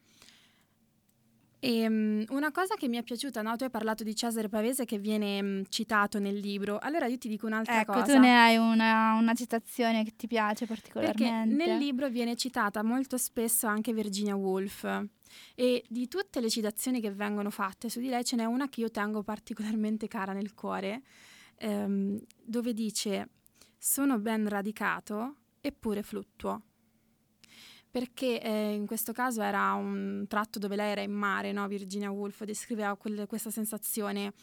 E, 1.66 1.88
um, 1.88 2.26
una 2.32 2.52
cosa 2.52 2.76
che 2.76 2.90
mi 2.90 2.98
è 2.98 3.04
piaciuta, 3.04 3.42
no? 3.42 3.56
tu 3.56 3.64
hai 3.64 3.70
parlato 3.70 4.04
di 4.04 4.14
Cesare 4.14 4.50
Pavese 4.50 4.84
che 4.84 4.98
viene 4.98 5.40
um, 5.40 5.64
citato 5.70 6.20
nel 6.20 6.38
libro, 6.38 6.78
allora 6.78 7.06
io 7.06 7.18
ti 7.18 7.30
dico 7.30 7.46
un'altra 7.46 7.80
ecco, 7.80 7.94
cosa. 7.94 8.04
Ecco, 8.04 8.14
tu 8.16 8.20
ne 8.20 8.38
hai 8.38 8.58
una, 8.58 9.14
una, 9.14 9.34
citazione 9.34 10.04
che 10.04 10.14
ti 10.18 10.28
piace 10.28 10.66
particolarmente. 10.66 11.24
Perché 11.24 11.46
nel 11.46 11.78
libro 11.78 12.10
viene 12.10 12.36
citata 12.36 12.84
molto 12.84 13.18
spesso 13.18 13.66
anche 13.66 13.94
Virginia 13.94 14.36
Woolf 14.36 15.06
e 15.56 15.86
di 15.88 16.10
tutte 16.10 16.42
le 16.42 16.50
citazioni 16.50 17.00
che 17.00 17.12
vengono 17.12 17.50
fatte 17.50 17.88
su 17.88 18.02
di 18.02 18.10
lei 18.10 18.26
ce 18.26 18.36
n'è 18.36 18.44
una 18.44 18.68
che 18.68 18.82
io 18.82 18.92
tengo 18.92 19.24
particolarmente 19.24 20.10
cara 20.10 20.34
nel 20.34 20.54
cuore, 20.54 21.02
um, 21.62 22.20
dove 22.44 22.74
dice 22.74 23.30
sono 23.78 24.20
ben 24.20 24.50
radicato 24.50 25.36
eppure 25.62 26.04
fluttuo 26.04 26.62
perché 27.94 28.42
eh, 28.42 28.74
in 28.74 28.88
questo 28.88 29.14
caso 29.14 29.44
era 29.44 29.74
un 29.74 30.26
tratto 30.28 30.58
dove 30.58 30.76
lei 30.76 30.94
era 30.94 31.02
in 31.02 31.12
mare, 31.12 31.52
no? 31.52 31.68
Virginia 31.68 32.10
Woolf 32.10 32.44
descriveva 32.44 32.96
quel, 32.96 33.28
questa 33.28 33.52
sensazione. 33.52 34.34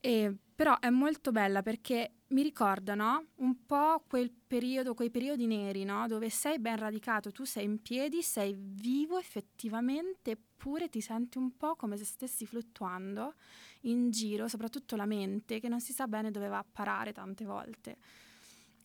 E, 0.00 0.34
però 0.52 0.76
è 0.80 0.90
molto 0.90 1.30
bella 1.30 1.62
perché 1.62 2.14
mi 2.30 2.42
ricorda 2.42 2.96
no? 2.96 3.26
un 3.36 3.64
po' 3.66 4.02
quel 4.08 4.32
periodo, 4.32 4.94
quei 4.94 5.10
periodi 5.10 5.46
neri, 5.46 5.84
no? 5.84 6.08
dove 6.08 6.28
sei 6.28 6.58
ben 6.58 6.76
radicato, 6.76 7.30
tu 7.30 7.44
sei 7.44 7.66
in 7.66 7.80
piedi, 7.82 8.20
sei 8.20 8.52
vivo 8.58 9.16
effettivamente, 9.16 10.32
eppure 10.32 10.88
ti 10.88 11.00
senti 11.00 11.38
un 11.38 11.56
po' 11.56 11.76
come 11.76 11.96
se 11.96 12.04
stessi 12.04 12.46
fluttuando 12.46 13.34
in 13.82 14.10
giro, 14.10 14.48
soprattutto 14.48 14.96
la 14.96 15.06
mente, 15.06 15.60
che 15.60 15.68
non 15.68 15.80
si 15.80 15.92
sa 15.92 16.08
bene 16.08 16.32
dove 16.32 16.48
va 16.48 16.58
a 16.58 16.66
parare 16.68 17.12
tante 17.12 17.44
volte. 17.44 17.98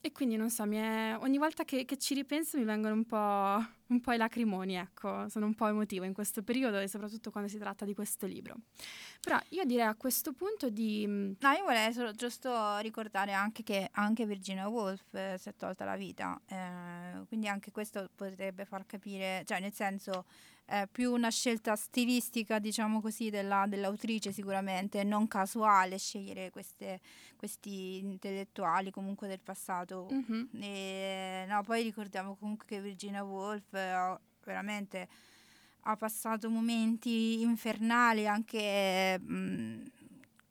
E 0.07 0.11
quindi 0.11 0.35
non 0.35 0.49
so, 0.49 0.63
è... 0.63 1.17
ogni 1.19 1.37
volta 1.37 1.65
che, 1.65 1.83
che, 1.83 1.97
ci 1.97 2.13
ripenso 2.13 2.57
mi 2.57 2.63
vengono 2.63 2.93
un 2.93 3.05
po', 3.05 3.65
un 3.88 4.01
po' 4.01 4.11
i 4.11 4.17
lacrimoni, 4.17 4.75
ecco, 4.75 5.29
sono 5.29 5.45
un 5.45 5.55
po' 5.55 5.67
emotiva 5.67 6.05
in 6.05 6.13
questo 6.13 6.43
periodo 6.43 6.79
e 6.79 6.88
soprattutto 6.88 7.31
quando 7.31 7.49
si 7.49 7.57
tratta 7.57 7.85
di 7.85 7.93
questo 7.93 8.25
libro. 8.25 8.55
Però 9.21 9.39
io 9.49 9.63
direi 9.63 9.85
a 9.85 9.95
questo 9.95 10.33
punto 10.33 10.69
di... 10.69 11.05
Mm, 11.07 11.33
no, 11.39 11.51
io 11.51 11.63
volevo 11.63 11.91
solo 11.91 12.11
giusto 12.13 12.77
ricordare 12.79 13.33
anche 13.33 13.63
che 13.63 13.89
anche 13.93 14.25
Virginia 14.25 14.67
Woolf 14.67 15.13
eh, 15.13 15.38
si 15.39 15.49
è 15.49 15.55
tolta 15.55 15.85
la 15.85 15.95
vita, 15.95 16.39
eh, 16.47 17.25
quindi 17.27 17.47
anche 17.47 17.71
questo 17.71 18.09
potrebbe 18.13 18.65
far 18.65 18.85
capire, 18.85 19.43
cioè 19.45 19.59
nel 19.59 19.73
senso 19.73 20.25
è 20.67 20.85
più 20.91 21.13
una 21.13 21.29
scelta 21.29 21.77
stilistica, 21.77 22.59
diciamo 22.59 22.99
così, 22.99 23.29
della, 23.29 23.65
dell'autrice 23.69 24.33
sicuramente, 24.33 25.05
non 25.05 25.25
casuale 25.29 25.97
scegliere 25.97 26.49
queste, 26.49 26.99
questi 27.38 27.99
intellettuali 27.99 28.91
comunque 28.91 29.29
del 29.29 29.39
passato. 29.39 30.09
Mm-hmm. 30.11 30.61
E, 30.61 31.45
no, 31.47 31.63
poi 31.63 31.83
ricordiamo 31.83 32.35
comunque 32.35 32.65
che 32.67 32.81
Virginia 32.81 33.23
Woolf 33.23 33.76
veramente 34.43 35.07
ha 35.82 35.95
passato 35.95 36.49
momenti 36.49 37.41
infernali 37.41 38.28
anche 38.28 39.17
mh, 39.19 39.84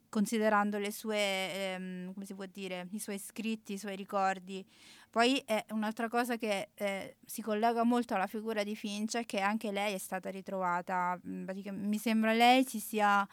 considerando 0.09 0.79
le 0.79 0.91
sue, 0.91 1.19
ehm, 1.19 2.15
come 2.15 2.25
si 2.25 2.35
può 2.35 2.47
dire, 2.47 2.89
i 2.93 2.99
suoi 2.99 3.19
scritti, 3.19 3.75
i 3.75 3.79
suoi 3.79 3.97
ricordi. 3.97 4.65
Poi 5.11 5.43
è 5.45 5.65
un'altra 5.71 6.09
cosa 6.09 6.37
che 6.37 6.71
eh, 6.75 7.17
si 7.25 7.43
collega 7.43 7.83
molto 7.85 8.15
alla 8.15 8.27
figura 8.27 8.63
di 8.63 8.75
Finch 8.75 9.17
è 9.17 9.27
che 9.27 9.41
anche 9.41 9.71
lei 9.73 9.95
è 9.95 9.99
stata 9.99 10.31
ritrovata, 10.31 11.19
mi 11.23 11.99
sembra 11.99 12.33
lei 12.33 12.65
si 12.65 12.81
sia 12.81 13.27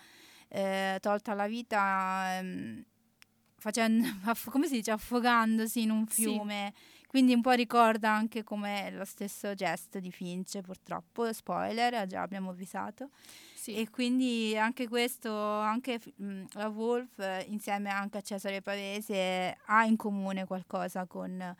eh, 0.50 0.98
tolta 1.02 1.34
la 1.34 1.48
vita 1.48 2.38
ehm, 2.38 2.84
facendo, 3.58 4.06
come 4.52 4.68
si 4.68 4.76
dice, 4.76 4.92
affogandosi 4.92 5.82
in 5.82 5.90
un 5.90 6.06
fiume. 6.06 6.74
Sì. 6.76 6.93
Quindi 7.14 7.36
un 7.36 7.42
po' 7.42 7.52
ricorda 7.52 8.10
anche 8.10 8.42
come 8.44 8.90
lo 8.90 9.06
stesso 9.06 9.54
gesto 9.54 10.00
di 10.00 10.10
Finch, 10.10 10.62
purtroppo, 10.62 11.32
spoiler, 11.32 12.08
già 12.08 12.24
abbiamo 12.24 12.50
avvisato. 12.50 13.10
Sì. 13.54 13.76
E 13.76 13.92
quindi 13.92 14.58
anche 14.58 14.88
questo, 14.88 15.32
anche 15.32 16.02
mh, 16.16 16.46
la 16.54 16.70
Wolf, 16.70 17.44
insieme 17.50 17.92
anche 17.92 18.18
a 18.18 18.22
Cesare 18.22 18.64
Pavese, 18.64 19.60
ha 19.66 19.86
in 19.86 19.96
comune 19.96 20.48
qualcosa 20.48 21.06
con, 21.06 21.56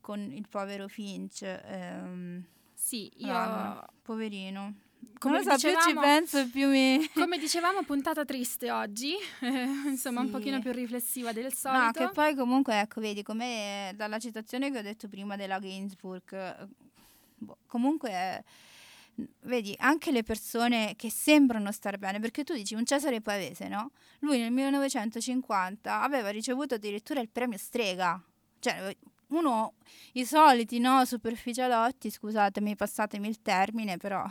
con 0.00 0.18
il 0.32 0.48
povero 0.48 0.88
Finch. 0.88 1.42
Ehm, 1.42 2.42
sì, 2.72 3.12
io... 3.16 3.84
Poverino. 4.00 4.76
Come 5.18 5.42
so, 5.42 5.54
dicevamo, 5.54 5.84
più 5.84 5.92
ci 5.92 5.98
penso 5.98 6.48
più 6.48 6.68
mi... 6.68 7.10
Come 7.14 7.38
dicevamo, 7.38 7.82
puntata 7.82 8.24
triste 8.24 8.70
oggi, 8.70 9.14
insomma 9.86 10.20
sì. 10.20 10.26
un 10.26 10.32
pochino 10.32 10.60
più 10.60 10.72
riflessiva 10.72 11.32
del 11.32 11.52
solito. 11.54 11.84
No, 11.84 11.90
che 11.92 12.10
poi 12.12 12.34
comunque, 12.34 12.80
ecco, 12.80 13.00
vedi, 13.00 13.22
come 13.22 13.92
dalla 13.96 14.18
citazione 14.18 14.70
che 14.70 14.78
ho 14.78 14.82
detto 14.82 15.08
prima 15.08 15.36
della 15.36 15.58
Gainsbourg, 15.58 16.68
boh, 17.38 17.56
comunque 17.66 18.44
vedi, 19.42 19.74
anche 19.78 20.10
le 20.10 20.22
persone 20.22 20.94
che 20.96 21.10
sembrano 21.10 21.72
star 21.72 21.98
bene, 21.98 22.20
perché 22.20 22.44
tu 22.44 22.54
dici 22.54 22.74
un 22.74 22.84
Cesare 22.84 23.20
Pavese, 23.20 23.68
no? 23.68 23.90
Lui 24.20 24.38
nel 24.38 24.52
1950 24.52 26.02
aveva 26.02 26.30
ricevuto 26.30 26.74
addirittura 26.74 27.20
il 27.20 27.28
premio 27.28 27.58
Strega. 27.58 28.22
Cioè, 28.58 28.94
uno, 29.28 29.74
i 30.12 30.24
soliti, 30.24 30.78
no, 30.78 31.04
superficialotti, 31.04 32.10
scusatemi, 32.10 32.76
passatemi 32.76 33.26
il 33.26 33.42
termine, 33.42 33.96
però 33.96 34.24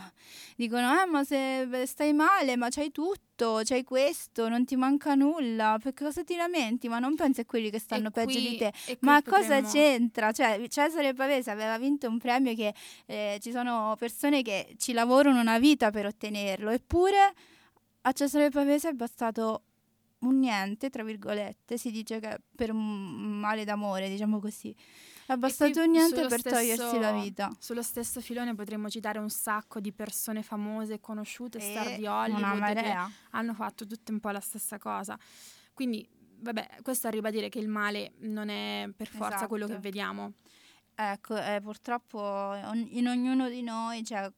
dicono, 0.56 1.00
eh, 1.00 1.06
ma 1.06 1.22
se 1.22 1.68
stai 1.84 2.14
male, 2.14 2.56
ma 2.56 2.68
c'hai 2.70 2.90
tutto, 2.90 3.60
c'hai 3.62 3.84
questo, 3.84 4.48
non 4.48 4.64
ti 4.64 4.74
manca 4.74 5.14
nulla, 5.14 5.78
perché 5.82 6.04
cosa 6.04 6.24
ti 6.24 6.34
lamenti? 6.34 6.88
Ma 6.88 6.98
non 6.98 7.14
pensi 7.14 7.40
a 7.40 7.44
quelli 7.44 7.70
che 7.70 7.78
stanno 7.78 8.08
e 8.08 8.10
peggio 8.10 8.38
qui, 8.38 8.48
di 8.48 8.56
te. 8.56 8.72
Ma 9.00 9.20
potremmo... 9.20 9.36
cosa 9.36 9.70
c'entra? 9.70 10.32
Cioè, 10.32 10.66
Cesare 10.68 11.12
Pavese 11.12 11.50
aveva 11.50 11.76
vinto 11.78 12.08
un 12.08 12.18
premio 12.18 12.54
che 12.54 12.74
eh, 13.04 13.38
ci 13.42 13.50
sono 13.50 13.94
persone 13.98 14.40
che 14.42 14.74
ci 14.78 14.92
lavorano 14.92 15.40
una 15.40 15.58
vita 15.58 15.90
per 15.90 16.06
ottenerlo, 16.06 16.70
eppure 16.70 17.34
a 18.00 18.12
Cesare 18.12 18.48
Pavese 18.50 18.90
è 18.90 18.92
bastato 18.92 19.62
un 20.20 20.38
niente, 20.38 20.90
tra 20.90 21.02
virgolette, 21.04 21.76
si 21.76 21.90
dice 21.90 22.20
che 22.20 22.40
per 22.54 22.70
un 22.72 23.38
male 23.38 23.64
d'amore, 23.64 24.08
diciamo 24.08 24.38
così. 24.40 24.74
È 25.26 25.34
bastato 25.36 25.82
un 25.82 25.90
niente 25.90 26.26
per 26.26 26.38
stesso, 26.38 26.56
togliersi 26.56 26.98
la 26.98 27.12
vita. 27.12 27.50
Sullo 27.58 27.82
stesso 27.82 28.20
filone 28.20 28.54
potremmo 28.54 28.88
citare 28.88 29.18
un 29.18 29.28
sacco 29.28 29.80
di 29.80 29.92
persone 29.92 30.42
famose, 30.42 31.00
conosciute, 31.00 31.58
e 31.58 31.60
star 31.60 31.96
di 31.96 32.06
Hollywood 32.06 32.74
che 32.74 32.94
hanno 33.30 33.54
fatto 33.54 33.86
tutte 33.86 34.12
un 34.12 34.20
po' 34.20 34.30
la 34.30 34.40
stessa 34.40 34.78
cosa. 34.78 35.18
Quindi, 35.74 36.08
vabbè, 36.38 36.78
questo 36.82 37.08
arriva 37.08 37.28
a 37.28 37.32
dire 37.32 37.48
che 37.48 37.58
il 37.58 37.68
male 37.68 38.12
non 38.20 38.48
è 38.48 38.88
per 38.96 39.08
forza 39.08 39.34
esatto. 39.34 39.48
quello 39.48 39.66
che 39.66 39.78
vediamo. 39.78 40.34
Ecco, 40.94 41.36
eh, 41.36 41.60
purtroppo 41.60 42.54
in 42.72 43.06
ognuno 43.06 43.48
di 43.50 43.62
noi 43.62 44.02
c'è 44.02 44.32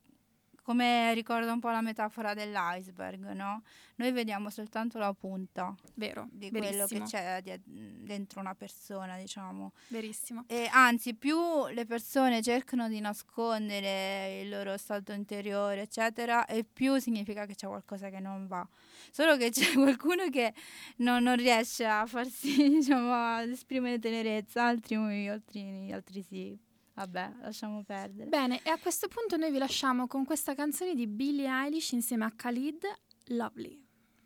come 0.69 1.15
ricorda 1.15 1.51
un 1.51 1.61
po' 1.61 1.71
la 1.71 1.81
metafora 1.81 2.35
dell'iceberg, 2.35 3.33
no? 3.33 3.63
Noi 3.95 4.13
vediamo 4.13 4.51
soltanto 4.51 4.99
la 4.99 5.15
punta 5.15 5.75
Vero, 5.95 6.29
di 6.31 6.51
verissimo. 6.51 6.87
quello 6.87 7.05
che 7.07 7.11
c'è 7.11 7.41
di, 7.41 8.05
dentro 8.05 8.41
una 8.41 8.55
persona, 8.55 9.17
diciamo. 9.17 9.73
Verissimo. 9.89 10.45
E 10.47 10.69
anzi, 10.71 11.15
più 11.15 11.39
le 11.69 11.87
persone 11.87 12.43
cercano 12.43 12.87
di 12.87 13.01
nascondere 13.01 14.43
il 14.43 14.51
loro 14.51 14.77
stato 14.77 15.13
interiore, 15.13 15.81
eccetera, 15.81 16.45
e 16.45 16.65
più 16.71 16.99
significa 16.99 17.47
che 17.47 17.55
c'è 17.55 17.67
qualcosa 17.67 18.11
che 18.11 18.21
non 18.21 18.47
va. 18.47 18.69
Solo 19.11 19.39
che 19.39 19.49
c'è 19.49 19.73
qualcuno 19.73 20.29
che 20.29 20.53
non, 20.97 21.23
non 21.23 21.37
riesce 21.37 21.87
a 21.87 22.05
farsi, 22.05 22.69
diciamo, 22.77 23.11
ad 23.11 23.49
esprimere 23.49 23.99
tenerezza, 23.99 24.65
altri, 24.65 25.29
altri, 25.29 25.91
altri 25.93 26.23
sì. 26.23 26.68
Vabbè, 26.99 27.35
lasciamo 27.43 27.85
perdere. 27.85 28.29
Bene, 28.29 28.61
e 28.65 28.71
a 28.71 28.79
questo 28.79 29.07
punto 29.07 29.37
noi 29.37 29.53
vi 29.53 29.59
lasciamo 29.59 30.09
con 30.09 30.25
questa 30.25 30.57
canzone 30.57 30.95
di 30.97 31.07
Billie 31.07 31.49
Eilish 31.49 31.93
insieme 31.93 32.25
a 32.25 32.33
Khalid, 32.35 32.83
Lovely. 33.27 33.81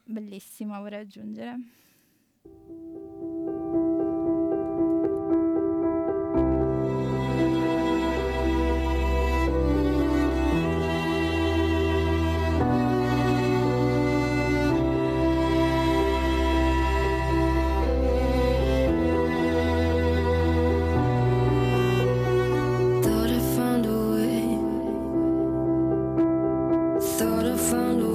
Bellissima, 0.05 0.79
vorrei 0.79 1.01
aggiungere. 1.01 1.59
fin 27.73 28.12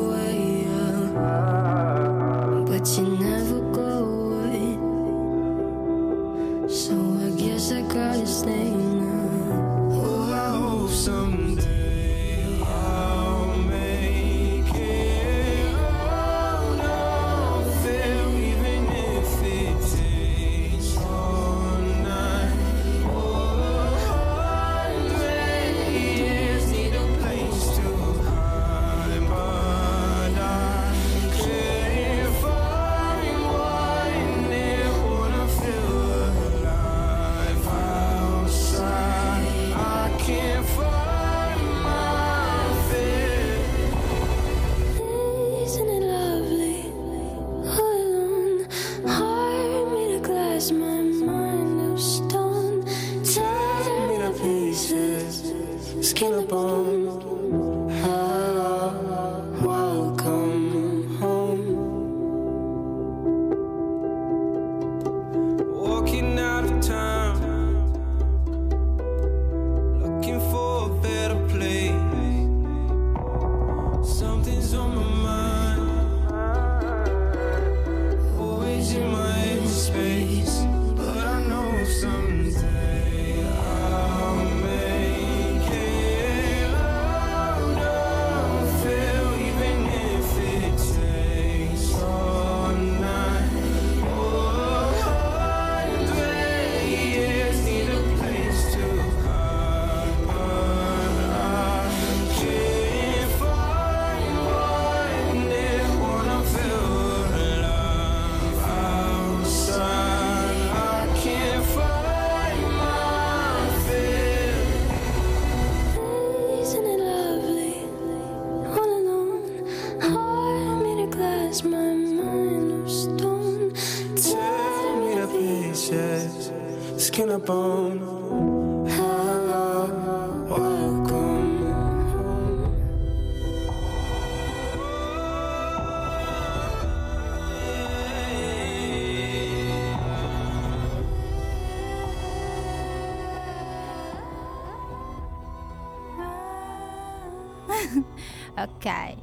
Ok, 148.57 149.15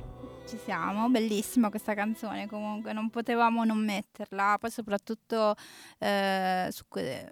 ci 0.47 0.57
siamo, 0.59 1.09
bellissima 1.09 1.69
questa 1.71 1.95
canzone 1.95 2.47
comunque, 2.47 2.93
non 2.93 3.11
potevamo 3.11 3.65
non 3.65 3.85
metterla, 3.85 4.59
poi 4.61 4.71
soprattutto 4.71 5.55
eh, 5.99 6.69
su 6.71 6.85
que- 6.89 7.31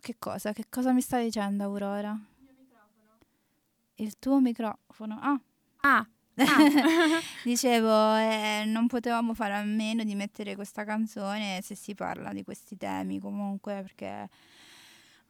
che 0.00 0.16
cosa? 0.18 0.52
Che 0.52 0.64
cosa 0.68 0.92
mi 0.92 1.00
stai 1.00 1.24
dicendo 1.26 1.62
Aurora? 1.64 2.18
Il 3.96 4.18
tuo 4.18 4.40
microfono? 4.40 5.18
Ah, 5.20 5.40
Ah, 5.82 6.04
dicevo, 7.44 8.16
eh, 8.16 8.64
non 8.66 8.88
potevamo 8.88 9.32
fare 9.32 9.54
a 9.54 9.62
meno 9.62 10.02
di 10.04 10.14
mettere 10.14 10.54
questa 10.54 10.84
canzone 10.84 11.60
se 11.62 11.74
si 11.76 11.94
parla 11.94 12.32
di 12.32 12.42
questi 12.42 12.76
temi 12.76 13.20
comunque, 13.20 13.80
perché 13.82 14.28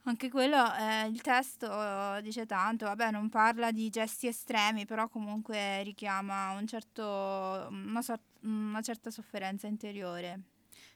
anche 0.09 0.29
quello, 0.29 0.57
eh, 0.75 1.07
il 1.07 1.21
testo 1.21 2.19
dice 2.21 2.45
tanto, 2.45 2.85
vabbè, 2.85 3.11
non 3.11 3.29
parla 3.29 3.71
di 3.71 3.89
gesti 3.89 4.27
estremi, 4.27 4.85
però 4.85 5.07
comunque 5.09 5.83
richiama 5.83 6.51
un 6.51 6.65
certo, 6.67 7.67
una, 7.69 8.01
sor- 8.01 8.19
una 8.41 8.81
certa 8.81 9.09
sofferenza 9.11 9.67
interiore. 9.67 10.41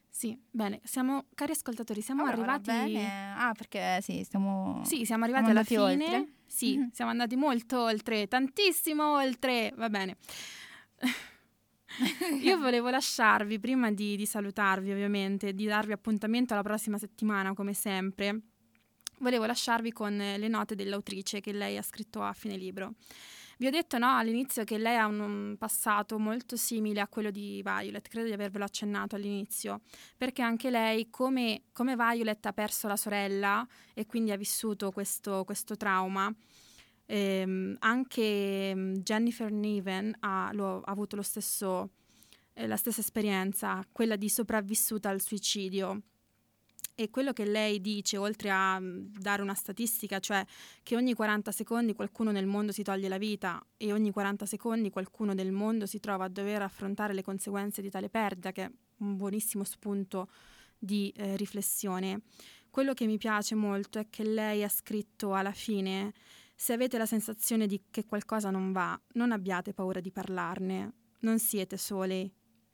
sì, 0.09 0.38
bene, 0.49 0.82
siamo, 0.84 1.26
cari 1.36 1.51
ascoltatori, 1.53 2.01
siamo 2.01 2.24
Aurora, 2.26 2.53
arrivati... 2.53 2.91
bene. 2.93 3.34
Ah, 3.36 3.53
perché 3.53 3.99
sì, 4.01 4.24
stiamo... 4.24 4.82
Sì, 4.84 5.05
siamo 5.05 5.24
arrivati 5.24 5.45
Siamo 5.51 5.59
alla 5.59 5.68
fine. 5.68 6.03
oltre? 6.05 6.32
Sì, 6.45 6.78
Mhm. 6.78 6.89
siamo 6.91 7.12
andati 7.12 7.36
molto 7.38 7.82
oltre, 7.82 8.28
tantissimo 8.28 9.14
oltre, 9.14 9.74
va 9.78 9.89
bene. 9.89 10.18
Io 12.41 12.57
volevo 12.57 12.89
lasciarvi, 12.89 13.59
prima 13.59 13.91
di, 13.91 14.16
di 14.16 14.26
salutarvi 14.26 14.91
ovviamente, 14.91 15.53
di 15.53 15.66
darvi 15.66 15.91
appuntamento 15.91 16.53
alla 16.53 16.64
prossima 16.64 16.97
settimana 16.97 17.53
come 17.53 17.74
sempre, 17.74 18.39
volevo 19.22 19.45
lasciarvi 19.45 19.91
con 19.91 20.19
eh, 20.19 20.38
le 20.38 20.47
note 20.47 20.76
dell'autrice 20.76 21.39
che 21.39 21.53
lei 21.53 21.78
ha 21.78 21.82
scritto 21.82 22.22
a 22.22 22.34
fine 22.34 22.57
libro. 22.57 22.95
Vi 23.57 23.67
ho 23.67 23.69
detto 23.69 23.99
no, 23.99 24.17
all'inizio 24.17 24.63
che 24.63 24.80
lei 24.80 24.97
ha 24.97 25.05
un, 25.05 25.55
passato 25.59 26.17
molto 26.17 26.55
simile 26.55 26.99
a 26.99 27.07
quello 27.07 27.30
di 27.30 27.61
Violet, 27.63 28.07
credo 28.07 28.26
di 28.26 28.34
avervelo 28.34 28.63
accennato 28.65 29.15
all'inizio, 29.15 29.82
perché 30.17 30.41
anche 30.41 30.72
lei, 30.72 31.11
come, 31.11 31.65
come 31.72 31.95
Violet, 31.95 32.43
ha 32.47 32.53
perso 32.53 32.88
la 32.88 32.95
sorella 32.95 33.65
e 33.93 34.07
quindi 34.07 34.32
ha 34.32 34.36
vissuto 34.36 34.91
questo, 34.91 35.43
questo 35.45 35.78
trauma. 35.78 36.34
ehm, 37.05 37.76
anche 37.80 38.74
mm, 38.76 38.93
Jennifer 39.03 39.51
Niven 39.51 40.15
ha, 40.22 40.49
lo- 40.53 40.82
ha 40.82 40.91
avuto 40.91 41.22
stesso, 41.22 41.91
eh, 42.53 42.65
la 42.67 42.78
stessa 42.78 43.01
esperienza, 43.01 43.86
quella 43.91 44.15
di 44.15 44.30
sopravvissuta 44.30 45.09
al 45.09 45.22
suicidio. 45.22 46.01
E 46.95 47.09
quello 47.09 47.33
che 47.33 47.45
lei 47.45 47.81
dice, 47.81 48.17
oltre 48.17 48.49
a 48.49 48.79
mm, 48.79 49.07
dare 49.17 49.41
una 49.41 49.53
statistica, 49.53 50.19
cioè 50.19 50.45
che 50.83 50.95
ogni 50.95 51.13
40 51.13 51.51
secondi 51.51 51.93
qualcuno 51.93 52.31
nel 52.31 52.45
mondo 52.45 52.71
si 52.71 52.83
toglie 52.83 53.07
la 53.07 53.17
vita 53.17 53.63
e 53.77 53.91
ogni 53.91 54.11
40 54.11 54.45
secondi 54.45 54.89
qualcuno 54.89 55.33
nel 55.33 55.51
mondo 55.51 55.85
si 55.85 55.99
trova 55.99 56.25
a 56.25 56.29
dover 56.29 56.61
affrontare 56.61 57.13
le 57.13 57.23
conseguenze 57.23 57.81
di 57.81 57.89
tale 57.89 58.09
perdita, 58.09 58.51
che 58.51 58.63
è 58.63 58.71
un 58.97 59.15
buonissimo 59.15 59.63
spunto 59.63 60.29
di 60.77 61.11
eh, 61.15 61.35
riflessione. 61.37 62.21
Quello 62.69 62.93
che 62.93 63.05
mi 63.05 63.17
piace 63.17 63.53
molto 63.55 63.99
è 63.99 64.07
che 64.09 64.23
lei 64.23 64.63
ha 64.63 64.69
scritto 64.69 65.33
alla 65.33 65.51
fine, 65.51 66.13
se 66.55 66.73
avete 66.73 66.97
la 66.97 67.05
sensazione 67.05 67.67
di 67.67 67.85
che 67.89 68.05
qualcosa 68.05 68.49
non 68.49 68.71
va, 68.71 68.99
non 69.13 69.31
abbiate 69.31 69.73
paura 69.73 69.99
di 69.99 70.11
parlarne, 70.11 70.93
non 71.21 71.39
siete 71.39 71.75
soli, 71.75 72.31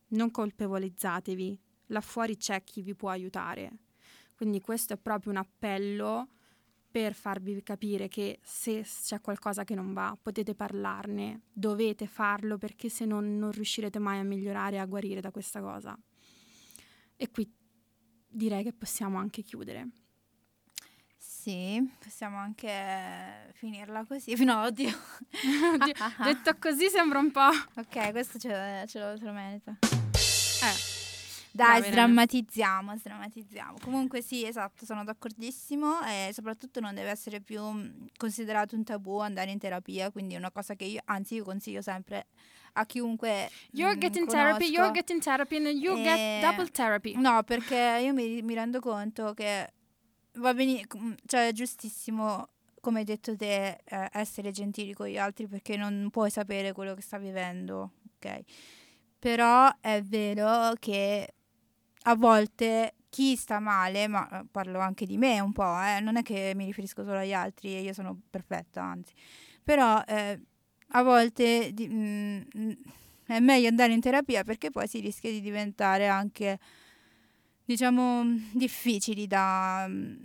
non 0.10 0.30
colpevolizzatevi, 0.30 1.60
là 1.88 2.02
fuori 2.02 2.38
c'è 2.38 2.64
chi 2.64 2.82
vi 2.82 2.96
può 2.96 3.10
aiutare. 3.10 3.78
Quindi 4.38 4.62
questo 4.62 4.94
è 4.94 4.98
proprio 4.98 5.32
un 5.32 5.38
appello 5.38 6.28
per 6.92 7.16
farvi 7.16 7.64
capire 7.64 8.08
che 8.08 8.40
se 8.44 8.84
c'è 8.84 9.20
qualcosa 9.20 9.64
che 9.64 9.74
non 9.74 9.94
va, 9.94 10.16
potete 10.22 10.54
parlarne, 10.54 11.42
dovete 11.52 12.06
farlo 12.06 12.60
perché 12.60 12.88
se 12.88 13.06
no 13.06 13.20
non 13.20 13.50
riuscirete 13.50 13.98
mai 13.98 14.20
a 14.20 14.24
migliorare 14.24 14.76
e 14.76 14.80
a 14.80 14.86
guarire 14.86 15.22
da 15.22 15.32
questa 15.32 15.60
cosa. 15.60 15.98
E 17.16 17.32
qui 17.32 17.52
direi 18.28 18.64
che 18.64 18.74
possiamo 18.74 19.18
anche 19.18 19.42
chiudere. 19.42 19.90
Sì, 21.18 21.84
possiamo 21.98 22.38
anche 22.38 23.52
finirla 23.54 24.06
così. 24.06 24.36
No, 24.44 24.66
oddio. 24.66 24.90
Oddio, 25.74 25.94
Detto 26.24 26.58
così 26.60 26.90
sembra 26.90 27.18
un 27.18 27.32
po'... 27.32 27.50
Ok, 27.76 28.12
questo 28.12 28.38
ce, 28.38 28.86
ce 28.88 29.00
lo, 29.00 29.18
ce 29.18 29.26
lo 29.26 29.32
merita. 29.32 29.78
Eh, 29.82 30.97
Dai, 31.58 31.82
sdrammatizziamo, 31.84 32.96
sdrammatizziamo. 32.98 33.78
Comunque 33.82 34.22
sì, 34.22 34.46
esatto, 34.46 34.86
sono 34.86 35.04
d'accordissimo 35.04 36.02
e 36.04 36.30
soprattutto 36.32 36.80
non 36.80 36.94
deve 36.94 37.10
essere 37.10 37.42
più 37.42 37.62
mh, 37.62 38.10
considerato 38.18 38.76
un 38.76 38.84
tabù 38.84 39.18
andare 39.18 39.52
in 39.52 39.58
terapia, 39.58 40.12
quindi 40.12 40.36
è 40.36 40.38
una 40.38 40.52
cosa 40.52 40.76
che 40.76 40.86
io, 40.86 41.02
anzi 41.06 41.36
io 41.36 41.44
consiglio 41.44 41.82
sempre 41.82 42.28
a 42.74 42.86
chiunque 42.86 43.50
You're 43.72 43.96
mh, 43.96 44.00
getting 44.00 44.28
therapy, 44.30 44.66
you're 44.70 44.92
getting 44.92 45.20
therapy, 45.20 45.56
and 45.56 45.68
you 45.82 45.98
Eh, 45.98 46.04
get 46.04 46.42
double 46.42 46.70
therapy. 46.70 47.16
No, 47.18 47.42
perché 47.44 48.02
io 48.04 48.14
mi, 48.14 48.42
mi 48.44 48.54
rendo 48.54 48.80
conto 48.80 49.34
che 49.34 49.74
va 50.34 50.54
bene, 50.54 50.86
cioè 51.26 51.48
è 51.48 51.52
giustissimo, 51.54 52.50
come 52.80 53.00
hai 53.00 53.06
detto 53.06 53.36
te, 53.36 53.80
eh, 53.84 54.10
essere 54.12 54.52
gentili 54.52 54.94
con 54.94 55.08
gli 55.08 55.18
altri 55.18 55.48
perché 55.48 55.76
non 55.76 56.10
puoi 56.12 56.30
sapere 56.30 56.72
quello 56.74 56.94
che 56.94 57.02
sta 57.02 57.18
vivendo, 57.18 57.94
ok? 58.18 58.40
Però 59.18 59.68
è 59.82 60.02
vero 60.04 60.74
che 60.78 61.34
a 62.04 62.16
volte 62.16 62.96
chi 63.10 63.36
sta 63.36 63.60
male, 63.60 64.08
ma 64.08 64.28
eh, 64.30 64.46
parlo 64.50 64.80
anche 64.80 65.06
di 65.06 65.18
me 65.18 65.40
un 65.40 65.52
po', 65.52 65.80
eh, 65.82 66.00
non 66.00 66.18
è 66.18 66.24
che 66.24 66.54
mi 66.56 66.66
riferisco 66.66 67.04
solo 67.04 67.20
agli 67.20 67.34
altri 67.34 67.76
e 67.76 67.82
io 67.82 67.94
sono 67.94 68.20
perfetta, 68.30 68.84
anzi, 68.84 69.14
però 69.64 70.02
eh, 70.06 70.40
a 70.90 71.04
volte 71.04 71.72
di- 71.74 71.88
mm, 71.88 72.42
mm, 72.58 72.72
è 73.26 73.40
meglio 73.40 73.68
andare 73.68 73.94
in 73.94 74.00
terapia 74.02 74.44
perché 74.44 74.70
poi 74.70 74.88
si 74.88 75.00
rischia 75.00 75.32
di 75.32 75.42
diventare 75.42 76.08
anche, 76.08 76.60
diciamo, 77.66 78.24
difficili 78.54 79.28
da, 79.28 79.86
mm, 79.88 80.16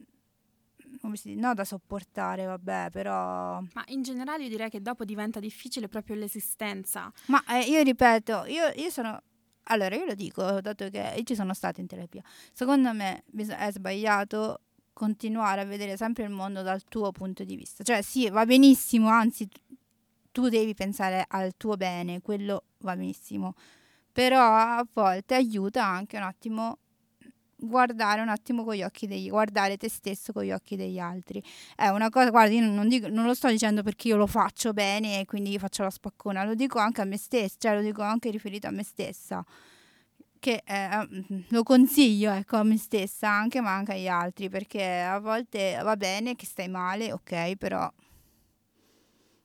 dice, 1.11 1.35
no, 1.35 1.55
da 1.55 1.65
sopportare, 1.65 2.45
vabbè, 2.45 2.89
però... 2.91 3.61
Ma 3.73 3.85
in 3.87 4.03
generale 4.03 4.45
io 4.45 4.49
direi 4.49 4.71
che 4.71 4.81
dopo 4.81 5.05
diventa 5.05 5.41
difficile 5.41 5.89
proprio 5.89 6.17
l'esistenza. 6.17 7.13
Ma 7.27 7.43
eh, 7.49 7.69
io 7.69 7.83
ripeto, 7.83 8.45
io, 8.47 8.71
io 8.77 8.91
sono... 8.91 9.21
Allora, 9.65 9.95
io 9.95 10.05
lo 10.05 10.15
dico, 10.15 10.61
dato 10.61 10.89
che 10.91 11.21
ci 11.25 11.35
sono 11.35 11.55
stata 11.55 11.81
in 11.81 11.87
terapia. 11.87 12.23
Secondo 12.53 12.93
me 12.93 13.25
è 13.57 13.71
sbagliato 13.71 14.61
continuare 14.93 15.61
a 15.63 15.65
vedere 15.65 15.97
sempre 15.97 16.25
il 16.25 16.31
mondo 16.31 16.63
dal 16.63 16.83
tuo 16.85 17.13
punto 17.13 17.45
di 17.45 17.57
vista. 17.57 17.83
Cioè, 17.85 18.03
sì, 18.03 18.29
va 18.29 18.45
benissimo, 18.45 19.09
anzi, 19.09 19.49
tu 20.31 20.49
devi 20.49 20.75
pensare 20.75 21.25
al 21.29 21.57
tuo 21.57 21.77
bene, 21.77 22.21
quello 22.21 22.65
va 22.79 22.97
benissimo. 22.97 23.55
Però 24.13 24.41
a 24.41 24.87
volte 24.93 25.35
aiuta 25.35 25.87
anche 25.87 26.17
un 26.17 26.25
attimo 26.25 26.79
guardare 27.63 28.21
un 28.21 28.29
attimo 28.29 28.65
con 28.65 28.75
gli 28.75 28.83
occhi 28.83 29.07
degli 29.07 29.29
guardare 29.29 29.77
te 29.77 29.89
stesso 29.89 30.33
con 30.33 30.45
gli 30.45 30.53
occhi 30.53 30.77
degli 30.77 30.99
altri. 30.99 31.43
È 31.77 31.89
una 31.89 32.11
cosa 32.11 32.31
guarda 32.31 32.53
io 32.55 32.69
non, 32.69 32.89
dico- 32.89 33.09
non 33.09 33.25
lo 33.25 33.35
sto 33.35 33.49
dicendo 33.49 33.83
perché 33.83 34.09
io 34.09 34.17
lo 34.17 34.27
faccio 34.27 34.73
bene 34.73 35.21
e 35.21 35.25
quindi 35.25 35.51
io 35.51 35.59
faccio 35.59 35.83
la 35.83 35.91
spaccona 35.91 36.45
lo 36.45 36.55
dico 36.55 36.79
anche 36.79 37.01
a 37.01 37.05
me 37.05 37.17
stessa 37.17 37.57
cioè 37.59 37.75
lo 37.75 37.83
dico 37.83 38.03
anche 38.03 38.31
riferito 38.31 38.67
a 38.67 38.71
me 38.71 38.83
stessa 38.83 39.45
che 40.39 40.63
eh, 40.67 41.09
lo 41.51 41.63
consiglio 41.63 42.33
ecco 42.33 42.57
a 42.57 42.65
me 42.65 42.77
stessa 42.77 43.29
anche 43.31 43.61
ma 43.61 43.77
anche 43.77 43.93
agli 43.93 44.09
altri 44.09 44.49
perché 44.49 45.01
a 45.01 45.21
volte 45.21 45.79
va 45.83 45.97
bene 45.97 46.35
che 46.35 46.47
stai 46.47 46.69
male 46.69 47.13
ok 47.13 47.57
però 47.57 47.91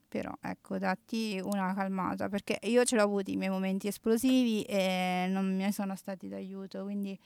però 0.08 0.32
ecco 0.40 0.78
datti 0.78 1.40
una 1.42 1.74
calmata 1.74 2.28
perché 2.28 2.58
io 2.62 2.82
ce 2.84 2.96
l'ho 2.96 3.02
avuti 3.02 3.32
i 3.32 3.36
miei 3.36 3.50
momenti 3.50 3.86
esplosivi 3.86 4.62
e 4.62 5.26
non 5.28 5.54
mi 5.54 5.70
sono 5.70 5.94
stati 5.94 6.28
d'aiuto 6.28 6.82
quindi 6.82 7.16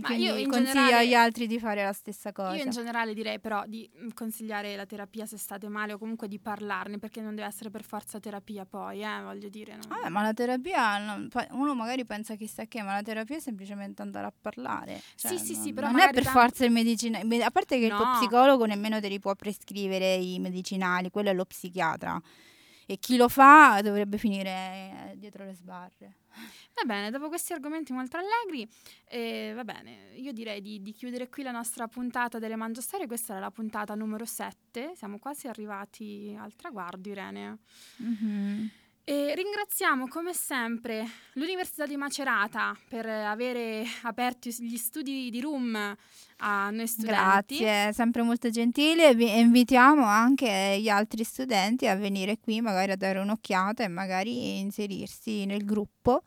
Quindi 0.00 0.24
io 0.24 0.36
in 0.36 0.48
consiglio 0.48 0.72
generale- 0.72 0.96
agli 0.96 1.14
altri 1.14 1.46
di 1.46 1.58
fare 1.58 1.82
la 1.82 1.92
stessa 1.92 2.32
cosa 2.32 2.54
Io 2.56 2.64
in 2.64 2.70
generale 2.70 3.14
direi 3.14 3.38
però 3.40 3.64
di 3.66 3.88
mm, 4.02 4.08
consigliare 4.14 4.76
la 4.76 4.86
terapia 4.86 5.26
se 5.26 5.36
state 5.38 5.68
male 5.68 5.94
o 5.94 5.98
comunque 5.98 6.28
di 6.28 6.38
parlarne 6.38 6.98
perché 6.98 7.20
non 7.20 7.34
deve 7.34 7.48
essere 7.48 7.70
per 7.70 7.82
forza 7.82 8.20
terapia 8.20 8.64
poi, 8.64 9.02
eh, 9.02 9.20
voglio 9.22 9.48
dire. 9.48 9.76
no? 9.76 9.82
Vabbè, 9.88 10.08
ma 10.08 10.22
la 10.22 10.32
terapia, 10.32 10.98
non- 10.98 11.28
uno 11.50 11.74
magari 11.74 12.04
pensa 12.04 12.34
chissà 12.36 12.64
che, 12.66 12.82
ma 12.82 12.92
la 12.94 13.02
terapia 13.02 13.36
è 13.36 13.40
semplicemente 13.40 14.02
andare 14.02 14.26
a 14.26 14.32
parlare. 14.38 15.00
Cioè, 15.16 15.32
Sì, 15.32 15.38
sì, 15.38 15.54
sì, 15.54 15.64
non- 15.66 15.74
però 15.74 15.90
Non 15.90 16.00
è 16.00 16.10
per 16.10 16.24
forza 16.24 16.64
il 16.64 16.70
medicinale. 16.70 17.42
A 17.44 17.50
parte 17.50 17.78
che 17.78 17.86
il 17.86 17.94
tuo 17.94 18.04
No. 18.04 18.12
psicologo 18.18 18.64
nemmeno 18.66 19.00
te 19.00 19.08
li 19.08 19.18
può 19.18 19.34
prescrivere 19.34 20.14
i 20.14 20.38
medicinali, 20.38 21.10
quello 21.10 21.30
è 21.30 21.34
lo 21.34 21.44
psichiatra. 21.44 22.20
E 22.90 22.98
chi 22.98 23.16
lo 23.16 23.28
fa 23.28 23.80
dovrebbe 23.82 24.18
finire 24.18 24.50
eh, 24.50 25.14
dietro 25.16 25.44
le 25.44 25.54
sbarre. 25.54 26.16
Va 26.74 26.82
bene, 26.84 27.10
dopo 27.10 27.28
questi 27.28 27.52
argomenti 27.52 27.92
molto 27.92 28.16
allegri, 28.16 28.68
eh, 29.04 29.52
va 29.54 29.62
bene, 29.62 30.10
io 30.16 30.32
direi 30.32 30.60
di, 30.60 30.82
di 30.82 30.90
chiudere 30.90 31.28
qui 31.28 31.44
la 31.44 31.52
nostra 31.52 31.86
puntata 31.86 32.40
delle 32.40 32.56
Mangiastorie. 32.56 33.06
Questa 33.06 33.34
era 33.34 33.42
la 33.42 33.52
puntata 33.52 33.94
numero 33.94 34.24
7, 34.24 34.94
siamo 34.96 35.20
quasi 35.20 35.46
arrivati 35.46 36.36
al 36.36 36.56
traguardo, 36.56 37.08
Irene. 37.08 37.58
E 39.10 39.34
ringraziamo 39.34 40.06
come 40.06 40.32
sempre 40.32 41.04
l'Università 41.32 41.84
di 41.84 41.96
Macerata 41.96 42.76
per 42.88 43.06
avere 43.06 43.84
aperto 44.02 44.48
gli 44.48 44.76
studi 44.76 45.30
di 45.30 45.40
Room 45.40 45.74
a 46.36 46.70
noi 46.70 46.86
studenti. 46.86 47.56
Grazie, 47.58 47.92
sempre 47.92 48.22
molto 48.22 48.50
gentile. 48.50 49.16
Vi 49.16 49.36
invitiamo 49.36 50.04
anche 50.04 50.78
gli 50.80 50.88
altri 50.88 51.24
studenti 51.24 51.88
a 51.88 51.96
venire 51.96 52.38
qui, 52.38 52.60
magari 52.60 52.92
a 52.92 52.96
dare 52.96 53.18
un'occhiata 53.18 53.82
e 53.82 53.88
magari 53.88 54.60
inserirsi 54.60 55.44
nel 55.44 55.64
gruppo 55.64 56.22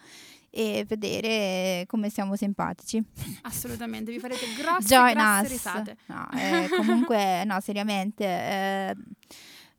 e 0.49 0.84
vedere 0.86 1.86
come 1.88 2.09
siamo 2.09 2.36
simpatici. 2.36 3.01
Assolutamente, 3.43 4.11
vi 4.11 4.19
farete 4.19 4.45
grosse, 4.59 4.88
Join 4.93 5.13
grosse 5.13 5.41
us. 5.45 5.49
risate. 5.49 5.97
No, 6.07 6.27
eh, 6.34 6.67
comunque, 6.75 7.45
no, 7.45 7.61
seriamente. 7.61 8.25
eh, 8.25 8.95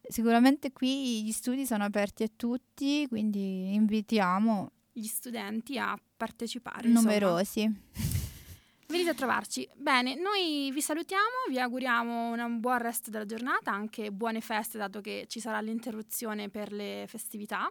sicuramente 0.09 0.73
qui 0.73 1.25
gli 1.25 1.33
studi 1.33 1.67
sono 1.67 1.85
aperti 1.85 2.23
a 2.23 2.31
tutti, 2.35 3.07
quindi 3.09 3.75
invitiamo 3.75 4.71
Gli 4.93 5.07
studenti 5.07 5.79
a 5.79 5.99
partecipare. 6.17 6.89
insomma. 6.89 7.01
numerosi. 7.13 7.83
Venite 8.87 9.11
a 9.11 9.15
trovarci. 9.15 9.69
Bene, 9.77 10.15
noi 10.15 10.71
vi 10.71 10.81
salutiamo, 10.81 11.49
vi 11.49 11.59
auguriamo 11.59 12.33
un 12.33 12.61
buon 12.61 12.79
resto 12.79 13.11
della 13.11 13.25
giornata, 13.25 13.73
anche 13.73 14.13
buone 14.13 14.41
feste, 14.41 14.79
dato 14.79 15.01
che 15.01 15.25
ci 15.27 15.41
sarà 15.41 15.61
l'interruzione 15.61 16.51
per 16.51 16.71
le 16.71 17.07
festività. 17.09 17.71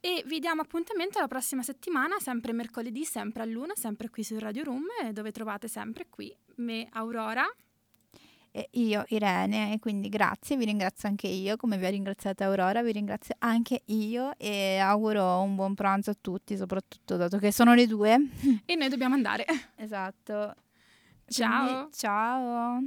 E 0.00 0.22
vi 0.26 0.38
diamo 0.40 0.62
appuntamento 0.62 1.18
la 1.20 1.28
prossima 1.28 1.62
settimana, 1.62 2.18
sempre 2.18 2.52
mercoledì, 2.52 3.04
sempre 3.04 3.42
a 3.42 3.46
luna, 3.46 3.74
sempre 3.76 4.10
qui 4.10 4.22
su 4.24 4.38
Radio 4.38 4.64
Room, 4.64 4.84
dove 5.12 5.32
trovate 5.32 5.68
sempre 5.68 6.06
qui 6.08 6.36
me, 6.56 6.88
Aurora. 6.92 7.46
Io, 8.72 9.04
Irene, 9.08 9.74
e 9.74 9.78
quindi 9.78 10.08
grazie, 10.08 10.56
vi 10.56 10.64
ringrazio 10.64 11.08
anche 11.08 11.26
io, 11.26 11.56
come 11.56 11.76
vi 11.76 11.86
ha 11.86 11.90
ringraziata 11.90 12.46
Aurora, 12.46 12.82
vi 12.82 12.92
ringrazio 12.92 13.34
anche 13.38 13.82
io 13.86 14.36
e 14.38 14.78
auguro 14.78 15.40
un 15.40 15.54
buon 15.54 15.74
pranzo 15.74 16.10
a 16.10 16.16
tutti, 16.18 16.56
soprattutto 16.56 17.16
dato 17.16 17.38
che 17.38 17.52
sono 17.52 17.74
le 17.74 17.86
due. 17.86 18.16
E 18.64 18.74
noi 18.74 18.88
dobbiamo 18.88 19.14
andare. 19.14 19.44
Esatto. 19.76 20.54
Ciao. 21.26 21.66
Quindi, 21.66 21.92
ciao. 21.92 22.80